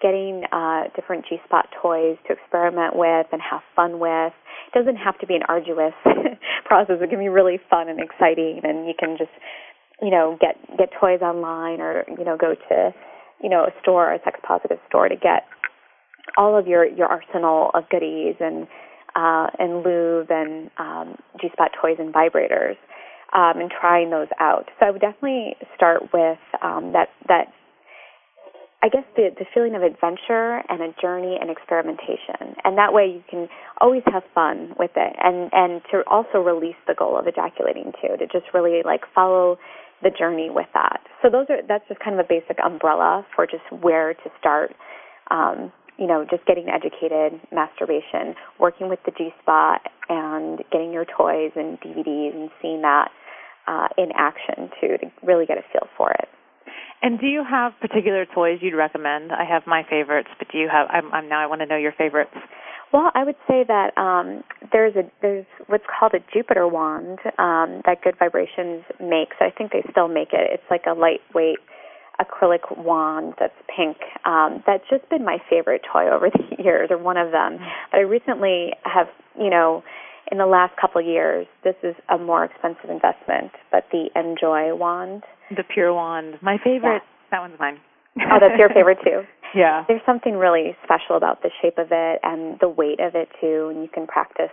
getting 0.00 0.44
uh, 0.50 0.84
different 0.96 1.26
G-spot 1.28 1.68
toys 1.80 2.16
to 2.26 2.32
experiment 2.32 2.96
with 2.96 3.26
and 3.32 3.40
have 3.42 3.60
fun 3.76 4.00
with. 4.00 4.32
It 4.72 4.78
doesn't 4.78 4.96
have 4.96 5.18
to 5.18 5.26
be 5.26 5.36
an 5.36 5.42
arduous 5.48 5.94
process. 6.64 6.96
It 7.00 7.10
can 7.10 7.18
be 7.18 7.28
really 7.28 7.60
fun 7.68 7.88
and 7.88 8.00
exciting, 8.00 8.60
and 8.64 8.86
you 8.86 8.94
can 8.98 9.16
just, 9.18 9.32
you 10.00 10.10
know, 10.10 10.38
get 10.40 10.56
get 10.78 10.88
toys 10.98 11.20
online 11.20 11.80
or 11.80 12.04
you 12.08 12.24
know 12.24 12.36
go 12.38 12.54
to, 12.54 12.94
you 13.42 13.48
know, 13.48 13.64
a 13.64 13.72
store, 13.82 14.12
a 14.12 14.18
sex 14.24 14.38
positive 14.46 14.78
store 14.88 15.08
to 15.08 15.16
get 15.16 15.46
all 16.36 16.58
of 16.58 16.66
your 16.66 16.84
your 16.86 17.06
arsenal 17.06 17.70
of 17.74 17.88
goodies 17.90 18.36
and 18.40 18.66
uh, 19.14 19.48
and 19.58 19.82
lube 19.84 20.30
and 20.30 20.70
um, 20.78 21.16
G-spot 21.40 21.72
toys 21.80 21.96
and 21.98 22.12
vibrators. 22.14 22.76
Um, 23.32 23.60
and 23.60 23.70
trying 23.70 24.10
those 24.10 24.26
out. 24.40 24.64
So 24.80 24.86
I 24.86 24.90
would 24.90 25.00
definitely 25.00 25.54
start 25.76 26.02
with 26.12 26.42
um, 26.62 26.94
that 26.94 27.10
that 27.28 27.54
I 28.82 28.88
guess 28.88 29.04
the 29.14 29.28
the 29.38 29.44
feeling 29.52 29.76
of 29.76 29.82
adventure 29.82 30.62
and 30.68 30.80
a 30.80 30.92
journey 31.00 31.36
and 31.40 31.50
experimentation, 31.50 32.56
and 32.64 32.78
that 32.78 32.92
way 32.92 33.06
you 33.06 33.22
can 33.30 33.46
always 33.80 34.02
have 34.06 34.22
fun 34.34 34.74
with 34.78 34.92
it, 34.96 35.14
and 35.22 35.50
and 35.52 35.82
to 35.92 36.02
also 36.08 36.38
release 36.38 36.80
the 36.88 36.94
goal 36.94 37.18
of 37.18 37.26
ejaculating 37.26 37.92
too, 38.00 38.16
to 38.16 38.26
just 38.26 38.52
really 38.54 38.82
like 38.84 39.02
follow 39.14 39.58
the 40.02 40.10
journey 40.10 40.48
with 40.50 40.66
that. 40.74 41.00
So 41.22 41.30
those 41.30 41.46
are 41.50 41.60
that's 41.66 41.86
just 41.88 42.00
kind 42.00 42.18
of 42.18 42.24
a 42.24 42.28
basic 42.28 42.58
umbrella 42.64 43.26
for 43.34 43.46
just 43.46 43.64
where 43.70 44.14
to 44.14 44.30
start. 44.38 44.74
Um, 45.30 45.72
you 45.98 46.06
know, 46.06 46.24
just 46.28 46.46
getting 46.46 46.68
educated, 46.70 47.38
masturbation, 47.52 48.34
working 48.58 48.88
with 48.88 49.00
the 49.04 49.12
G 49.12 49.30
spot, 49.42 49.82
and 50.08 50.58
getting 50.72 50.92
your 50.92 51.04
toys 51.04 51.52
and 51.54 51.78
DVDs 51.80 52.34
and 52.34 52.50
seeing 52.62 52.80
that 52.82 53.10
uh, 53.68 53.88
in 53.98 54.08
action 54.16 54.70
too 54.80 54.96
to 54.98 55.06
really 55.22 55.44
get 55.44 55.58
a 55.58 55.62
feel 55.72 55.86
for 55.96 56.10
it. 56.12 56.28
And 57.02 57.18
do 57.18 57.26
you 57.26 57.44
have 57.48 57.72
particular 57.80 58.26
toys 58.26 58.58
you'd 58.60 58.76
recommend? 58.76 59.32
I 59.32 59.44
have 59.44 59.62
my 59.66 59.82
favorites, 59.88 60.28
but 60.38 60.48
do 60.52 60.58
you 60.58 60.68
have? 60.70 60.88
I'm, 60.90 61.12
I'm 61.12 61.28
now. 61.28 61.42
I 61.42 61.46
want 61.46 61.60
to 61.60 61.66
know 61.66 61.76
your 61.76 61.92
favorites. 61.96 62.36
Well, 62.92 63.10
I 63.14 63.24
would 63.24 63.36
say 63.46 63.64
that 63.66 63.96
um, 63.96 64.42
there's 64.72 64.96
a 64.96 65.02
there's 65.22 65.46
what's 65.68 65.84
called 65.86 66.12
a 66.14 66.20
Jupiter 66.32 66.66
wand 66.66 67.18
um, 67.38 67.82
that 67.86 68.02
Good 68.02 68.16
Vibrations 68.18 68.82
makes. 69.00 69.36
I 69.40 69.50
think 69.56 69.72
they 69.72 69.84
still 69.90 70.08
make 70.08 70.32
it. 70.32 70.50
It's 70.52 70.70
like 70.70 70.82
a 70.86 70.94
lightweight 70.94 71.58
acrylic 72.20 72.76
wand 72.76 73.34
that's 73.38 73.54
pink. 73.74 73.96
Um, 74.24 74.62
that's 74.66 74.84
just 74.90 75.08
been 75.08 75.24
my 75.24 75.38
favorite 75.48 75.82
toy 75.90 76.10
over 76.10 76.30
the 76.30 76.62
years, 76.62 76.88
or 76.90 76.98
one 76.98 77.16
of 77.16 77.30
them. 77.30 77.54
Mm-hmm. 77.54 77.64
But 77.92 77.98
I 77.98 78.02
recently 78.02 78.72
have, 78.84 79.06
you 79.38 79.50
know, 79.50 79.82
in 80.30 80.38
the 80.38 80.46
last 80.46 80.74
couple 80.80 81.00
of 81.00 81.06
years, 81.06 81.46
this 81.64 81.76
is 81.82 81.94
a 82.08 82.18
more 82.18 82.44
expensive 82.44 82.90
investment. 82.90 83.52
But 83.70 83.84
the 83.92 84.10
njoy 84.16 84.76
wand 84.76 85.22
the 85.56 85.64
pure 85.64 85.92
wand. 85.92 86.36
My 86.42 86.58
favorite. 86.62 87.02
Yeah. 87.02 87.30
That 87.30 87.40
one's 87.40 87.58
mine. 87.58 87.78
oh, 88.18 88.38
that's 88.40 88.58
your 88.58 88.68
favorite 88.74 88.98
too. 89.04 89.22
Yeah. 89.54 89.84
There's 89.88 90.02
something 90.06 90.34
really 90.34 90.76
special 90.84 91.16
about 91.16 91.42
the 91.42 91.50
shape 91.60 91.78
of 91.78 91.88
it 91.90 92.20
and 92.22 92.58
the 92.60 92.68
weight 92.68 93.00
of 93.00 93.14
it 93.14 93.28
too, 93.40 93.70
and 93.72 93.82
you 93.82 93.88
can 93.92 94.06
practice 94.06 94.52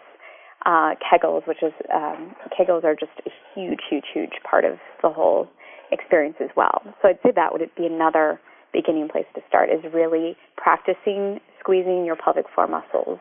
uh, 0.66 0.96
Kegels, 1.02 1.48
which 1.48 1.62
is 1.62 1.74
um, 1.94 2.36
Kegels 2.58 2.84
are 2.84 2.96
just 2.96 3.12
a 3.26 3.32
huge, 3.54 3.80
huge, 3.90 4.06
huge 4.14 4.34
part 4.50 4.66
of 4.66 4.78
the 5.02 5.10
whole 5.10 5.48
experience 5.92 6.38
as 6.42 6.50
well. 6.56 6.82
So 7.02 7.10
I'd 7.10 7.20
say 7.24 7.32
that 7.36 7.54
would 7.54 7.62
be 7.78 7.86
another 7.86 8.40
beginning 8.74 9.08
place 9.10 9.26
to 9.36 9.42
start 9.48 9.70
is 9.70 9.80
really 9.94 10.36
practicing 10.58 11.40
squeezing 11.60 12.06
your 12.06 12.16
pelvic 12.16 12.46
floor 12.54 12.68
muscles 12.68 13.20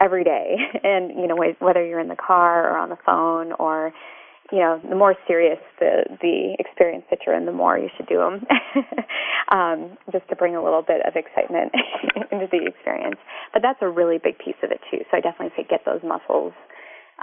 every 0.00 0.24
day, 0.24 0.56
and 0.84 1.10
you 1.10 1.26
know 1.26 1.36
whether 1.58 1.84
you're 1.84 2.00
in 2.00 2.08
the 2.08 2.16
car 2.16 2.70
or 2.70 2.78
on 2.78 2.88
the 2.88 2.98
phone 3.04 3.52
or 3.58 3.92
you 4.50 4.58
know, 4.58 4.80
the 4.88 4.96
more 4.96 5.14
serious 5.26 5.58
the 5.78 6.04
the 6.22 6.56
experience 6.58 7.04
that 7.10 7.20
you're 7.26 7.36
in, 7.36 7.44
the 7.44 7.52
more 7.52 7.78
you 7.78 7.88
should 7.96 8.06
do 8.06 8.16
them, 8.16 8.46
um, 9.52 9.98
just 10.10 10.28
to 10.28 10.36
bring 10.36 10.56
a 10.56 10.62
little 10.62 10.82
bit 10.82 11.04
of 11.06 11.16
excitement 11.16 11.72
into 12.32 12.46
the 12.50 12.64
experience. 12.66 13.20
But 13.52 13.62
that's 13.62 13.78
a 13.82 13.88
really 13.88 14.18
big 14.18 14.38
piece 14.38 14.56
of 14.62 14.70
it 14.70 14.80
too. 14.90 15.04
So 15.10 15.18
I 15.18 15.20
definitely 15.20 15.52
say 15.56 15.66
get 15.68 15.84
those 15.84 16.00
muscles 16.02 16.52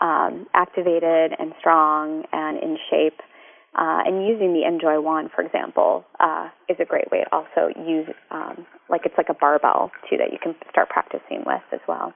um, 0.01 0.47
activated 0.53 1.33
and 1.39 1.53
strong 1.59 2.23
and 2.31 2.61
in 2.61 2.77
shape. 2.89 3.19
Uh, 3.77 4.07
and 4.07 4.25
using 4.25 4.53
the 4.53 4.63
njoy 4.63 5.03
wand, 5.03 5.29
for 5.35 5.43
example, 5.43 6.05
uh, 6.21 6.47
is 6.69 6.77
a 6.79 6.85
great 6.85 7.11
way 7.11 7.25
to 7.25 7.35
also 7.35 7.67
use, 7.85 8.07
um, 8.31 8.65
like 8.89 9.01
it's 9.03 9.15
like 9.17 9.27
a 9.29 9.33
barbell 9.33 9.91
too 10.09 10.15
that 10.15 10.31
you 10.31 10.39
can 10.41 10.55
start 10.71 10.87
practicing 10.87 11.43
with 11.45 11.61
as 11.73 11.81
well. 11.85 12.13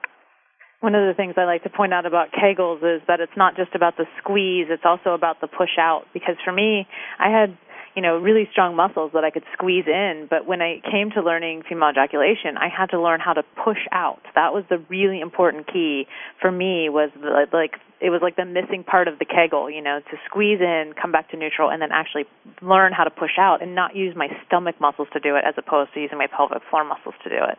One 0.80 0.94
of 0.94 1.06
the 1.06 1.12
things 1.12 1.34
I 1.36 1.44
like 1.44 1.62
to 1.64 1.70
point 1.70 1.92
out 1.92 2.06
about 2.06 2.32
Kegels 2.32 2.78
is 2.78 3.02
that 3.06 3.20
it's 3.20 3.36
not 3.36 3.54
just 3.54 3.74
about 3.74 3.98
the 3.98 4.06
squeeze, 4.18 4.68
it's 4.70 4.84
also 4.86 5.12
about 5.12 5.42
the 5.42 5.46
push 5.46 5.76
out. 5.78 6.04
Because 6.14 6.36
for 6.42 6.52
me, 6.52 6.88
I 7.18 7.28
had, 7.28 7.54
you 7.94 8.00
know, 8.00 8.16
really 8.16 8.48
strong 8.50 8.76
muscles 8.76 9.10
that 9.12 9.22
I 9.22 9.28
could 9.28 9.44
squeeze 9.52 9.84
in, 9.86 10.26
but 10.30 10.46
when 10.46 10.62
I 10.62 10.80
came 10.90 11.10
to 11.10 11.20
learning 11.20 11.64
female 11.68 11.90
ejaculation, 11.90 12.56
I 12.56 12.68
had 12.72 12.88
to 12.96 13.00
learn 13.00 13.20
how 13.20 13.34
to 13.34 13.42
push 13.62 13.84
out. 13.92 14.22
That 14.34 14.54
was 14.54 14.64
the 14.70 14.78
really 14.88 15.20
important 15.20 15.70
key 15.70 16.06
for 16.40 16.50
me 16.50 16.88
was 16.88 17.10
the, 17.12 17.44
like 17.52 17.76
it 18.00 18.08
was 18.08 18.22
like 18.22 18.36
the 18.36 18.46
missing 18.46 18.82
part 18.82 19.06
of 19.06 19.18
the 19.18 19.26
Kegel, 19.26 19.68
you 19.68 19.82
know, 19.82 20.00
to 20.00 20.16
squeeze 20.24 20.60
in, 20.62 20.94
come 20.96 21.12
back 21.12 21.30
to 21.32 21.36
neutral, 21.36 21.68
and 21.68 21.82
then 21.82 21.92
actually 21.92 22.24
learn 22.62 22.94
how 22.96 23.04
to 23.04 23.10
push 23.10 23.36
out 23.38 23.60
and 23.60 23.74
not 23.74 23.94
use 23.94 24.16
my 24.16 24.28
stomach 24.46 24.80
muscles 24.80 25.08
to 25.12 25.20
do 25.20 25.36
it 25.36 25.44
as 25.44 25.52
opposed 25.58 25.92
to 25.92 26.00
using 26.00 26.16
my 26.16 26.26
pelvic 26.26 26.62
floor 26.70 26.84
muscles 26.84 27.14
to 27.22 27.28
do 27.28 27.36
it 27.36 27.58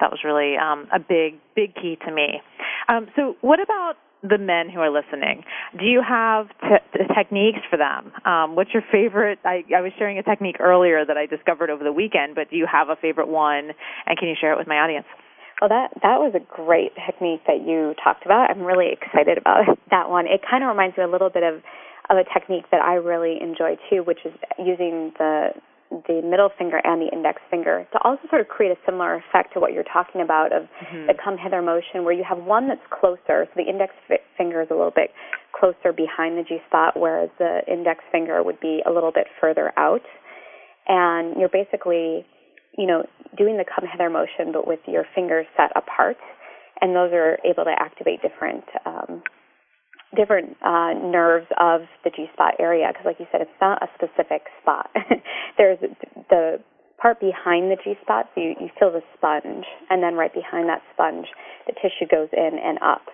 that 0.00 0.10
was 0.10 0.20
really 0.24 0.56
um, 0.56 0.86
a 0.92 0.98
big, 0.98 1.40
big 1.54 1.74
key 1.74 1.98
to 2.06 2.12
me. 2.12 2.40
Um, 2.88 3.08
so, 3.16 3.36
what 3.40 3.60
about 3.60 3.94
the 4.22 4.38
men 4.38 4.70
who 4.70 4.80
are 4.80 4.90
listening? 4.90 5.44
Do 5.78 5.84
you 5.84 6.02
have 6.06 6.48
t- 6.62 7.04
techniques 7.14 7.60
for 7.70 7.76
them? 7.76 8.12
Um, 8.24 8.56
what's 8.56 8.72
your 8.72 8.82
favorite? 8.90 9.38
I, 9.44 9.62
I 9.76 9.80
was 9.80 9.92
sharing 9.98 10.18
a 10.18 10.22
technique 10.22 10.56
earlier 10.60 11.04
that 11.04 11.16
I 11.16 11.26
discovered 11.26 11.70
over 11.70 11.84
the 11.84 11.92
weekend, 11.92 12.34
but 12.34 12.50
do 12.50 12.56
you 12.56 12.66
have 12.70 12.88
a 12.88 12.96
favorite 12.96 13.28
one? 13.28 13.70
And 14.06 14.18
can 14.18 14.28
you 14.28 14.34
share 14.40 14.52
it 14.52 14.58
with 14.58 14.66
my 14.66 14.76
audience? 14.76 15.06
Well, 15.60 15.70
that 15.70 15.88
that 16.02 16.20
was 16.20 16.34
a 16.36 16.40
great 16.40 16.92
technique 17.06 17.40
that 17.46 17.64
you 17.64 17.94
talked 18.02 18.26
about. 18.26 18.50
I'm 18.50 18.60
really 18.60 18.92
excited 18.92 19.38
about 19.38 19.64
that 19.90 20.10
one. 20.10 20.26
It 20.26 20.42
kind 20.48 20.62
of 20.62 20.68
reminds 20.68 20.96
me 20.98 21.04
a 21.04 21.08
little 21.08 21.30
bit 21.30 21.42
of 21.42 21.62
of 22.08 22.18
a 22.18 22.24
technique 22.32 22.64
that 22.70 22.82
I 22.82 22.94
really 22.94 23.38
enjoy 23.40 23.76
too, 23.90 24.02
which 24.02 24.20
is 24.24 24.32
using 24.58 25.12
the 25.18 25.50
the 25.90 26.20
middle 26.22 26.50
finger 26.58 26.80
and 26.82 27.00
the 27.00 27.10
index 27.12 27.40
finger 27.50 27.86
to 27.92 27.98
also 28.02 28.22
sort 28.28 28.40
of 28.40 28.48
create 28.48 28.72
a 28.72 28.78
similar 28.84 29.14
effect 29.14 29.54
to 29.54 29.60
what 29.60 29.72
you're 29.72 29.86
talking 29.86 30.20
about 30.20 30.52
of 30.52 30.64
mm-hmm. 30.64 31.06
the 31.06 31.14
come 31.14 31.36
hither 31.38 31.62
motion 31.62 32.04
where 32.04 32.12
you 32.12 32.24
have 32.28 32.38
one 32.38 32.68
that's 32.68 32.84
closer. 32.90 33.46
So 33.46 33.54
the 33.54 33.68
index 33.68 33.94
fi- 34.08 34.24
finger 34.36 34.62
is 34.62 34.68
a 34.70 34.74
little 34.74 34.94
bit 34.94 35.10
closer 35.54 35.92
behind 35.92 36.36
the 36.36 36.42
G 36.42 36.58
spot 36.66 36.98
whereas 36.98 37.30
the 37.38 37.60
index 37.70 38.00
finger 38.10 38.42
would 38.42 38.60
be 38.60 38.82
a 38.86 38.90
little 38.90 39.12
bit 39.12 39.26
further 39.40 39.72
out. 39.76 40.02
And 40.88 41.38
you're 41.38 41.52
basically 41.52 42.26
you 42.76 42.86
know 42.86 43.06
doing 43.36 43.56
the 43.56 43.64
come 43.64 43.88
hither 43.90 44.10
motion 44.10 44.52
but 44.52 44.66
with 44.66 44.80
your 44.86 45.04
fingers 45.14 45.46
set 45.56 45.70
apart. 45.76 46.18
And 46.80 46.94
those 46.94 47.12
are 47.12 47.38
able 47.44 47.64
to 47.64 47.72
activate 47.78 48.20
different 48.20 48.64
um, 48.84 49.22
different 50.16 50.56
uh, 50.64 50.94
nerves 50.94 51.46
of 51.60 51.82
the 52.04 52.10
G 52.10 52.26
spot 52.32 52.54
area 52.58 52.88
because, 52.88 53.04
like 53.04 53.20
you 53.20 53.26
said, 53.30 53.40
it's 53.40 53.60
not 53.60 53.82
a 53.82 53.88
specific 53.94 54.48
spot. 54.62 54.90
There's 55.58 55.78
the 56.30 56.58
part 56.98 57.20
behind 57.20 57.70
the 57.70 57.76
G 57.82 57.94
spot, 58.02 58.26
so 58.34 58.40
you, 58.40 58.54
you 58.58 58.68
feel 58.78 58.90
the 58.90 59.02
sponge, 59.16 59.64
and 59.90 60.02
then 60.02 60.14
right 60.14 60.32
behind 60.32 60.68
that 60.68 60.82
sponge, 60.92 61.26
the 61.66 61.72
tissue 61.72 62.08
goes 62.10 62.28
in 62.32 62.58
and 62.58 62.78
up. 62.82 63.04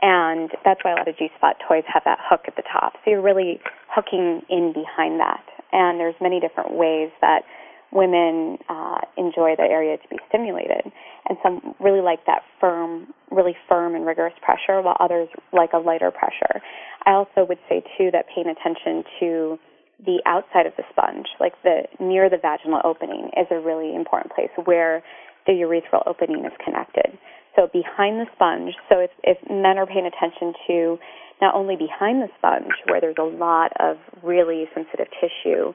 And 0.00 0.50
that's 0.64 0.80
why 0.84 0.92
a 0.92 0.96
lot 0.96 1.08
of 1.08 1.16
G 1.18 1.28
spot 1.36 1.56
toys 1.66 1.84
have 1.92 2.02
that 2.04 2.18
hook 2.22 2.42
at 2.46 2.56
the 2.56 2.62
top. 2.62 2.94
So 3.04 3.10
you're 3.10 3.22
really 3.22 3.60
hooking 3.90 4.42
in 4.48 4.72
behind 4.72 5.20
that. 5.20 5.44
And 5.72 6.00
there's 6.00 6.14
many 6.20 6.40
different 6.40 6.72
ways 6.72 7.10
that 7.20 7.42
women 7.92 8.58
uh, 8.68 9.00
enjoy 9.16 9.56
the 9.56 9.64
area 9.64 9.96
to 9.96 10.08
be 10.08 10.18
stimulated, 10.28 10.92
and 11.28 11.38
some 11.42 11.74
really 11.80 12.00
like 12.00 12.24
that 12.26 12.42
firm, 12.60 13.14
really 13.30 13.56
firm 13.68 13.94
and 13.94 14.06
rigorous 14.06 14.34
pressure, 14.42 14.82
while 14.82 14.96
others 15.00 15.28
like 15.52 15.70
a 15.72 15.78
lighter 15.78 16.10
pressure. 16.10 16.60
I 17.06 17.12
also 17.12 17.46
would 17.48 17.58
say 17.68 17.82
too 17.96 18.10
that 18.12 18.26
paying 18.34 18.48
attention 18.48 19.04
to 19.20 19.58
the 20.04 20.22
outside 20.26 20.66
of 20.66 20.74
the 20.76 20.84
sponge, 20.90 21.26
like 21.40 21.54
the 21.64 21.82
near 21.98 22.30
the 22.30 22.38
vaginal 22.38 22.80
opening, 22.84 23.30
is 23.36 23.46
a 23.50 23.58
really 23.58 23.94
important 23.94 24.32
place 24.32 24.50
where 24.64 25.02
the 25.46 25.52
urethral 25.52 26.06
opening 26.06 26.44
is 26.44 26.52
connected. 26.64 27.18
So 27.56 27.66
behind 27.72 28.20
the 28.20 28.26
sponge, 28.36 28.74
so 28.88 29.00
if, 29.00 29.10
if 29.24 29.38
men 29.50 29.78
are 29.78 29.86
paying 29.86 30.06
attention 30.06 30.52
to 30.68 30.98
not 31.40 31.54
only 31.54 31.74
behind 31.74 32.22
the 32.22 32.28
sponge, 32.38 32.70
where 32.86 33.00
there's 33.00 33.18
a 33.18 33.24
lot 33.24 33.72
of 33.80 33.96
really 34.22 34.66
sensitive 34.74 35.08
tissue 35.18 35.72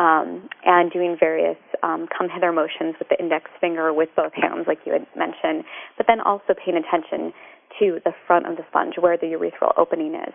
um, 0.00 0.48
and 0.64 0.90
doing 0.90 1.14
various 1.20 1.60
um, 1.82 2.08
come 2.08 2.28
hither 2.32 2.52
motions 2.52 2.96
with 2.98 3.08
the 3.12 3.18
index 3.20 3.50
finger 3.60 3.92
with 3.92 4.08
both 4.16 4.32
hands, 4.32 4.64
like 4.66 4.78
you 4.86 4.92
had 4.96 5.06
mentioned, 5.14 5.64
but 5.98 6.06
then 6.08 6.20
also 6.20 6.56
paying 6.56 6.80
attention 6.80 7.36
to 7.78 8.00
the 8.04 8.12
front 8.26 8.46
of 8.48 8.56
the 8.56 8.64
sponge 8.70 8.94
where 8.98 9.16
the 9.16 9.28
urethral 9.36 9.72
opening 9.76 10.14
is. 10.14 10.32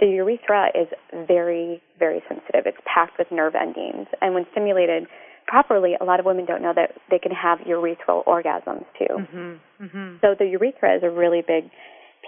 the 0.00 0.06
urethra 0.06 0.68
is 0.74 0.88
very, 1.26 1.82
very 1.98 2.22
sensitive. 2.28 2.66
It's 2.66 2.78
packed 2.84 3.18
with 3.18 3.28
nerve 3.30 3.54
endings. 3.54 4.06
And 4.20 4.34
when 4.34 4.44
stimulated 4.52 5.06
properly, 5.46 5.94
a 6.00 6.04
lot 6.04 6.20
of 6.20 6.26
women 6.26 6.44
don't 6.44 6.62
know 6.62 6.74
that 6.74 6.92
they 7.10 7.18
can 7.18 7.32
have 7.32 7.60
urethral 7.60 8.24
orgasms 8.26 8.84
too. 8.98 9.14
Mm-hmm. 9.16 9.84
Mm-hmm. 9.84 10.16
So 10.20 10.34
the 10.38 10.46
urethra 10.46 10.96
is 10.96 11.02
a 11.02 11.10
really 11.10 11.42
big 11.46 11.70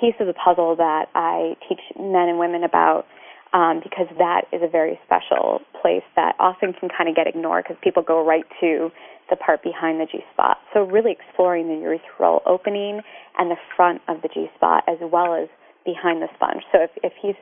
piece 0.01 0.15
of 0.21 0.27
the 0.27 0.35
puzzle 0.35 0.77
that 0.77 1.07
I 1.15 1.57
teach 1.69 1.81
men 1.99 2.29
and 2.29 2.39
women 2.39 2.65
about 2.65 3.05
um, 3.53 3.81
because 3.83 4.07
that 4.19 4.43
is 4.53 4.61
a 4.63 4.69
very 4.69 4.99
special 5.05 5.61
place 5.81 6.05
that 6.17 6.37
often 6.39 6.73
can 6.73 6.89
kind 6.89 7.09
of 7.09 7.17
get 7.17 7.27
ignored 7.27 7.65
because 7.65 7.81
people 7.83 8.03
go 8.03 8.25
right 8.25 8.45
to 8.61 8.91
the 9.31 9.37
part 9.37 9.63
behind 9.63 10.01
the 10.01 10.07
G 10.07 10.21
spot. 10.33 10.59
So 10.73 10.85
really 10.85 11.13
exploring 11.13 11.69
the 11.69 11.81
urethral 11.81 12.41
opening 12.47 13.01
and 13.39 13.51
the 13.51 13.57
front 13.77 14.03
of 14.09 14.23
the 14.23 14.29
G 14.29 14.47
spot 14.57 14.85
as 14.89 14.99
well 15.01 15.35
as 15.35 15.49
behind 15.85 16.23
the 16.23 16.29
sponge. 16.35 16.63
So 16.73 16.83
if, 16.83 16.91
if 17.03 17.13
he's 17.21 17.37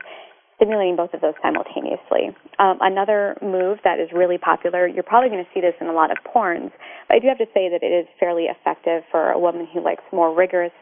stimulating 0.57 0.95
both 0.95 1.13
of 1.13 1.21
those 1.21 1.35
simultaneously. 1.41 2.33
Um, 2.57 2.79
another 2.81 3.37
move 3.41 3.77
that 3.83 3.99
is 3.99 4.09
really 4.11 4.37
popular, 4.37 4.87
you're 4.87 5.05
probably 5.05 5.29
going 5.29 5.45
to 5.45 5.49
see 5.53 5.61
this 5.61 5.75
in 5.79 5.87
a 5.87 5.93
lot 5.93 6.09
of 6.09 6.17
porns, 6.25 6.71
but 7.07 7.15
I 7.15 7.19
do 7.19 7.27
have 7.27 7.37
to 7.37 7.45
say 7.53 7.69
that 7.69 7.85
it 7.85 7.93
is 7.93 8.07
fairly 8.19 8.45
effective 8.49 9.03
for 9.11 9.29
a 9.29 9.39
woman 9.39 9.67
who 9.71 9.83
likes 9.83 10.01
more 10.11 10.33
rigorous 10.33 10.73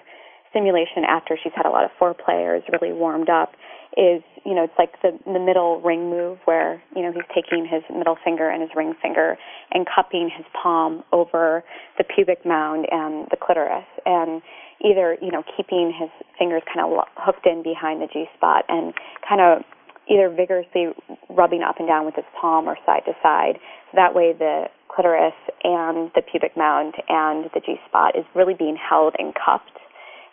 stimulation 0.49 1.03
after 1.03 1.37
she's 1.41 1.51
had 1.53 1.65
a 1.65 1.69
lot 1.69 1.83
of 1.83 1.91
foreplay 1.99 2.47
or 2.47 2.55
is 2.55 2.63
really 2.71 2.93
warmed 2.93 3.29
up 3.29 3.51
is, 3.97 4.21
you 4.45 4.53
know, 4.53 4.63
it's 4.63 4.77
like 4.77 5.01
the 5.01 5.17
the 5.25 5.39
middle 5.39 5.81
ring 5.81 6.09
move 6.09 6.39
where, 6.45 6.81
you 6.95 7.01
know, 7.01 7.11
he's 7.11 7.27
taking 7.33 7.65
his 7.65 7.83
middle 7.89 8.17
finger 8.23 8.49
and 8.49 8.61
his 8.61 8.71
ring 8.75 8.93
finger 9.01 9.37
and 9.71 9.85
cupping 9.87 10.29
his 10.35 10.45
palm 10.51 11.03
over 11.11 11.63
the 11.97 12.03
pubic 12.03 12.45
mound 12.45 12.85
and 12.91 13.27
the 13.31 13.37
clitoris 13.37 13.85
and 14.05 14.41
either, 14.83 15.17
you 15.21 15.31
know, 15.31 15.43
keeping 15.55 15.93
his 15.97 16.09
fingers 16.37 16.61
kind 16.67 16.85
of 16.85 17.07
hooked 17.15 17.45
in 17.45 17.63
behind 17.63 18.01
the 18.01 18.07
G 18.11 18.25
spot 18.35 18.65
and 18.67 18.93
kind 19.27 19.41
of 19.41 19.63
either 20.07 20.29
vigorously 20.29 20.93
rubbing 21.29 21.63
up 21.63 21.79
and 21.79 21.87
down 21.87 22.05
with 22.05 22.15
his 22.15 22.25
palm 22.39 22.67
or 22.67 22.77
side 22.85 23.01
to 23.05 23.13
side. 23.23 23.57
That 23.95 24.13
way 24.13 24.33
the 24.33 24.65
clitoris 24.93 25.33
and 25.63 26.11
the 26.13 26.21
pubic 26.21 26.55
mound 26.55 26.93
and 27.09 27.45
the 27.53 27.61
G 27.65 27.75
spot 27.87 28.15
is 28.15 28.25
really 28.35 28.53
being 28.53 28.77
held 28.77 29.15
and 29.17 29.33
cupped 29.33 29.71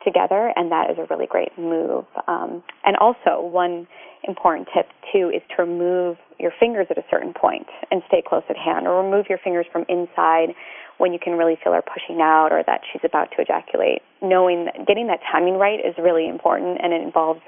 together, 0.05 0.53
and 0.57 0.70
that 0.70 0.90
is 0.90 0.98
a 0.98 1.07
really 1.11 1.26
great 1.26 1.57
move. 1.59 2.05
Um, 2.26 2.62
and 2.84 2.96
also, 2.96 3.40
one 3.40 3.86
important 4.24 4.68
tip 4.74 4.86
too 5.12 5.30
is 5.34 5.42
to 5.57 5.62
remove 5.62 6.16
your 6.38 6.53
fingers 6.59 6.86
at 6.90 6.98
a 6.98 7.05
certain 7.11 7.32
point 7.34 7.66
and 7.90 8.03
stay 8.09 8.22
close 8.26 8.42
at 8.48 8.57
hand, 8.57 8.86
or 8.86 9.03
remove 9.03 9.26
your 9.28 9.38
fingers 9.38 9.66
from 9.72 9.84
inside 9.88 10.55
when 10.98 11.12
you 11.12 11.18
can 11.18 11.34
really 11.34 11.59
feel 11.62 11.72
her 11.72 11.82
pushing 11.82 12.20
out 12.20 12.50
or 12.53 12.62
that 12.66 12.80
she's 12.92 13.03
about 13.05 13.30
to 13.34 13.42
ejaculate. 13.42 14.03
Knowing 14.20 14.66
that 14.66 14.86
getting 14.86 15.07
that 15.09 15.20
timing 15.30 15.55
right 15.55 15.80
is 15.80 15.94
really 15.98 16.28
important, 16.28 16.78
and 16.82 16.92
it 16.92 17.03
involves 17.03 17.40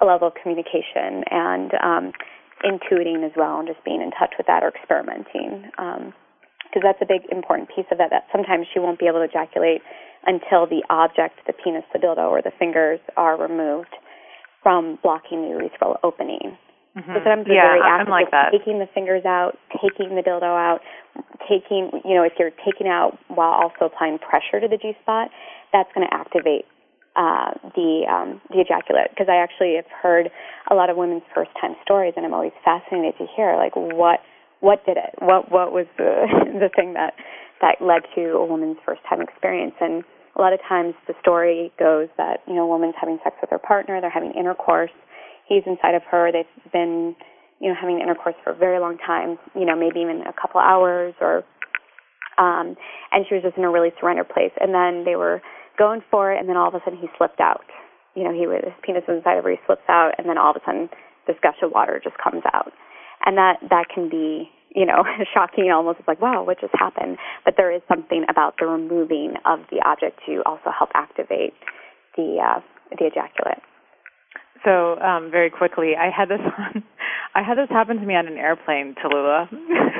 a 0.00 0.04
level 0.04 0.28
of 0.28 0.34
communication 0.34 1.24
and 1.30 1.72
um, 1.82 2.12
intuiting 2.64 3.24
as 3.24 3.32
well, 3.36 3.58
and 3.58 3.68
just 3.68 3.82
being 3.84 4.02
in 4.02 4.10
touch 4.10 4.34
with 4.36 4.46
that 4.46 4.62
or 4.62 4.68
experimenting. 4.68 5.70
Um, 5.78 6.14
because 6.76 6.84
that's 6.84 7.00
a 7.00 7.08
big 7.08 7.24
important 7.32 7.72
piece 7.72 7.88
of 7.88 8.04
it. 8.04 8.12
That 8.12 8.28
sometimes 8.28 8.68
she 8.68 8.78
won't 8.78 9.00
be 9.00 9.08
able 9.08 9.24
to 9.24 9.28
ejaculate 9.32 9.80
until 10.28 10.68
the 10.68 10.84
object, 10.92 11.40
the 11.48 11.56
penis, 11.56 11.88
the 11.92 11.98
dildo, 11.98 12.28
or 12.28 12.42
the 12.42 12.52
fingers 12.58 13.00
are 13.16 13.40
removed 13.40 13.96
from 14.62 14.98
blocking 15.02 15.40
the 15.40 15.56
urethral 15.56 15.96
opening. 16.04 16.52
Mm-hmm. 16.92 17.16
So 17.16 17.24
sometimes 17.24 17.48
yeah, 17.48 17.64
very 17.64 17.80
I'm 17.80 18.04
active 18.04 18.12
like 18.12 18.30
that. 18.30 18.52
taking 18.52 18.78
the 18.78 18.88
fingers 18.92 19.24
out, 19.24 19.56
taking 19.72 20.16
the 20.16 20.20
dildo 20.20 20.52
out, 20.52 20.80
taking, 21.48 21.88
you 22.04 22.12
know, 22.12 22.24
if 22.24 22.36
you're 22.38 22.52
taking 22.60 22.88
out 22.88 23.16
while 23.28 23.56
also 23.56 23.88
applying 23.88 24.18
pressure 24.20 24.60
to 24.60 24.68
the 24.68 24.76
G 24.76 24.92
spot, 25.00 25.32
that's 25.72 25.88
going 25.96 26.04
to 26.04 26.12
activate 26.12 26.68
uh, 27.16 27.56
the 27.72 28.04
um, 28.04 28.40
the 28.52 28.60
ejaculate. 28.60 29.08
Because 29.16 29.32
I 29.32 29.40
actually 29.40 29.76
have 29.76 29.88
heard 29.88 30.28
a 30.68 30.74
lot 30.74 30.90
of 30.90 31.00
women's 31.00 31.24
first 31.32 31.52
time 31.56 31.72
stories, 31.80 32.12
and 32.16 32.26
I'm 32.26 32.34
always 32.34 32.52
fascinated 32.60 33.16
to 33.16 33.24
hear 33.32 33.56
like 33.56 33.72
what 33.76 34.20
what 34.60 34.84
did 34.86 34.96
it? 34.96 35.14
What 35.20 35.50
what 35.50 35.72
was 35.72 35.86
the 35.98 36.26
the 36.60 36.70
thing 36.74 36.94
that 36.94 37.14
that 37.60 37.80
led 37.80 38.02
to 38.14 38.36
a 38.36 38.44
woman's 38.44 38.78
first 38.84 39.00
time 39.08 39.20
experience? 39.20 39.74
And 39.80 40.04
a 40.36 40.40
lot 40.40 40.52
of 40.52 40.60
times 40.68 40.94
the 41.06 41.14
story 41.20 41.72
goes 41.78 42.08
that 42.16 42.40
you 42.46 42.54
know 42.54 42.64
a 42.64 42.68
woman's 42.68 42.94
having 43.00 43.18
sex 43.24 43.36
with 43.40 43.50
her 43.50 43.58
partner, 43.58 44.00
they're 44.00 44.10
having 44.10 44.32
intercourse, 44.32 44.92
he's 45.48 45.62
inside 45.66 45.94
of 45.94 46.02
her, 46.10 46.30
they've 46.32 46.72
been 46.72 47.16
you 47.60 47.68
know 47.68 47.76
having 47.78 48.00
intercourse 48.00 48.34
for 48.44 48.52
a 48.52 48.56
very 48.56 48.78
long 48.80 48.98
time, 48.98 49.38
you 49.54 49.64
know 49.64 49.76
maybe 49.76 50.00
even 50.00 50.22
a 50.26 50.32
couple 50.32 50.60
hours 50.60 51.14
or 51.20 51.44
um 52.38 52.76
and 53.12 53.24
she 53.28 53.34
was 53.34 53.42
just 53.42 53.56
in 53.56 53.64
a 53.64 53.70
really 53.70 53.92
surrender 54.00 54.24
place 54.24 54.52
and 54.60 54.74
then 54.74 55.04
they 55.04 55.16
were 55.16 55.40
going 55.78 56.00
for 56.10 56.32
it 56.32 56.40
and 56.40 56.48
then 56.48 56.56
all 56.56 56.68
of 56.68 56.74
a 56.74 56.80
sudden 56.84 56.98
he 56.98 57.08
slipped 57.16 57.40
out. 57.40 57.64
You 58.14 58.24
know, 58.24 58.32
he 58.32 58.46
was 58.46 58.64
his 58.64 58.72
penis 58.82 59.04
was 59.06 59.18
inside 59.18 59.36
of 59.36 59.44
her, 59.44 59.50
he 59.50 59.60
slips 59.66 59.84
out 59.88 60.12
and 60.18 60.28
then 60.28 60.38
all 60.38 60.50
of 60.50 60.56
a 60.56 60.64
sudden 60.64 60.88
this 61.26 61.36
gush 61.42 61.60
of 61.62 61.72
water 61.72 62.00
just 62.02 62.16
comes 62.16 62.42
out. 62.52 62.72
And 63.26 63.36
that 63.36 63.58
that 63.68 63.86
can 63.92 64.08
be 64.08 64.50
you 64.76 64.84
know, 64.84 65.02
shocking 65.34 65.72
almost. 65.72 65.98
It's 65.98 66.06
like, 66.06 66.20
wow, 66.20 66.44
what 66.44 66.60
just 66.60 66.74
happened? 66.78 67.16
But 67.44 67.54
there 67.56 67.72
is 67.74 67.82
something 67.88 68.24
about 68.28 68.54
the 68.60 68.66
removing 68.66 69.34
of 69.44 69.60
the 69.72 69.82
object 69.84 70.20
to 70.26 70.42
also 70.44 70.70
help 70.70 70.90
activate 70.94 71.54
the 72.16 72.38
uh, 72.38 72.60
the 72.90 73.06
ejaculate. 73.06 73.64
So, 74.64 74.98
um, 75.00 75.30
very 75.30 75.50
quickly, 75.50 75.92
I 75.98 76.10
had 76.10 76.28
this 76.28 76.40
on, 76.58 76.84
I 77.34 77.42
had 77.42 77.56
this 77.56 77.68
happen 77.70 77.96
to 77.98 78.06
me 78.06 78.14
on 78.14 78.26
an 78.26 78.36
airplane, 78.36 78.94
Tallulah. 79.02 79.48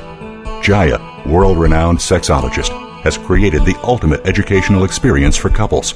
Jaiya, 0.61 1.25
world 1.25 1.57
renowned 1.57 1.97
sexologist, 1.97 2.69
has 3.01 3.17
created 3.17 3.65
the 3.65 3.75
ultimate 3.81 4.23
educational 4.27 4.83
experience 4.83 5.35
for 5.35 5.49
couples. 5.49 5.95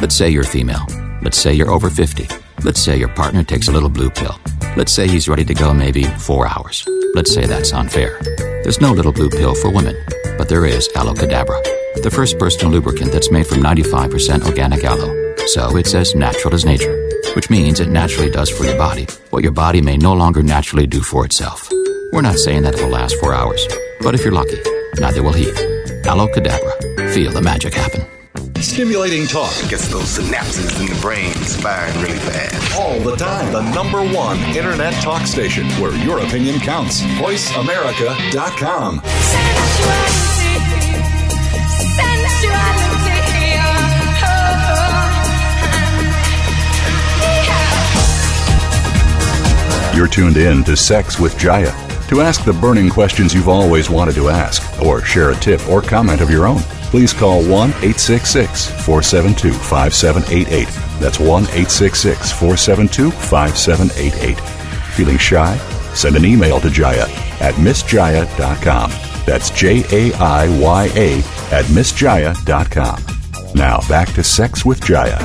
Let's 0.00 0.14
say 0.14 0.30
you're 0.30 0.44
female. 0.44 0.86
Let's 1.22 1.38
say 1.38 1.52
you're 1.54 1.70
over 1.70 1.90
50. 1.90 2.28
Let's 2.64 2.80
say 2.80 2.96
your 2.96 3.08
partner 3.08 3.42
takes 3.42 3.68
a 3.68 3.72
little 3.72 3.88
blue 3.88 4.10
pill. 4.10 4.38
Let's 4.76 4.92
say 4.92 5.08
he's 5.08 5.28
ready 5.28 5.44
to 5.44 5.54
go 5.54 5.72
maybe 5.72 6.04
four 6.04 6.46
hours. 6.46 6.86
Let's 7.14 7.32
say 7.32 7.46
that's 7.46 7.72
unfair. 7.72 8.18
There's 8.62 8.80
no 8.80 8.92
little 8.92 9.12
blue 9.12 9.30
pill 9.30 9.54
for 9.54 9.70
women, 9.70 9.96
but 10.36 10.48
there 10.48 10.66
is 10.66 10.88
Aloe 10.94 11.14
Cadabra, 11.14 11.62
the 12.02 12.10
first 12.10 12.38
personal 12.38 12.72
lubricant 12.72 13.12
that's 13.12 13.30
made 13.30 13.46
from 13.46 13.58
95% 13.58 14.46
organic 14.46 14.84
aloe. 14.84 15.36
So 15.46 15.76
it's 15.76 15.94
as 15.94 16.14
natural 16.14 16.54
as 16.54 16.64
nature, 16.64 16.94
which 17.34 17.50
means 17.50 17.80
it 17.80 17.88
naturally 17.88 18.30
does 18.30 18.50
for 18.50 18.64
your 18.64 18.76
body 18.76 19.06
what 19.30 19.42
your 19.42 19.52
body 19.52 19.80
may 19.80 19.96
no 19.96 20.14
longer 20.14 20.42
naturally 20.42 20.86
do 20.86 21.00
for 21.00 21.24
itself. 21.24 21.68
We're 22.12 22.22
not 22.22 22.38
saying 22.38 22.62
that 22.62 22.74
it 22.74 22.82
will 22.82 22.90
last 22.90 23.16
four 23.20 23.34
hours, 23.34 23.66
but 24.00 24.14
if 24.14 24.24
you're 24.24 24.32
lucky, 24.32 24.60
neither 24.98 25.22
will 25.22 25.32
he. 25.32 25.48
Aloe 26.04 26.28
Cadabra. 26.28 27.14
Feel 27.14 27.32
the 27.32 27.42
magic 27.42 27.74
happen. 27.74 28.17
Stimulating 28.60 29.26
talk. 29.26 29.52
Gets 29.68 29.88
those 29.88 30.18
synapses 30.18 30.78
in 30.80 30.86
the 30.86 31.00
brain 31.00 31.32
firing 31.32 32.00
really 32.02 32.18
fast. 32.18 32.78
All 32.78 32.98
the 33.00 33.16
time. 33.16 33.52
The 33.52 33.62
number 33.72 34.02
one 34.02 34.38
internet 34.56 34.92
talk 35.02 35.26
station 35.26 35.66
where 35.80 35.94
your 35.96 36.20
opinion 36.20 36.60
counts. 36.60 37.00
VoiceAmerica.com. 37.02 39.00
You're 49.96 50.08
tuned 50.08 50.36
in 50.36 50.62
to 50.64 50.76
Sex 50.76 51.18
with 51.18 51.34
Jaiya. 51.36 51.74
To 52.08 52.20
ask 52.20 52.44
the 52.44 52.52
burning 52.52 52.88
questions 52.88 53.34
you've 53.34 53.48
always 53.48 53.90
wanted 53.90 54.14
to 54.14 54.28
ask, 54.28 54.80
or 54.80 55.02
share 55.02 55.30
a 55.30 55.36
tip 55.36 55.66
or 55.68 55.82
comment 55.82 56.20
of 56.20 56.30
your 56.30 56.46
own, 56.46 56.60
please 56.90 57.12
call 57.12 57.40
1 57.40 57.70
866 57.70 58.66
472 58.84 59.52
5788. 59.52 60.66
That's 61.00 61.18
1 61.18 61.44
866 61.44 62.32
472 62.32 63.10
5788. 63.10 64.40
Feeling 64.94 65.18
shy? 65.18 65.56
Send 65.94 66.16
an 66.16 66.24
email 66.24 66.60
to 66.60 66.68
Jaiya 66.68 67.08
at 67.40 67.54
MissJaiya.com. 67.54 68.90
That's 69.26 69.50
J 69.50 69.84
A 69.92 70.14
I 70.14 70.48
Y 70.58 70.90
A 70.96 71.18
at 71.54 71.64
MissJaiya.com. 71.66 73.54
Now 73.54 73.80
back 73.88 74.12
to 74.14 74.24
Sex 74.24 74.64
with 74.64 74.80
Jaiya. 74.80 75.18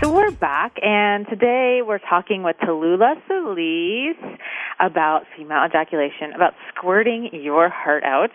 So 0.00 0.12
we're 0.12 0.30
back, 0.32 0.72
and 0.82 1.26
today 1.28 1.80
we're 1.86 2.00
talking 2.00 2.42
with 2.42 2.56
Tallulah 2.58 3.14
Sulis 3.28 4.38
about 4.80 5.22
female 5.36 5.64
ejaculation, 5.64 6.32
about 6.34 6.54
squirting 6.74 7.30
your 7.32 7.68
heart 7.68 8.02
out. 8.02 8.30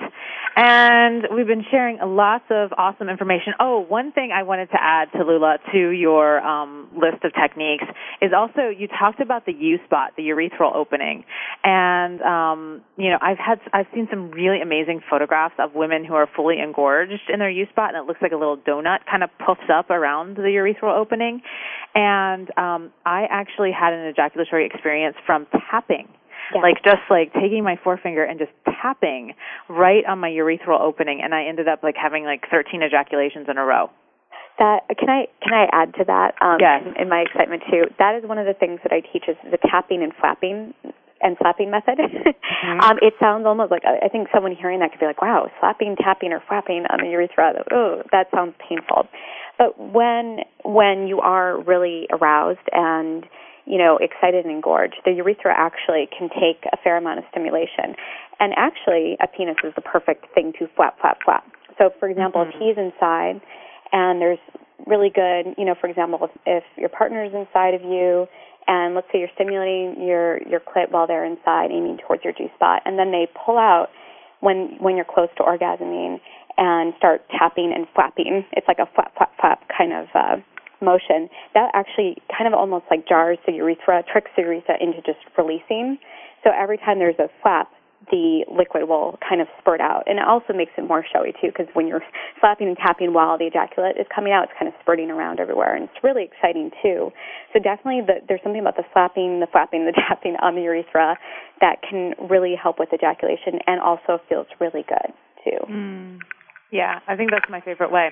And 0.60 1.28
we've 1.36 1.46
been 1.46 1.64
sharing 1.70 2.00
lots 2.02 2.46
of 2.50 2.74
awesome 2.80 3.10
information. 3.10 3.54
Oh, 3.60 3.86
one 3.88 4.12
thing 4.12 4.32
I 4.34 4.42
wanted 4.42 4.72
to 4.72 4.78
add, 4.82 5.10
Tallulah, 5.12 5.60
to 5.72 5.90
your 5.92 6.40
um, 6.40 6.90
list 6.96 7.24
of 7.24 7.32
techniques 7.40 7.84
is 8.24 8.32
also 8.36 8.70
you 8.70 8.88
talked 8.88 9.22
about 9.22 9.46
the 9.46 9.54
U 9.54 9.78
spot, 9.86 10.14
the 10.18 10.24
urethral 10.24 10.76
opening, 10.76 11.26
and 11.64 12.20
um, 12.24 12.82
you 12.98 13.12
know 13.12 13.20
I've 13.22 13.38
had 13.38 13.60
I've 13.72 13.86
seen 13.94 14.08
some 14.10 14.32
really 14.32 14.60
amazing 14.60 15.02
photographs 15.08 15.54
of 15.60 15.76
women 15.76 16.04
who 16.04 16.16
are 16.16 16.28
fully 16.36 16.60
engorged 16.60 17.30
in 17.32 17.38
their 17.38 17.52
U 17.52 17.68
spot, 17.70 17.94
and 17.94 18.04
it 18.04 18.08
looks 18.08 18.24
like 18.24 18.32
a 18.32 18.38
little 18.38 18.58
donut 18.58 19.06
kind 19.08 19.24
of 19.24 19.30
puffs 19.38 19.70
up 19.72 19.92
around 19.92 20.38
the 20.38 20.42
urethral 20.42 20.98
opening. 20.98 21.44
And 21.94 22.50
um, 22.58 22.92
I 23.06 23.28
actually 23.30 23.74
had 23.80 23.94
an 23.94 24.08
ejaculatory 24.08 24.66
experience 24.66 25.18
from 25.24 25.46
tapping 25.70 26.08
Yeah. 26.54 26.62
like 26.62 26.84
just 26.84 27.04
like 27.10 27.34
taking 27.34 27.64
my 27.64 27.76
forefinger 27.84 28.24
and 28.24 28.40
just 28.40 28.52
tapping 28.82 29.34
right 29.70 30.06
on 30.08 30.20
my 30.20 30.30
urethral 30.30 30.80
opening 30.80 31.22
and 31.22 31.34
I 31.36 31.46
ended 31.46 31.68
up 31.68 31.84
like 31.84 31.96
having 32.02 32.24
like 32.24 32.44
13 32.50 32.82
ejaculations 32.82 33.48
in 33.50 33.58
a 33.58 33.66
row. 33.66 33.90
That 34.60 34.88
can 34.98 35.10
I 35.10 35.28
can 35.44 35.54
I 35.54 35.68
add 35.72 35.94
to 35.96 36.04
that? 36.06 36.34
Um, 36.42 36.58
Yes. 36.60 36.84
in, 36.86 37.04
in 37.04 37.10
my 37.10 37.20
excitement 37.20 37.64
too. 37.70 37.84
That 38.00 38.16
is 38.16 38.28
one 38.28 38.38
of 38.40 38.46
the 38.46 38.54
things 38.56 38.80
that 38.84 38.92
I 38.92 39.02
teach 39.02 39.26
is 39.28 39.36
the 39.52 39.58
tapping 39.70 40.02
and 40.02 40.14
flapping 40.20 40.74
and 41.22 41.36
slapping 41.42 41.70
method. 41.70 42.00
um, 42.82 42.98
it 43.02 43.14
sounds 43.20 43.46
almost 43.46 43.70
like 43.72 43.84
I 43.86 44.06
I 44.06 44.10
think 44.10 44.30
someone 44.34 44.56
hearing 44.56 44.80
that 44.80 44.92
could 44.92 45.00
be 45.00 45.06
like, 45.06 45.22
"Wow, 45.22 45.50
slapping, 45.60 45.96
tapping, 45.96 46.32
or 46.32 46.42
flapping 46.48 46.86
on 46.90 47.00
the 47.02 47.10
urethra. 47.10 47.54
Oh, 47.72 48.02
that 48.12 48.28
sounds 48.34 48.54
painful." 48.68 49.08
But 49.58 49.78
when 49.80 50.40
when 50.64 51.08
you 51.08 51.20
are 51.20 51.62
really 51.62 52.08
aroused 52.12 52.66
and 52.72 53.26
you 53.68 53.78
know 53.78 53.98
excited 54.02 54.46
and 54.46 54.54
engorged, 54.54 54.96
the 55.06 55.12
urethra 55.12 55.54
actually 55.56 56.08
can 56.18 56.30
take 56.30 56.64
a 56.72 56.78
fair 56.84 56.98
amount 56.98 57.20
of 57.20 57.26
stimulation. 57.32 57.96
And 58.40 58.54
actually, 58.56 59.18
a 59.22 59.28
penis 59.28 59.58
is 59.64 59.74
the 59.76 59.82
perfect 59.82 60.26
thing 60.34 60.54
to 60.60 60.68
flap, 60.76 61.00
flap, 61.02 61.18
flap. 61.26 61.44
So, 61.78 61.92
for 62.00 62.10
example, 62.10 62.42
if 62.42 62.54
he's 62.54 62.78
inside 62.78 63.42
and 63.92 64.22
there's 64.22 64.40
really 64.86 65.10
good, 65.10 65.54
you 65.58 65.66
know, 65.66 65.76
for 65.80 65.90
example, 65.90 66.20
if, 66.24 66.32
if 66.46 66.64
your 66.78 66.90
partner's 66.90 67.34
inside 67.34 67.74
of 67.74 67.82
you, 67.82 68.28
and 68.68 68.96
let's 68.96 69.08
say 69.12 69.20
you're 69.20 69.34
stimulating 69.36 70.06
your 70.06 70.42
your 70.48 70.60
clit 70.60 70.92
while 70.92 71.08
they're 71.08 71.26
inside, 71.26 71.72
aiming 71.72 71.98
towards 72.06 72.24
your 72.24 72.34
G 72.34 72.48
spot, 72.56 72.82
and 72.86 72.98
then 72.98 73.12
they 73.12 73.28
pull 73.46 73.58
out 73.58 73.88
when 74.42 74.78
when 74.80 74.96
you're 74.96 75.06
close 75.06 75.30
to 75.38 75.44
orgasming 75.44 76.20
and 76.58 76.94
start 76.98 77.22
tapping 77.38 77.72
and 77.74 77.88
flapping. 77.96 78.46
It's 78.52 78.68
like 78.68 78.80
a 78.80 78.90
flap, 78.94 79.14
flap, 79.16 79.32
flap 79.40 79.62
kind 79.76 79.94
of 79.94 80.08
uh, 80.14 80.36
motion. 80.82 81.30
That 81.54 81.72
actually 81.74 82.22
kind 82.30 82.48
of 82.48 82.54
almost 82.54 82.86
like 82.90 83.08
jars 83.08 83.38
the 83.46 83.54
urethra, 83.54 84.04
tricks 84.12 84.32
the 84.36 84.44
urethra 84.44 84.76
into 84.80 85.02
just 85.02 85.20
releasing. 85.38 85.98
So 86.44 86.52
every 86.52 86.78
time 86.78 87.00
there's 87.00 87.20
a 87.20 87.30
flap, 87.42 87.70
the 88.12 88.46
liquid 88.48 88.88
will 88.88 89.18
kind 89.28 89.42
of 89.42 89.48
spurt 89.60 89.82
out. 89.82 90.04
And 90.08 90.20
it 90.20 90.26
also 90.26 90.54
makes 90.54 90.72
it 90.78 90.88
more 90.88 91.04
showy 91.12 91.34
too, 91.42 91.50
because 91.50 91.68
when 91.74 91.88
you're 91.88 92.04
slapping 92.40 92.68
and 92.68 92.78
tapping 92.78 93.14
while 93.14 93.38
the 93.38 93.46
ejaculate 93.46 93.98
is 93.98 94.06
coming 94.14 94.32
out, 94.32 94.46
it's 94.46 94.54
kind 94.58 94.68
of 94.68 94.76
spurting 94.82 95.10
around 95.10 95.40
everywhere, 95.40 95.76
and 95.76 95.86
it's 95.86 96.04
really 96.04 96.24
exciting 96.24 96.72
too. 96.82 97.12
So 97.54 97.60
definitely, 97.60 98.02
the, 98.06 98.22
there's 98.28 98.42
something 98.44 98.62
about 98.62 98.78
the 98.78 98.86
slapping, 98.94 99.40
the 99.40 99.48
flapping, 99.52 99.86
the 99.86 99.94
tapping 100.08 100.36
on 100.42 100.56
the 100.56 100.62
urethra 100.62 101.18
that 101.60 101.82
can 101.82 102.14
really 102.30 102.56
help 102.56 102.80
with 102.80 102.90
ejaculation, 102.94 103.60
and 103.68 103.82
also 103.82 104.20
feels 104.30 104.48
really 104.60 104.86
good 104.88 105.12
too. 105.44 105.60
Mm. 105.68 106.20
Yeah, 106.72 107.00
I 107.08 107.16
think 107.16 107.32
that's 107.32 107.50
my 107.50 107.62
favorite 107.62 107.92
way. 107.92 108.10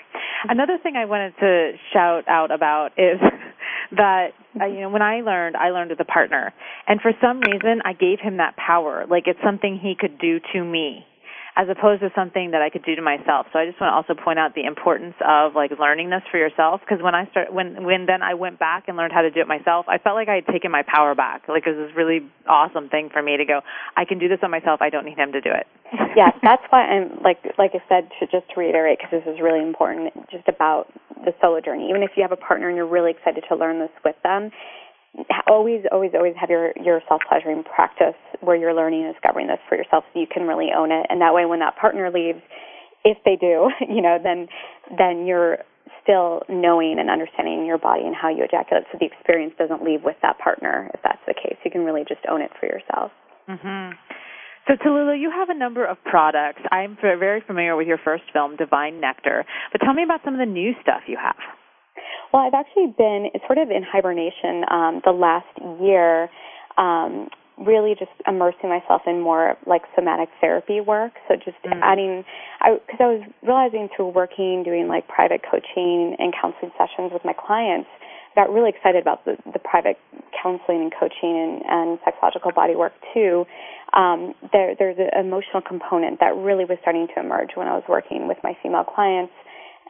Another 0.47 0.77
thing 0.81 0.95
I 0.95 1.05
wanted 1.05 1.33
to 1.39 1.71
shout 1.91 2.23
out 2.27 2.51
about 2.51 2.91
is 2.97 3.19
that 3.97 4.29
uh, 4.59 4.65
you 4.65 4.81
know 4.81 4.89
when 4.89 5.01
I 5.01 5.21
learned, 5.21 5.57
I 5.57 5.71
learned 5.71 5.89
with 5.89 5.99
a 5.99 6.05
partner, 6.05 6.53
and 6.87 7.01
for 7.01 7.11
some 7.21 7.41
reason 7.41 7.81
I 7.83 7.93
gave 7.93 8.19
him 8.19 8.37
that 8.37 8.55
power, 8.55 9.05
like 9.09 9.23
it's 9.27 9.39
something 9.43 9.77
he 9.81 9.95
could 9.99 10.17
do 10.19 10.39
to 10.53 10.63
me, 10.63 11.05
as 11.55 11.67
opposed 11.71 12.01
to 12.01 12.11
something 12.13 12.51
that 12.51 12.61
I 12.61 12.69
could 12.69 12.83
do 12.83 12.95
to 12.95 13.01
myself. 13.01 13.47
So 13.53 13.59
I 13.59 13.65
just 13.65 13.79
want 13.79 13.91
to 13.91 13.95
also 13.95 14.11
point 14.11 14.39
out 14.39 14.55
the 14.55 14.67
importance 14.67 15.15
of 15.23 15.55
like 15.55 15.71
learning 15.79 16.09
this 16.09 16.21
for 16.29 16.37
yourself, 16.37 16.81
because 16.81 17.01
when 17.01 17.15
I 17.15 17.29
start 17.31 17.53
when 17.53 17.85
when 17.85 18.05
then 18.05 18.21
I 18.21 18.33
went 18.33 18.59
back 18.59 18.87
and 18.87 18.97
learned 18.97 19.13
how 19.13 19.21
to 19.21 19.31
do 19.31 19.39
it 19.39 19.47
myself, 19.47 19.85
I 19.87 19.97
felt 19.97 20.15
like 20.15 20.27
I 20.27 20.35
had 20.35 20.47
taken 20.51 20.69
my 20.69 20.83
power 20.83 21.15
back. 21.15 21.47
Like 21.47 21.63
it 21.65 21.71
was 21.71 21.87
this 21.87 21.95
really 21.95 22.27
awesome 22.47 22.89
thing 22.89 23.09
for 23.11 23.21
me 23.23 23.37
to 23.37 23.45
go, 23.45 23.61
I 23.95 24.03
can 24.03 24.19
do 24.19 24.27
this 24.27 24.39
on 24.43 24.51
myself. 24.51 24.81
I 24.81 24.89
don't 24.89 25.05
need 25.05 25.17
him 25.17 25.31
to 25.31 25.39
do 25.39 25.51
it. 25.51 25.67
yes, 26.15 26.35
that's 26.43 26.63
why 26.69 26.83
I'm 26.83 27.23
like 27.23 27.39
like 27.57 27.71
I 27.71 27.81
said 27.87 28.11
to 28.19 28.27
just 28.27 28.51
to 28.51 28.59
reiterate 28.59 28.99
because 28.99 29.23
this 29.23 29.33
is 29.33 29.39
really 29.39 29.63
important 29.63 30.11
just 30.29 30.47
about 30.49 30.91
the 31.23 31.31
solo 31.39 31.61
journey. 31.61 31.87
Even 31.89 32.03
if 32.03 32.11
you 32.17 32.23
have 32.23 32.33
a 32.33 32.39
partner 32.39 32.67
and 32.67 32.75
you're 32.75 32.87
really 32.87 33.11
excited 33.11 33.45
to 33.47 33.55
learn 33.55 33.79
this 33.79 33.95
with 34.03 34.15
them, 34.23 34.51
always 35.47 35.83
always 35.91 36.11
always 36.13 36.35
have 36.39 36.49
your 36.49 36.73
your 36.81 37.01
self 37.07 37.21
pleasuring 37.27 37.63
practice 37.63 38.15
where 38.41 38.55
you're 38.55 38.73
learning 38.73 39.05
and 39.05 39.13
discovering 39.13 39.47
this 39.47 39.59
for 39.69 39.75
yourself 39.75 40.03
so 40.13 40.19
you 40.19 40.27
can 40.27 40.43
really 40.43 40.69
own 40.75 40.91
it. 40.91 41.05
And 41.09 41.21
that 41.21 41.33
way 41.33 41.45
when 41.45 41.59
that 41.59 41.77
partner 41.77 42.11
leaves, 42.11 42.39
if 43.03 43.17
they 43.25 43.35
do, 43.35 43.69
you 43.89 44.01
know, 44.01 44.17
then 44.21 44.47
then 44.97 45.25
you're 45.25 45.59
still 46.03 46.43
knowing 46.49 46.97
and 46.99 47.09
understanding 47.09 47.65
your 47.65 47.77
body 47.77 48.03
and 48.03 48.15
how 48.15 48.29
you 48.29 48.43
ejaculate 48.43 48.85
so 48.91 48.97
the 48.99 49.05
experience 49.05 49.53
doesn't 49.57 49.83
leave 49.83 50.03
with 50.03 50.15
that 50.21 50.37
partner 50.37 50.89
if 50.93 50.99
that's 51.03 51.21
the 51.27 51.33
case. 51.33 51.57
You 51.63 51.71
can 51.71 51.81
really 51.81 52.03
just 52.07 52.21
own 52.29 52.41
it 52.41 52.51
for 52.59 52.67
yourself. 52.67 53.11
Mhm. 53.49 53.97
So 54.67 54.75
Tallulah, 54.75 55.19
you 55.19 55.29
have 55.29 55.49
a 55.49 55.53
number 55.53 55.85
of 55.85 56.03
products. 56.03 56.61
I'm 56.71 56.97
very 56.97 57.41
familiar 57.41 57.75
with 57.75 57.87
your 57.87 57.99
first 57.99 58.23
film, 58.33 58.55
Divine 58.55 58.99
Nectar. 58.99 59.45
But 59.71 59.81
tell 59.81 59.93
me 59.93 60.03
about 60.03 60.23
some 60.23 60.33
of 60.33 60.39
the 60.39 60.45
new 60.45 60.73
stuff 60.81 61.03
you 61.07 61.17
have. 61.17 61.37
Well, 62.35 62.43
I've 62.43 62.53
actually 62.53 62.91
been 62.97 63.31
sort 63.47 63.59
of 63.59 63.71
in 63.71 63.81
hibernation 63.81 64.67
um, 64.69 64.99
the 65.07 65.15
last 65.15 65.47
year, 65.79 66.27
um, 66.75 67.29
really 67.57 67.95
just 67.95 68.11
immersing 68.27 68.67
myself 68.67 69.03
in 69.07 69.21
more 69.21 69.55
like 69.65 69.83
somatic 69.95 70.27
therapy 70.41 70.81
work. 70.81 71.13
So 71.29 71.37
just 71.37 71.55
Mhm. 71.63 71.79
adding, 71.81 72.25
because 72.59 72.99
I, 72.99 73.07
was 73.07 73.23
realizing 73.41 73.87
through 73.95 74.09
working, 74.09 74.63
doing 74.63 74.89
like 74.89 75.07
private 75.07 75.43
coaching 75.43 76.17
and 76.19 76.33
counseling 76.33 76.73
sessions 76.77 77.13
with 77.13 77.23
my 77.23 77.31
clients, 77.31 77.87
I 78.35 78.41
got 78.41 78.51
really 78.51 78.71
excited 78.71 79.01
about 79.01 79.23
the, 79.23 79.37
the 79.53 79.59
private 79.59 79.97
counseling 80.33 80.81
and 80.81 80.91
coaching 80.91 81.37
and, 81.39 81.63
and 81.65 81.99
sexological 82.01 82.53
body 82.53 82.75
work 82.75 82.91
too. 83.13 83.47
Um, 83.93 84.35
there, 84.51 84.75
there's 84.75 84.99
an 84.99 85.25
emotional 85.25 85.61
component 85.61 86.19
that 86.19 86.35
really 86.35 86.65
was 86.65 86.79
starting 86.81 87.07
to 87.15 87.19
emerge 87.21 87.55
when 87.55 87.69
I 87.69 87.75
was 87.75 87.87
working 87.87 88.27
with 88.27 88.43
my 88.43 88.57
female 88.61 88.83
clients 88.83 89.31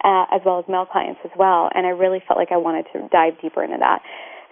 uh, 0.04 0.26
as 0.32 0.42
well 0.46 0.60
as 0.60 0.66
male 0.68 0.86
clients 0.86 1.22
as 1.24 1.32
well. 1.38 1.70
And 1.74 1.86
I 1.86 1.90
really 1.90 2.22
felt 2.28 2.38
like 2.38 2.52
I 2.52 2.58
wanted 2.58 2.86
to 2.94 3.08
dive 3.10 3.34
deeper 3.42 3.64
into 3.64 3.78
that. 3.80 4.02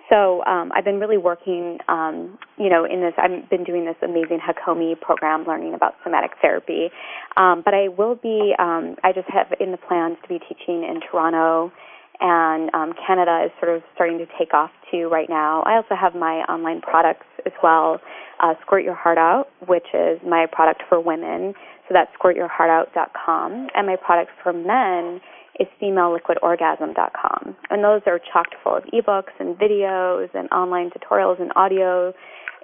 So 0.10 0.44
um, 0.46 0.72
I've 0.76 0.84
been 0.84 1.00
really 1.00 1.18
working, 1.18 1.80
um, 1.88 2.38
you 2.58 2.70
know, 2.70 2.86
in 2.86 3.02
this. 3.02 3.14
I've 3.18 3.50
been 3.50 3.64
doing 3.64 3.86
this 3.86 3.96
amazing 4.02 4.40
Hakomi 4.40 5.00
program, 5.00 5.46
learning 5.46 5.74
about 5.74 5.96
somatic 6.04 6.32
therapy. 6.42 6.90
Um, 7.38 7.62
but 7.64 7.74
I 7.74 7.88
will 7.88 8.16
be. 8.16 8.54
Um, 8.60 8.96
I 9.04 9.12
just 9.14 9.30
have 9.30 9.48
in 9.60 9.72
the 9.72 9.78
plans 9.78 10.18
to 10.22 10.28
be 10.28 10.40
teaching 10.40 10.84
in 10.84 11.00
Toronto, 11.10 11.72
and 12.20 12.70
um, 12.76 12.94
Canada 13.08 13.44
is 13.46 13.52
sort 13.60 13.76
of 13.76 13.82
starting 13.96 14.18
to 14.18 14.26
take 14.38 14.54
off 14.54 14.72
too 14.92 15.08
right 15.10 15.30
now. 15.30 15.64
I 15.64 15.76
also 15.78 15.96
have 16.00 16.16
my 16.16 16.44
online 16.50 16.82
products 16.82 17.26
as 17.46 17.54
well. 17.64 18.00
Uh, 18.42 18.56
Squirt 18.62 18.84
Your 18.84 18.96
Heart 18.96 19.18
Out, 19.18 19.48
which 19.68 19.88
is 19.94 20.20
my 20.28 20.48
product 20.52 20.84
for 20.90 21.00
women. 21.00 21.54
So 21.88 21.94
that's 21.94 22.12
squirtyourheartout.com, 22.22 23.68
and 23.74 23.88
my 23.88 23.96
product 23.96 24.32
for 24.42 24.54
men 24.54 25.22
is 25.60 25.68
femaleliquidorgasm.com. 25.82 27.56
And 27.70 27.84
those 27.84 28.02
are 28.08 28.20
chocked 28.32 28.56
full 28.64 28.78
of 28.78 28.84
ebooks 28.86 29.34
and 29.40 29.56
videos 29.58 30.30
and 30.34 30.50
online 30.52 30.90
tutorials 30.90 31.42
and 31.42 31.52
audio 31.56 32.14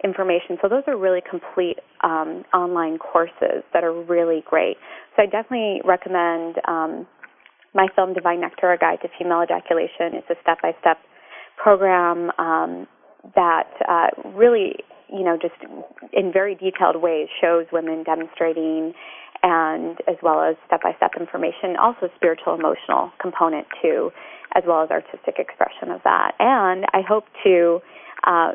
information. 0.03 0.57
So 0.61 0.69
those 0.69 0.83
are 0.87 0.97
really 0.97 1.21
complete 1.29 1.77
um, 2.03 2.43
online 2.53 2.97
courses 2.97 3.63
that 3.73 3.83
are 3.83 3.93
really 3.93 4.43
great. 4.49 4.77
So 5.15 5.23
I 5.23 5.25
definitely 5.25 5.81
recommend 5.83 6.55
um, 6.67 7.07
my 7.73 7.87
film 7.95 8.13
Divine 8.13 8.41
Nectar, 8.41 8.71
A 8.71 8.77
Guide 8.77 8.99
to 9.03 9.09
Female 9.17 9.43
Ejaculation. 9.43 10.15
It's 10.17 10.29
a 10.29 10.35
step-by-step 10.41 10.97
program 11.61 12.31
um, 12.37 12.87
that 13.35 13.69
uh, 13.87 14.29
really, 14.29 14.75
you 15.11 15.23
know, 15.23 15.37
just 15.39 15.55
in 16.13 16.31
very 16.31 16.55
detailed 16.55 17.01
ways 17.01 17.27
shows 17.41 17.65
women 17.71 18.03
demonstrating 18.03 18.93
and 19.43 19.97
as 20.07 20.15
well 20.21 20.41
as 20.41 20.55
step-by-step 20.67 21.11
information, 21.19 21.75
also 21.79 22.09
spiritual 22.15 22.55
emotional 22.55 23.11
component 23.21 23.67
too, 23.81 24.11
as 24.55 24.63
well 24.67 24.83
as 24.83 24.89
artistic 24.89 25.35
expression 25.37 25.91
of 25.91 26.01
that. 26.03 26.33
And 26.39 26.85
I 26.93 27.01
hope 27.07 27.25
to, 27.43 27.79
uh, 28.25 28.51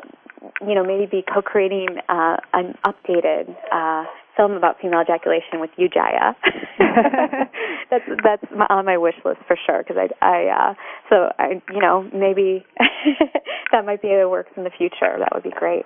you 0.61 0.75
know, 0.75 0.83
maybe 0.83 1.05
be 1.05 1.23
co-creating 1.23 1.97
uh, 2.09 2.37
an 2.53 2.75
updated 2.85 3.55
uh, 3.71 4.05
film 4.37 4.51
about 4.51 4.75
female 4.81 5.01
ejaculation 5.01 5.59
with 5.59 5.71
you, 5.77 5.89
Jaiya. 5.89 6.35
that's 7.89 8.03
that's 8.23 8.43
my, 8.55 8.67
on 8.69 8.85
my 8.85 8.97
wish 8.97 9.15
list 9.23 9.39
for 9.47 9.57
sure. 9.65 9.83
Because 9.83 9.97
I, 9.97 10.25
I, 10.25 10.69
uh, 10.69 10.73
so 11.09 11.31
I, 11.39 11.61
you 11.73 11.79
know, 11.79 12.07
maybe 12.13 12.65
that 13.71 13.85
might 13.85 14.01
be 14.01 14.09
in 14.09 14.19
the 14.19 14.29
works 14.29 14.51
in 14.57 14.63
the 14.63 14.71
future. 14.77 15.17
That 15.17 15.29
would 15.33 15.43
be 15.43 15.51
great 15.51 15.85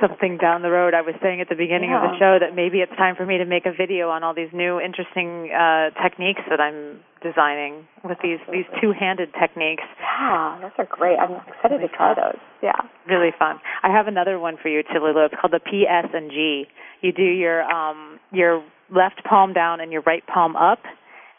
something 0.00 0.36
down 0.36 0.62
the 0.62 0.70
road. 0.70 0.94
I 0.94 1.00
was 1.00 1.14
saying 1.22 1.40
at 1.40 1.48
the 1.48 1.56
beginning 1.56 1.90
yeah. 1.90 2.04
of 2.04 2.12
the 2.12 2.18
show 2.18 2.36
that 2.38 2.54
maybe 2.54 2.78
it's 2.78 2.92
time 2.96 3.16
for 3.16 3.24
me 3.24 3.38
to 3.38 3.44
make 3.44 3.66
a 3.66 3.72
video 3.72 4.10
on 4.10 4.22
all 4.22 4.34
these 4.34 4.52
new 4.52 4.80
interesting 4.80 5.50
uh 5.50 5.90
techniques 6.02 6.42
that 6.50 6.60
I'm 6.60 7.00
designing 7.22 7.88
with 8.04 8.18
these 8.22 8.38
these 8.52 8.68
two-handed 8.80 9.32
techniques. 9.34 9.84
Yeah, 9.98 10.58
those 10.60 10.76
are 10.78 10.88
great. 10.88 11.18
I'm 11.18 11.40
excited 11.48 11.80
really 11.80 11.88
to 11.88 11.96
try 11.96 12.14
those. 12.14 12.38
Yeah. 12.62 12.78
Really 13.08 13.32
fun. 13.38 13.58
I 13.82 13.90
have 13.90 14.06
another 14.06 14.38
one 14.38 14.56
for 14.60 14.68
you, 14.68 14.82
Tallulah. 14.84 15.32
It's 15.32 15.34
called 15.40 15.52
the 15.52 15.64
PS 15.64 16.12
and 16.12 16.30
G. 16.30 16.66
You 17.00 17.12
do 17.12 17.24
your 17.24 17.62
um 17.64 18.20
your 18.30 18.62
left 18.94 19.24
palm 19.24 19.52
down 19.52 19.80
and 19.80 19.92
your 19.92 20.02
right 20.02 20.26
palm 20.26 20.56
up 20.56 20.80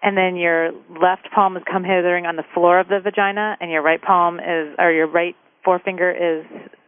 and 0.02 0.18
then 0.18 0.36
your 0.36 0.72
left 1.02 1.28
palm 1.34 1.58
is 1.58 1.64
come 1.70 1.84
hithering 1.84 2.26
on 2.26 2.36
the 2.36 2.46
floor 2.54 2.80
of 2.80 2.88
the 2.88 3.00
vagina 3.04 3.58
and 3.60 3.72
your 3.72 3.82
right 3.82 4.02
palm 4.02 4.40
is 4.40 4.76
or 4.78 4.92
your 4.92 5.08
right 5.08 5.36
forefinger 5.64 6.12
is 6.12 6.46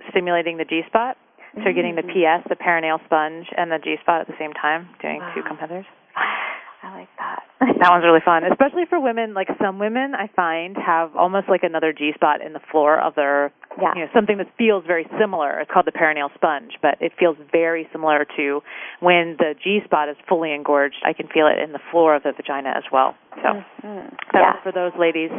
stimulating 0.10 0.58
the 0.58 0.66
G 0.66 0.82
spot 0.88 1.18
so 1.56 1.62
you're 1.64 1.74
getting 1.74 1.96
the 1.96 2.04
PS, 2.04 2.48
the 2.48 2.56
perineal 2.56 3.04
sponge, 3.06 3.48
and 3.56 3.72
the 3.72 3.80
G 3.80 3.96
spot 4.02 4.22
at 4.22 4.28
the 4.28 4.38
same 4.40 4.54
time, 4.54 4.88
doing 5.02 5.20
wow. 5.20 5.34
two 5.36 5.44
competitors. 5.44 5.86
I 6.84 6.98
like 6.98 7.10
that. 7.20 7.44
that 7.80 7.90
one's 7.90 8.04
really 8.04 8.24
fun, 8.26 8.44
especially 8.44 8.86
for 8.90 9.00
women. 9.00 9.34
Like 9.34 9.48
some 9.62 9.78
women, 9.78 10.14
I 10.16 10.30
find 10.36 10.76
have 10.78 11.16
almost 11.16 11.48
like 11.48 11.62
another 11.64 11.94
G 11.94 12.12
spot 12.16 12.42
in 12.42 12.54
the 12.54 12.60
floor 12.72 13.00
of 13.00 13.14
their, 13.16 13.54
yeah. 13.80 13.94
you 13.94 14.02
know, 14.02 14.08
something 14.16 14.38
that 14.38 14.48
feels 14.58 14.84
very 14.88 15.06
similar. 15.20 15.60
It's 15.60 15.70
called 15.72 15.86
the 15.86 15.92
perineal 15.92 16.34
sponge, 16.34 16.74
but 16.82 16.98
it 17.00 17.12
feels 17.20 17.38
very 17.52 17.88
similar 17.92 18.26
to 18.38 18.62
when 19.00 19.36
the 19.38 19.54
G 19.64 19.80
spot 19.86 20.10
is 20.10 20.16
fully 20.28 20.54
engorged. 20.54 20.98
I 21.06 21.14
can 21.14 21.28
feel 21.28 21.46
it 21.46 21.62
in 21.62 21.72
the 21.72 21.82
floor 21.92 22.16
of 22.16 22.24
the 22.24 22.34
vagina 22.36 22.74
as 22.76 22.84
well. 22.92 23.14
So 23.36 23.62
mm-hmm. 23.86 24.10
that 24.34 24.42
yeah. 24.42 24.54
was 24.54 24.60
for 24.64 24.72
those 24.72 24.94
ladies. 24.98 25.30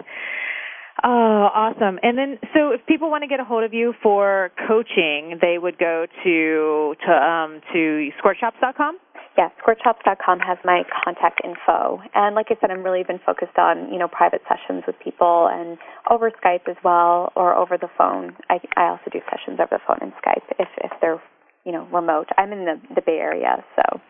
Oh, 1.03 1.49
awesome. 1.55 1.99
And 2.03 2.19
then, 2.19 2.39
so 2.55 2.71
if 2.71 2.85
people 2.87 3.11
want 3.11 3.23
to 3.23 3.29
get 3.29 3.41
a 3.41 3.45
hold 3.45 3.65
of 3.65 3.73
you 3.73 3.95
for 4.03 4.51
coaching, 4.69 5.39
they 5.41 5.57
would 5.59 5.79
go 5.79 6.07
to 6.25 6.95
to 7.07 7.13
um, 7.13 7.61
to 7.73 8.11
squirtshops.com. 8.23 8.99
Yes, 9.37 9.51
squirtshops.com 9.65 10.41
has 10.41 10.59
my 10.63 10.83
contact 11.05 11.41
info. 11.43 12.03
And 12.15 12.35
like 12.37 12.49
I 12.51 12.57
said, 12.61 12.71
I'm 12.71 12.83
really 12.83 13.03
been 13.03 13.21
focused 13.25 13.57
on, 13.57 13.91
you 13.91 13.99
know, 13.99 14.07
private 14.07 14.43
sessions 14.47 14.85
with 14.87 14.97
people 15.03 15.49
and 15.51 15.79
over 16.11 16.31
Skype 16.31 16.69
as 16.69 16.77
well 16.85 17.33
or 17.35 17.55
over 17.55 17.79
the 17.79 17.89
phone. 17.97 18.37
I, 18.51 18.61
I 18.77 18.89
also 18.91 19.09
do 19.11 19.21
sessions 19.31 19.59
over 19.59 19.71
the 19.71 19.81
phone 19.89 19.99
and 20.03 20.13
Skype 20.21 20.45
if, 20.59 20.69
if 20.85 20.93
they're, 21.01 21.23
you 21.65 21.73
know, 21.73 21.89
remote. 21.91 22.29
I'm 22.37 22.53
in 22.53 22.67
the, 22.67 22.81
the 22.95 23.01
Bay 23.01 23.17
Area, 23.17 23.65
so 23.75 24.01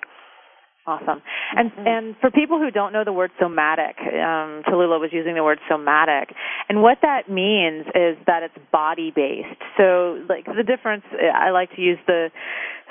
Awesome. 0.84 1.22
And 1.56 1.70
mm-hmm. 1.70 1.86
and 1.86 2.16
for 2.20 2.32
people 2.32 2.58
who 2.58 2.72
don't 2.72 2.92
know 2.92 3.04
the 3.04 3.12
word 3.12 3.30
somatic, 3.40 3.94
um, 4.00 4.66
Tallulah 4.66 4.98
was 4.98 5.10
using 5.12 5.34
the 5.36 5.44
word 5.44 5.60
somatic, 5.70 6.34
and 6.68 6.82
what 6.82 6.98
that 7.02 7.30
means 7.30 7.86
is 7.94 8.18
that 8.26 8.42
it's 8.42 8.54
body 8.72 9.12
based. 9.14 9.62
So, 9.76 10.18
like 10.28 10.44
the 10.44 10.64
difference, 10.66 11.04
I 11.12 11.50
like 11.50 11.70
to 11.76 11.80
use 11.80 11.98
the 12.08 12.30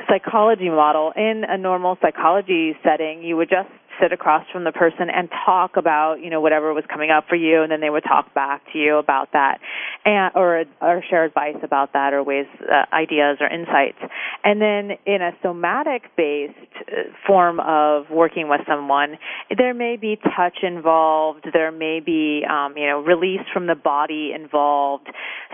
psychology 0.08 0.70
model. 0.70 1.12
In 1.18 1.44
a 1.48 1.58
normal 1.58 1.98
psychology 2.02 2.78
setting, 2.82 3.24
you 3.24 3.36
would 3.36 3.50
just 3.50 3.68
sit 4.02 4.12
across 4.12 4.45
from 4.52 4.64
the 4.64 4.72
person 4.72 5.10
and 5.14 5.30
talk 5.45 5.78
about 5.78 6.16
you 6.16 6.30
know 6.30 6.41
whatever 6.41 6.74
was 6.74 6.84
coming 6.91 7.12
up 7.12 7.26
for 7.30 7.36
you 7.36 7.62
and 7.62 7.72
then 7.72 7.82
they 7.82 7.89
would 7.89 8.04
talk 8.04 8.34
back 8.34 8.62
to 8.74 8.80
you 8.80 8.97
about 8.97 9.30
that 9.34 9.60
and 10.06 10.32
or 10.36 10.64
or 10.82 11.04
share 11.10 11.26
advice 11.26 11.58
about 11.64 11.93
that 11.93 12.14
or 12.14 12.24
ways 12.24 12.47
uh, 12.62 12.86
ideas 12.93 13.38
or 13.39 13.47
insights. 13.47 13.99
And 14.43 14.62
then 14.62 14.97
in 15.06 15.22
a 15.22 15.32
somatic 15.41 16.04
based 16.18 16.56
uh, 16.88 17.12
form 17.28 17.60
of 17.60 18.10
working 18.10 18.49
with 18.49 18.62
someone 18.68 19.18
there 19.56 19.74
may 19.74 19.97
be 19.97 20.18
touch 20.36 20.60
involved 20.64 21.47
there 21.54 21.72
may 21.72 21.99
be 21.99 22.43
um, 22.49 22.74
you 22.78 22.88
know 22.88 22.99
release 23.02 23.45
from 23.54 23.68
the 23.68 23.76
body 23.76 24.32
involved. 24.34 25.08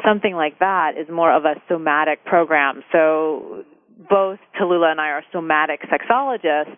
Something 0.06 0.36
like 0.36 0.60
that 0.60 0.92
is 0.98 1.08
more 1.12 1.36
of 1.36 1.46
a 1.46 1.56
somatic 1.68 2.24
program. 2.26 2.84
So 2.92 3.64
both 4.10 4.40
Tallulah 4.60 4.92
and 4.92 5.02
I 5.02 5.10
are 5.10 5.24
somatic 5.32 5.82
sexologists, 5.90 6.78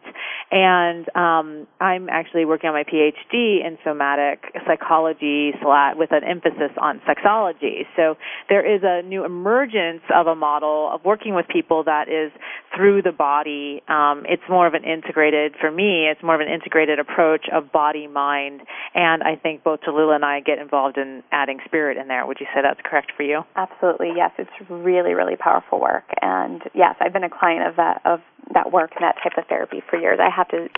and 0.52 1.06
um, 1.16 1.68
I'm 1.80 2.10
actually 2.10 2.46
working 2.46 2.70
on 2.70 2.74
my 2.74 2.84
PhD 2.84 3.66
in 3.66 3.78
somatic 3.84 4.44
psychology 4.66 5.52
with 5.96 6.12
an 6.12 6.24
emphasis 6.24 6.72
on 6.82 7.02
sexology. 7.08 7.84
So 7.96 8.16
there 8.48 8.66
is 8.66 8.82
a 8.84 9.02
new 9.02 9.26
emergence 9.26 10.02
of 10.14 10.28
a 10.28 10.36
model 10.36 10.90
of 10.94 11.04
working 11.06 11.36
with 11.36 11.48
people 11.48 11.84
that 11.84 12.08
is 12.08 12.32
through 12.76 13.02
the 13.02 13.12
body. 13.12 13.84
Um, 13.88 14.24
it's 14.28 14.44
more 14.50 14.66
of 14.66 14.74
an 14.74 14.84
integrated, 14.84 15.56
for 15.60 15.72
me, 15.72 16.08
it's 16.10 16.24
more 16.24 16.36
of 16.36 16.42
an 16.42 16.48
integrated 16.48 17.00
approach 17.00 17.46
of 17.52 17.72
body, 17.72 18.08
mind, 18.08 18.62
and 18.96 19.24
I 19.24 19.36
think 19.36 19.64
both 19.64 19.82
Tallulah 19.82 20.16
and 20.16 20.26
I 20.26 20.40
get 20.40 20.58
involved 20.58 20.98
in 20.98 21.24
adding 21.32 21.60
spirit 21.66 21.98
in 21.98 22.08
there. 22.08 22.26
Would 22.26 22.38
you 22.40 22.48
say 22.54 22.62
that's 22.64 22.80
correct 22.84 23.12
for 23.16 23.24
you? 23.24 23.42
Absolutely, 23.56 24.12
yes. 24.16 24.32
It's 24.38 24.50
really, 24.70 25.14
really 25.14 25.36
powerful 25.36 25.80
work, 25.80 26.06
and 26.22 26.62
yes, 26.74 26.96
I 27.00 27.09
I've 27.10 27.14
been 27.14 27.24
a 27.24 27.30
client 27.30 27.66
of 27.66 27.76
that 27.78 28.02
of 28.06 28.20
that 28.54 28.72
work 28.72 28.92
and 28.94 29.02
that 29.02 29.16
type 29.24 29.34
of 29.36 29.50
therapy 29.50 29.82
for 29.90 29.98
years. 29.98 30.20
I 30.22 30.30
have 30.30 30.48
to 30.50 30.70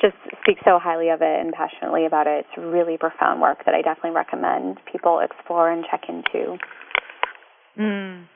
just 0.00 0.16
speak 0.42 0.58
so 0.64 0.80
highly 0.82 1.10
of 1.10 1.22
it 1.22 1.40
and 1.40 1.54
passionately 1.54 2.06
about 2.06 2.26
it. 2.26 2.44
It's 2.44 2.58
really 2.58 2.98
profound 2.98 3.40
work 3.40 3.58
that 3.66 3.74
I 3.74 3.82
definitely 3.82 4.10
recommend 4.10 4.78
people 4.90 5.20
explore 5.20 5.70
and 5.70 5.84
check 5.88 6.02
into. 6.08 6.58
Mm. 7.78 8.26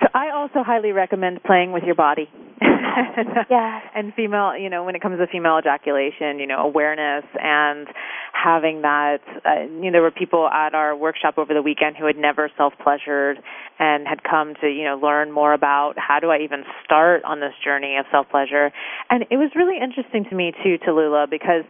So 0.00 0.06
I 0.14 0.30
also 0.30 0.62
highly 0.62 0.92
recommend 0.92 1.42
playing 1.42 1.72
with 1.72 1.82
your 1.84 1.94
body. 1.94 2.28
yeah. 3.50 3.80
and 3.94 4.12
female, 4.14 4.56
you 4.56 4.68
know, 4.68 4.84
when 4.84 4.94
it 4.94 5.02
comes 5.02 5.18
to 5.18 5.26
female 5.26 5.58
ejaculation, 5.58 6.38
you 6.38 6.46
know, 6.46 6.58
awareness 6.58 7.24
and 7.40 7.86
having 8.32 8.82
that. 8.82 9.18
Uh, 9.44 9.62
you 9.62 9.90
know, 9.90 9.92
there 9.92 10.02
were 10.02 10.10
people 10.10 10.48
at 10.48 10.74
our 10.74 10.96
workshop 10.96 11.38
over 11.38 11.54
the 11.54 11.62
weekend 11.62 11.96
who 11.96 12.06
had 12.06 12.16
never 12.16 12.50
self-pleasured 12.56 13.38
and 13.78 14.06
had 14.06 14.22
come 14.22 14.54
to, 14.60 14.68
you 14.68 14.84
know, 14.84 14.98
learn 15.02 15.32
more 15.32 15.52
about 15.52 15.94
how 15.96 16.20
do 16.20 16.30
I 16.30 16.38
even 16.38 16.64
start 16.84 17.24
on 17.24 17.40
this 17.40 17.54
journey 17.64 17.96
of 17.98 18.06
self-pleasure. 18.10 18.70
And 19.10 19.24
it 19.30 19.36
was 19.36 19.50
really 19.54 19.78
interesting 19.82 20.24
to 20.30 20.34
me 20.34 20.52
too, 20.62 20.78
Tallulah, 20.86 21.30
because 21.30 21.64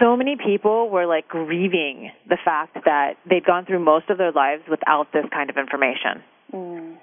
so 0.00 0.16
many 0.16 0.36
people 0.36 0.88
were 0.90 1.06
like 1.06 1.28
grieving 1.28 2.10
the 2.28 2.38
fact 2.44 2.76
that 2.84 3.14
they'd 3.28 3.44
gone 3.44 3.66
through 3.66 3.84
most 3.84 4.08
of 4.08 4.18
their 4.18 4.32
lives 4.32 4.62
without 4.70 5.12
this 5.12 5.24
kind 5.32 5.50
of 5.50 5.56
information. 5.56 6.22
Mm 6.52 6.96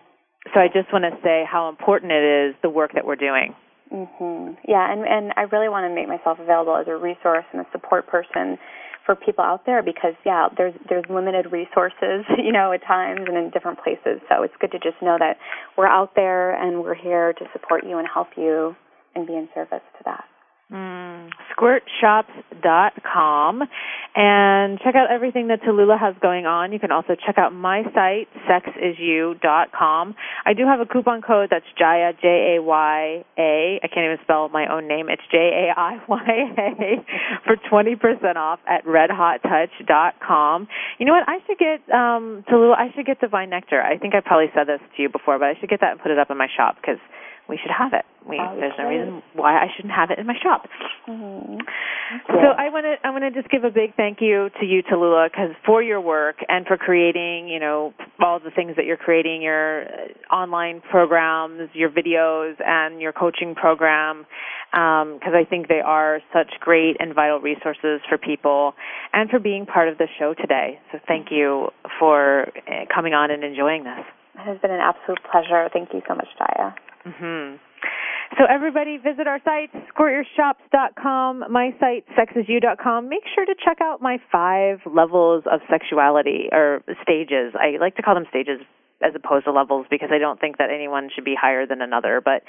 so 0.54 0.60
I 0.60 0.68
just 0.68 0.92
want 0.92 1.04
to 1.06 1.18
say 1.24 1.44
how 1.50 1.70
important 1.70 2.12
it 2.12 2.24
is 2.50 2.56
the 2.62 2.70
work 2.70 2.94
that 2.94 3.06
we're 3.06 3.16
doing. 3.16 3.56
Mhm. 3.94 4.58
Yeah, 4.68 4.92
and 4.92 5.08
and 5.08 5.34
I 5.38 5.44
really 5.44 5.70
want 5.70 5.86
to 5.90 5.94
make 5.94 6.08
myself 6.08 6.40
available 6.40 6.76
as 6.76 6.88
a 6.88 6.96
resource 6.96 7.46
and 7.54 7.62
a 7.62 7.68
support 7.72 8.08
person 8.08 8.60
for 9.06 9.16
people 9.16 9.44
out 9.44 9.66
there 9.66 9.82
because 9.82 10.14
yeah, 10.26 10.50
there's 10.58 10.74
there's 10.90 11.06
limited 11.10 11.52
resources, 11.52 12.26
you 12.38 12.52
know, 12.52 12.74
at 12.74 12.84
times 12.84 13.22
and 13.28 13.38
in 13.38 13.50
different 13.52 13.80
places. 13.82 14.20
So 14.30 14.44
it's 14.44 14.54
good 14.60 14.72
to 14.72 14.80
just 14.80 15.02
know 15.02 15.18
that 15.20 15.38
we're 15.78 15.88
out 15.88 16.16
there 16.16 16.52
and 16.54 16.84
we're 16.84 16.96
here 16.96 17.34
to 17.34 17.46
support 17.54 17.86
you 17.86 17.98
and 17.98 18.08
help 18.08 18.28
you 18.36 18.76
and 19.16 19.26
be 19.26 19.34
in 19.36 19.48
service 19.56 19.82
to 19.98 20.04
that. 20.06 20.26
Mm, 20.70 21.30
squirtshops.com 21.56 23.64
and 24.16 24.80
check 24.84 24.96
out 24.96 25.10
everything 25.10 25.48
that 25.48 25.62
Tallulah 25.62 25.98
has 25.98 26.14
going 26.22 26.46
on. 26.46 26.74
You 26.74 26.80
can 26.80 26.92
also 26.92 27.16
check 27.16 27.38
out 27.38 27.54
my 27.54 27.84
site, 27.96 28.28
sexisyou.com. 28.50 30.16
I 30.46 30.54
do 30.54 30.66
have 30.66 30.82
a 30.82 30.86
coupon 30.86 31.22
code 31.22 31.48
that's 31.52 31.64
Jaiya, 31.80 32.20
J-A-Y-A. 32.22 33.80
I 33.82 33.88
can't 33.88 34.06
even 34.06 34.18
spell 34.24 34.50
my 34.50 34.68
own 34.70 34.90
name. 34.90 35.08
It's 35.08 35.24
J-A-I-Y-A 35.32 37.06
for 37.46 37.56
20% 37.56 38.36
off 38.36 38.60
at 38.68 38.84
redhottouch.com. 38.84 40.68
You 41.00 41.06
know 41.06 41.14
what? 41.14 41.30
I 41.30 41.38
should 41.48 41.60
get, 41.60 41.80
um, 41.96 42.44
Tallulah, 42.52 42.78
I 42.78 42.92
should 42.94 43.06
get 43.06 43.22
Divine 43.22 43.52
Nectar. 43.52 43.82
I 43.82 43.98
think 43.98 44.16
I 44.16 44.20
probably 44.20 44.52
said 44.54 44.68
this 44.68 44.82
to 44.98 45.02
you 45.02 45.08
before, 45.08 45.40
but 45.40 45.46
I 45.46 45.54
should 45.62 45.70
get 45.70 45.80
that 45.80 45.92
and 45.92 46.02
put 46.02 46.12
it 46.12 46.20
up 46.20 46.30
in 46.30 46.38
my 46.38 46.50
shop 46.58 46.76
because 46.82 47.00
we 47.50 47.58
should 47.58 47.72
have 47.72 47.94
it. 47.94 48.06
We, 48.28 48.38
oh, 48.42 48.58
there's 48.60 48.74
no 48.78 48.90
reason 48.90 49.24
why 49.34 49.56
I 49.56 49.68
shouldn't 49.74 49.94
have 49.94 50.12
it 50.12 50.20
in 50.20 50.28
my 50.28 50.36
shop. 50.42 50.68
Mm-hmm. 51.08 51.60
So 52.28 52.48
I 52.58 52.70
want 52.70 52.86
to 52.86 52.96
I 53.08 53.12
want 53.12 53.24
to 53.24 53.32
just 53.32 53.50
give 53.50 53.64
a 53.64 53.72
big 53.72 53.96
thank 53.96 54.20
you 54.20 54.50
to 54.60 54.66
you, 54.66 54.84
Tallulah, 54.84 55.32
because 55.32 55.52
for 55.66 55.82
your 55.82 56.02
work 56.02 56.38
and 56.50 56.66
for 56.66 56.78
creating, 56.78 57.48
you 57.48 57.60
know, 57.60 57.94
all 58.20 58.40
the 58.40 58.52
things 58.52 58.76
that 58.76 58.86
you're 58.86 58.98
creating, 58.98 59.42
your 59.42 59.84
uh, 59.84 60.34
online 60.34 60.82
programs, 60.92 61.70
your 61.74 61.90
videos, 61.90 62.56
and 62.66 63.02
your 63.02 63.14
coaching 63.14 63.56
program, 63.56 64.26
because 64.72 65.34
um, 65.34 65.36
I 65.36 65.46
think 65.50 65.70
they 65.70 65.82
are 65.84 66.20
such 66.34 66.52
great 66.60 66.98
and 67.00 67.14
vital 67.14 67.40
resources 67.40 68.02
for 68.10 68.18
people, 68.18 68.74
and 69.14 69.30
for 69.30 69.40
being 69.40 69.66
part 69.66 69.88
of 69.88 69.98
the 69.98 70.08
show 70.20 70.34
today. 70.34 70.80
So 70.92 71.00
thank 71.08 71.28
you 71.32 71.70
for 72.00 72.50
uh, 72.68 72.86
coming 72.94 73.14
on 73.14 73.32
and 73.32 73.44
enjoying 73.44 73.86
this. 73.86 74.04
It 74.36 74.44
has 74.44 74.60
been 74.60 74.72
an 74.72 74.82
absolute 74.82 75.20
pleasure. 75.32 75.70
Thank 75.72 75.94
you 75.94 76.02
so 76.08 76.16
much, 76.16 76.28
Jaiya. 76.40 76.76
Mm-hmm. 77.08 77.56
So 78.38 78.46
everybody 78.46 78.98
visit 78.98 79.26
our 79.26 79.40
site, 79.44 79.72
squirtyourshops.com, 79.96 81.46
my 81.50 81.72
site, 81.80 82.06
sexisyou.com. 82.18 83.10
Make 83.10 83.24
sure 83.34 83.46
to 83.46 83.56
check 83.64 83.78
out 83.82 84.02
my 84.02 84.18
five 84.32 84.80
levels 84.86 85.44
of 85.52 85.62
sexuality, 85.70 86.50
or 86.52 86.84
stages. 87.02 87.54
I 87.56 87.78
like 87.80 87.96
to 87.96 88.02
call 88.02 88.16
them 88.16 88.26
stages 88.30 88.60
as 89.02 89.14
opposed 89.16 89.46
to 89.46 89.52
levels 89.52 89.86
because 89.90 90.10
I 90.12 90.18
don't 90.18 90.40
think 90.40 90.58
that 90.58 90.70
anyone 90.72 91.10
should 91.14 91.24
be 91.24 91.36
higher 91.40 91.66
than 91.66 91.82
another. 91.82 92.22
But 92.24 92.44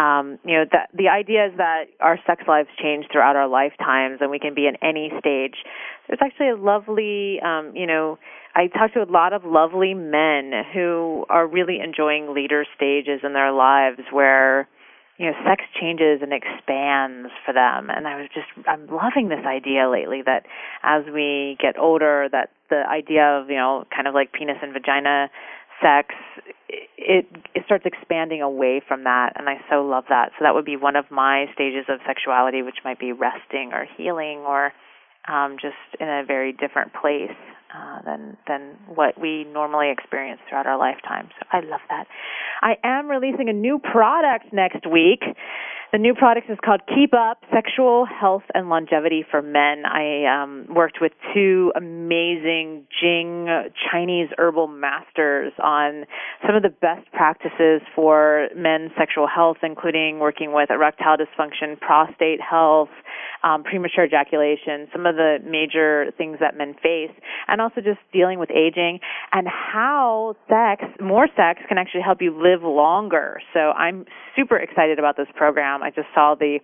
um, 0.00 0.38
you 0.44 0.54
know, 0.54 0.64
that 0.72 0.90
the 0.94 1.08
idea 1.08 1.46
is 1.46 1.52
that 1.58 1.86
our 2.00 2.18
sex 2.26 2.42
lives 2.48 2.68
change 2.80 3.06
throughout 3.12 3.36
our 3.36 3.48
lifetimes, 3.48 4.18
and 4.20 4.30
we 4.30 4.38
can 4.38 4.54
be 4.54 4.66
in 4.66 4.76
any 4.82 5.12
stage. 5.18 5.56
There's 6.06 6.20
actually 6.22 6.50
a 6.50 6.56
lovely, 6.56 7.40
um, 7.44 7.72
you 7.74 7.86
know, 7.86 8.18
I 8.58 8.66
talk 8.66 8.92
to 8.94 9.02
a 9.04 9.06
lot 9.06 9.32
of 9.32 9.44
lovely 9.44 9.94
men 9.94 10.50
who 10.74 11.24
are 11.30 11.46
really 11.46 11.78
enjoying 11.78 12.34
later 12.34 12.66
stages 12.74 13.20
in 13.22 13.32
their 13.32 13.52
lives 13.52 14.00
where 14.10 14.66
you 15.16 15.26
know 15.26 15.32
sex 15.46 15.62
changes 15.80 16.22
and 16.22 16.32
expands 16.32 17.30
for 17.46 17.54
them. 17.54 17.88
And 17.88 18.08
i 18.08 18.16
was 18.20 18.28
just 18.34 18.48
i'm 18.66 18.88
loving 18.88 19.28
this 19.28 19.46
idea 19.46 19.88
lately 19.88 20.22
that 20.26 20.42
as 20.82 21.04
we 21.06 21.56
get 21.62 21.78
older 21.78 22.28
that 22.32 22.50
the 22.68 22.82
idea 22.90 23.22
of 23.38 23.48
you 23.48 23.54
know 23.54 23.84
kind 23.94 24.08
of 24.08 24.14
like 24.14 24.32
penis 24.32 24.56
and 24.60 24.72
vagina 24.72 25.30
sex 25.80 26.16
it 26.68 27.26
it 27.54 27.62
starts 27.64 27.86
expanding 27.86 28.42
away 28.42 28.82
from 28.88 29.04
that. 29.04 29.34
And 29.36 29.48
i 29.48 29.58
so 29.70 29.86
love 29.86 30.06
that. 30.08 30.30
So 30.36 30.42
that 30.42 30.54
would 30.54 30.66
be 30.66 30.76
one 30.76 30.96
of 30.96 31.04
my 31.12 31.46
stages 31.54 31.84
of 31.88 32.00
sexuality 32.04 32.62
which 32.62 32.82
might 32.84 32.98
be 32.98 33.12
resting 33.12 33.70
or 33.72 33.86
healing 33.96 34.38
or 34.38 34.72
um 35.28 35.58
just 35.62 35.78
in 36.00 36.08
a 36.08 36.24
very 36.26 36.52
different 36.52 36.92
place 36.92 37.38
uh, 37.74 38.02
than 38.04 38.36
than 38.46 38.76
what 38.86 39.20
we 39.20 39.44
normally 39.44 39.90
experience 39.90 40.40
throughout 40.48 40.66
our 40.66 40.78
lifetime. 40.78 41.28
So 41.38 41.46
I 41.52 41.60
love 41.60 41.80
that. 41.88 42.06
I 42.62 42.76
am 42.82 43.08
releasing 43.08 43.48
a 43.48 43.52
new 43.52 43.78
product 43.78 44.52
next 44.52 44.86
week. 44.90 45.22
The 45.90 45.96
new 45.96 46.12
product 46.14 46.50
is 46.50 46.58
called 46.62 46.82
Keep 46.94 47.14
Up 47.14 47.38
Sexual 47.50 48.04
Health 48.04 48.42
and 48.52 48.68
Longevity 48.68 49.24
for 49.30 49.40
Men. 49.40 49.86
I 49.86 50.26
um, 50.26 50.66
worked 50.68 50.98
with 51.00 51.12
two 51.32 51.72
amazing 51.74 52.86
Jing 53.00 53.48
Chinese 53.90 54.28
herbal 54.36 54.66
masters 54.66 55.54
on 55.58 56.04
some 56.46 56.54
of 56.54 56.62
the 56.62 56.68
best 56.68 57.10
practices 57.12 57.80
for 57.94 58.48
men's 58.54 58.90
sexual 58.98 59.26
health, 59.26 59.56
including 59.62 60.18
working 60.18 60.52
with 60.52 60.68
erectile 60.70 61.16
dysfunction, 61.16 61.80
prostate 61.80 62.40
health, 62.42 62.90
um, 63.42 63.62
premature 63.62 64.04
ejaculation, 64.04 64.88
some 64.92 65.06
of 65.06 65.16
the 65.16 65.38
major 65.42 66.12
things 66.18 66.36
that 66.40 66.54
men 66.54 66.74
face, 66.82 67.16
and 67.46 67.62
also 67.62 67.80
just 67.80 68.00
dealing 68.12 68.38
with 68.38 68.50
aging 68.50 68.98
and 69.32 69.46
how 69.48 70.36
sex, 70.48 70.84
more 71.00 71.28
sex, 71.34 71.60
can 71.66 71.78
actually 71.78 72.02
help 72.02 72.20
you 72.20 72.36
live 72.36 72.62
longer. 72.62 73.40
So 73.54 73.72
I'm 73.72 74.04
super 74.36 74.58
excited 74.58 74.98
about 74.98 75.16
this 75.16 75.28
program. 75.34 75.77
Um, 75.78 75.82
I 75.82 75.90
just 75.90 76.08
saw 76.14 76.34
the 76.34 76.58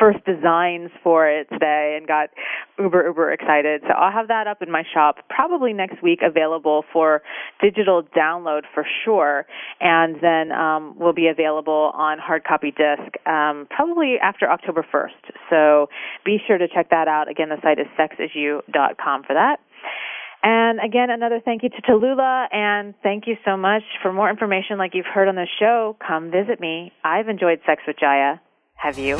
first 0.00 0.18
designs 0.24 0.90
for 1.04 1.28
it 1.28 1.48
today 1.48 1.94
and 1.96 2.08
got 2.08 2.30
uber 2.76 3.06
uber 3.06 3.32
excited. 3.32 3.82
So 3.86 3.94
I'll 3.94 4.10
have 4.10 4.26
that 4.28 4.48
up 4.48 4.60
in 4.60 4.70
my 4.70 4.82
shop 4.92 5.18
probably 5.30 5.72
next 5.72 6.02
week 6.02 6.20
available 6.26 6.84
for 6.92 7.22
digital 7.62 8.02
download 8.02 8.62
for 8.74 8.84
sure 9.04 9.46
and 9.80 10.16
then 10.20 10.50
um 10.50 10.98
will 10.98 11.12
be 11.12 11.28
available 11.28 11.92
on 11.94 12.18
hard 12.18 12.42
copy 12.42 12.72
disc 12.72 13.14
um 13.28 13.68
probably 13.70 14.16
after 14.20 14.50
October 14.50 14.84
1st. 14.92 15.30
So 15.50 15.86
be 16.24 16.38
sure 16.44 16.58
to 16.58 16.66
check 16.66 16.90
that 16.90 17.06
out. 17.06 17.30
Again, 17.30 17.48
the 17.50 17.58
site 17.62 17.78
is 17.78 17.86
sexisyou.com 17.96 19.22
for 19.22 19.34
that. 19.34 19.58
And 20.48 20.78
again, 20.78 21.10
another 21.10 21.40
thank 21.44 21.64
you 21.64 21.70
to 21.70 21.82
Tallulah, 21.82 22.46
and 22.54 22.94
thank 23.02 23.26
you 23.26 23.34
so 23.44 23.56
much. 23.56 23.82
For 24.00 24.12
more 24.12 24.30
information 24.30 24.78
like 24.78 24.92
you've 24.94 25.12
heard 25.12 25.26
on 25.26 25.34
the 25.34 25.48
show, 25.58 25.96
come 26.06 26.30
visit 26.30 26.60
me. 26.60 26.92
I've 27.02 27.28
enjoyed 27.28 27.58
Sex 27.66 27.82
with 27.84 27.96
Jaiya. 27.96 28.38
Have 28.76 28.96
you? 28.96 29.16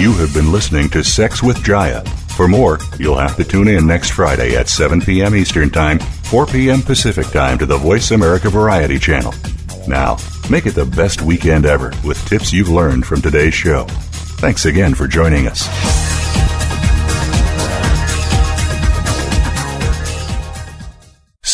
You 0.00 0.14
have 0.14 0.32
been 0.32 0.50
listening 0.50 0.88
to 0.88 1.04
Sex 1.04 1.42
with 1.42 1.58
Jaiya. 1.58 2.08
For 2.34 2.48
more, 2.48 2.78
you'll 2.98 3.18
have 3.18 3.36
to 3.36 3.44
tune 3.44 3.68
in 3.68 3.86
next 3.86 4.12
Friday 4.12 4.56
at 4.56 4.70
7 4.70 5.02
p.m. 5.02 5.36
Eastern 5.36 5.68
Time, 5.68 5.98
4 5.98 6.46
p.m. 6.46 6.80
Pacific 6.80 7.26
Time 7.26 7.58
to 7.58 7.66
the 7.66 7.76
Voice 7.76 8.12
America 8.12 8.48
Variety 8.48 8.98
Channel. 8.98 9.34
Now, 9.86 10.16
make 10.48 10.64
it 10.64 10.74
the 10.74 10.86
best 10.86 11.20
weekend 11.20 11.66
ever 11.66 11.92
with 12.06 12.26
tips 12.26 12.54
you've 12.54 12.70
learned 12.70 13.04
from 13.04 13.20
today's 13.20 13.52
show. 13.52 13.84
Thanks 14.40 14.64
again 14.64 14.94
for 14.94 15.06
joining 15.06 15.46
us. 15.46 15.68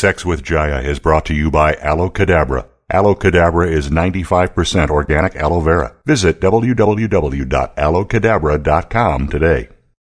Sex 0.03 0.26
with 0.26 0.42
Jaiya 0.42 0.82
is 0.82 0.98
brought 0.98 1.24
to 1.26 1.32
you 1.32 1.48
by 1.48 1.76
Aloe 1.76 2.11
Cadabra. 2.11 2.66
Aloe 2.90 3.14
Cadabra 3.14 3.70
is 3.70 3.88
95% 3.88 4.90
organic 4.90 5.36
aloe 5.36 5.61
vera. 5.61 5.94
Visit 6.05 6.40
www.aloecadabra.com 6.40 9.28
today. 9.28 9.68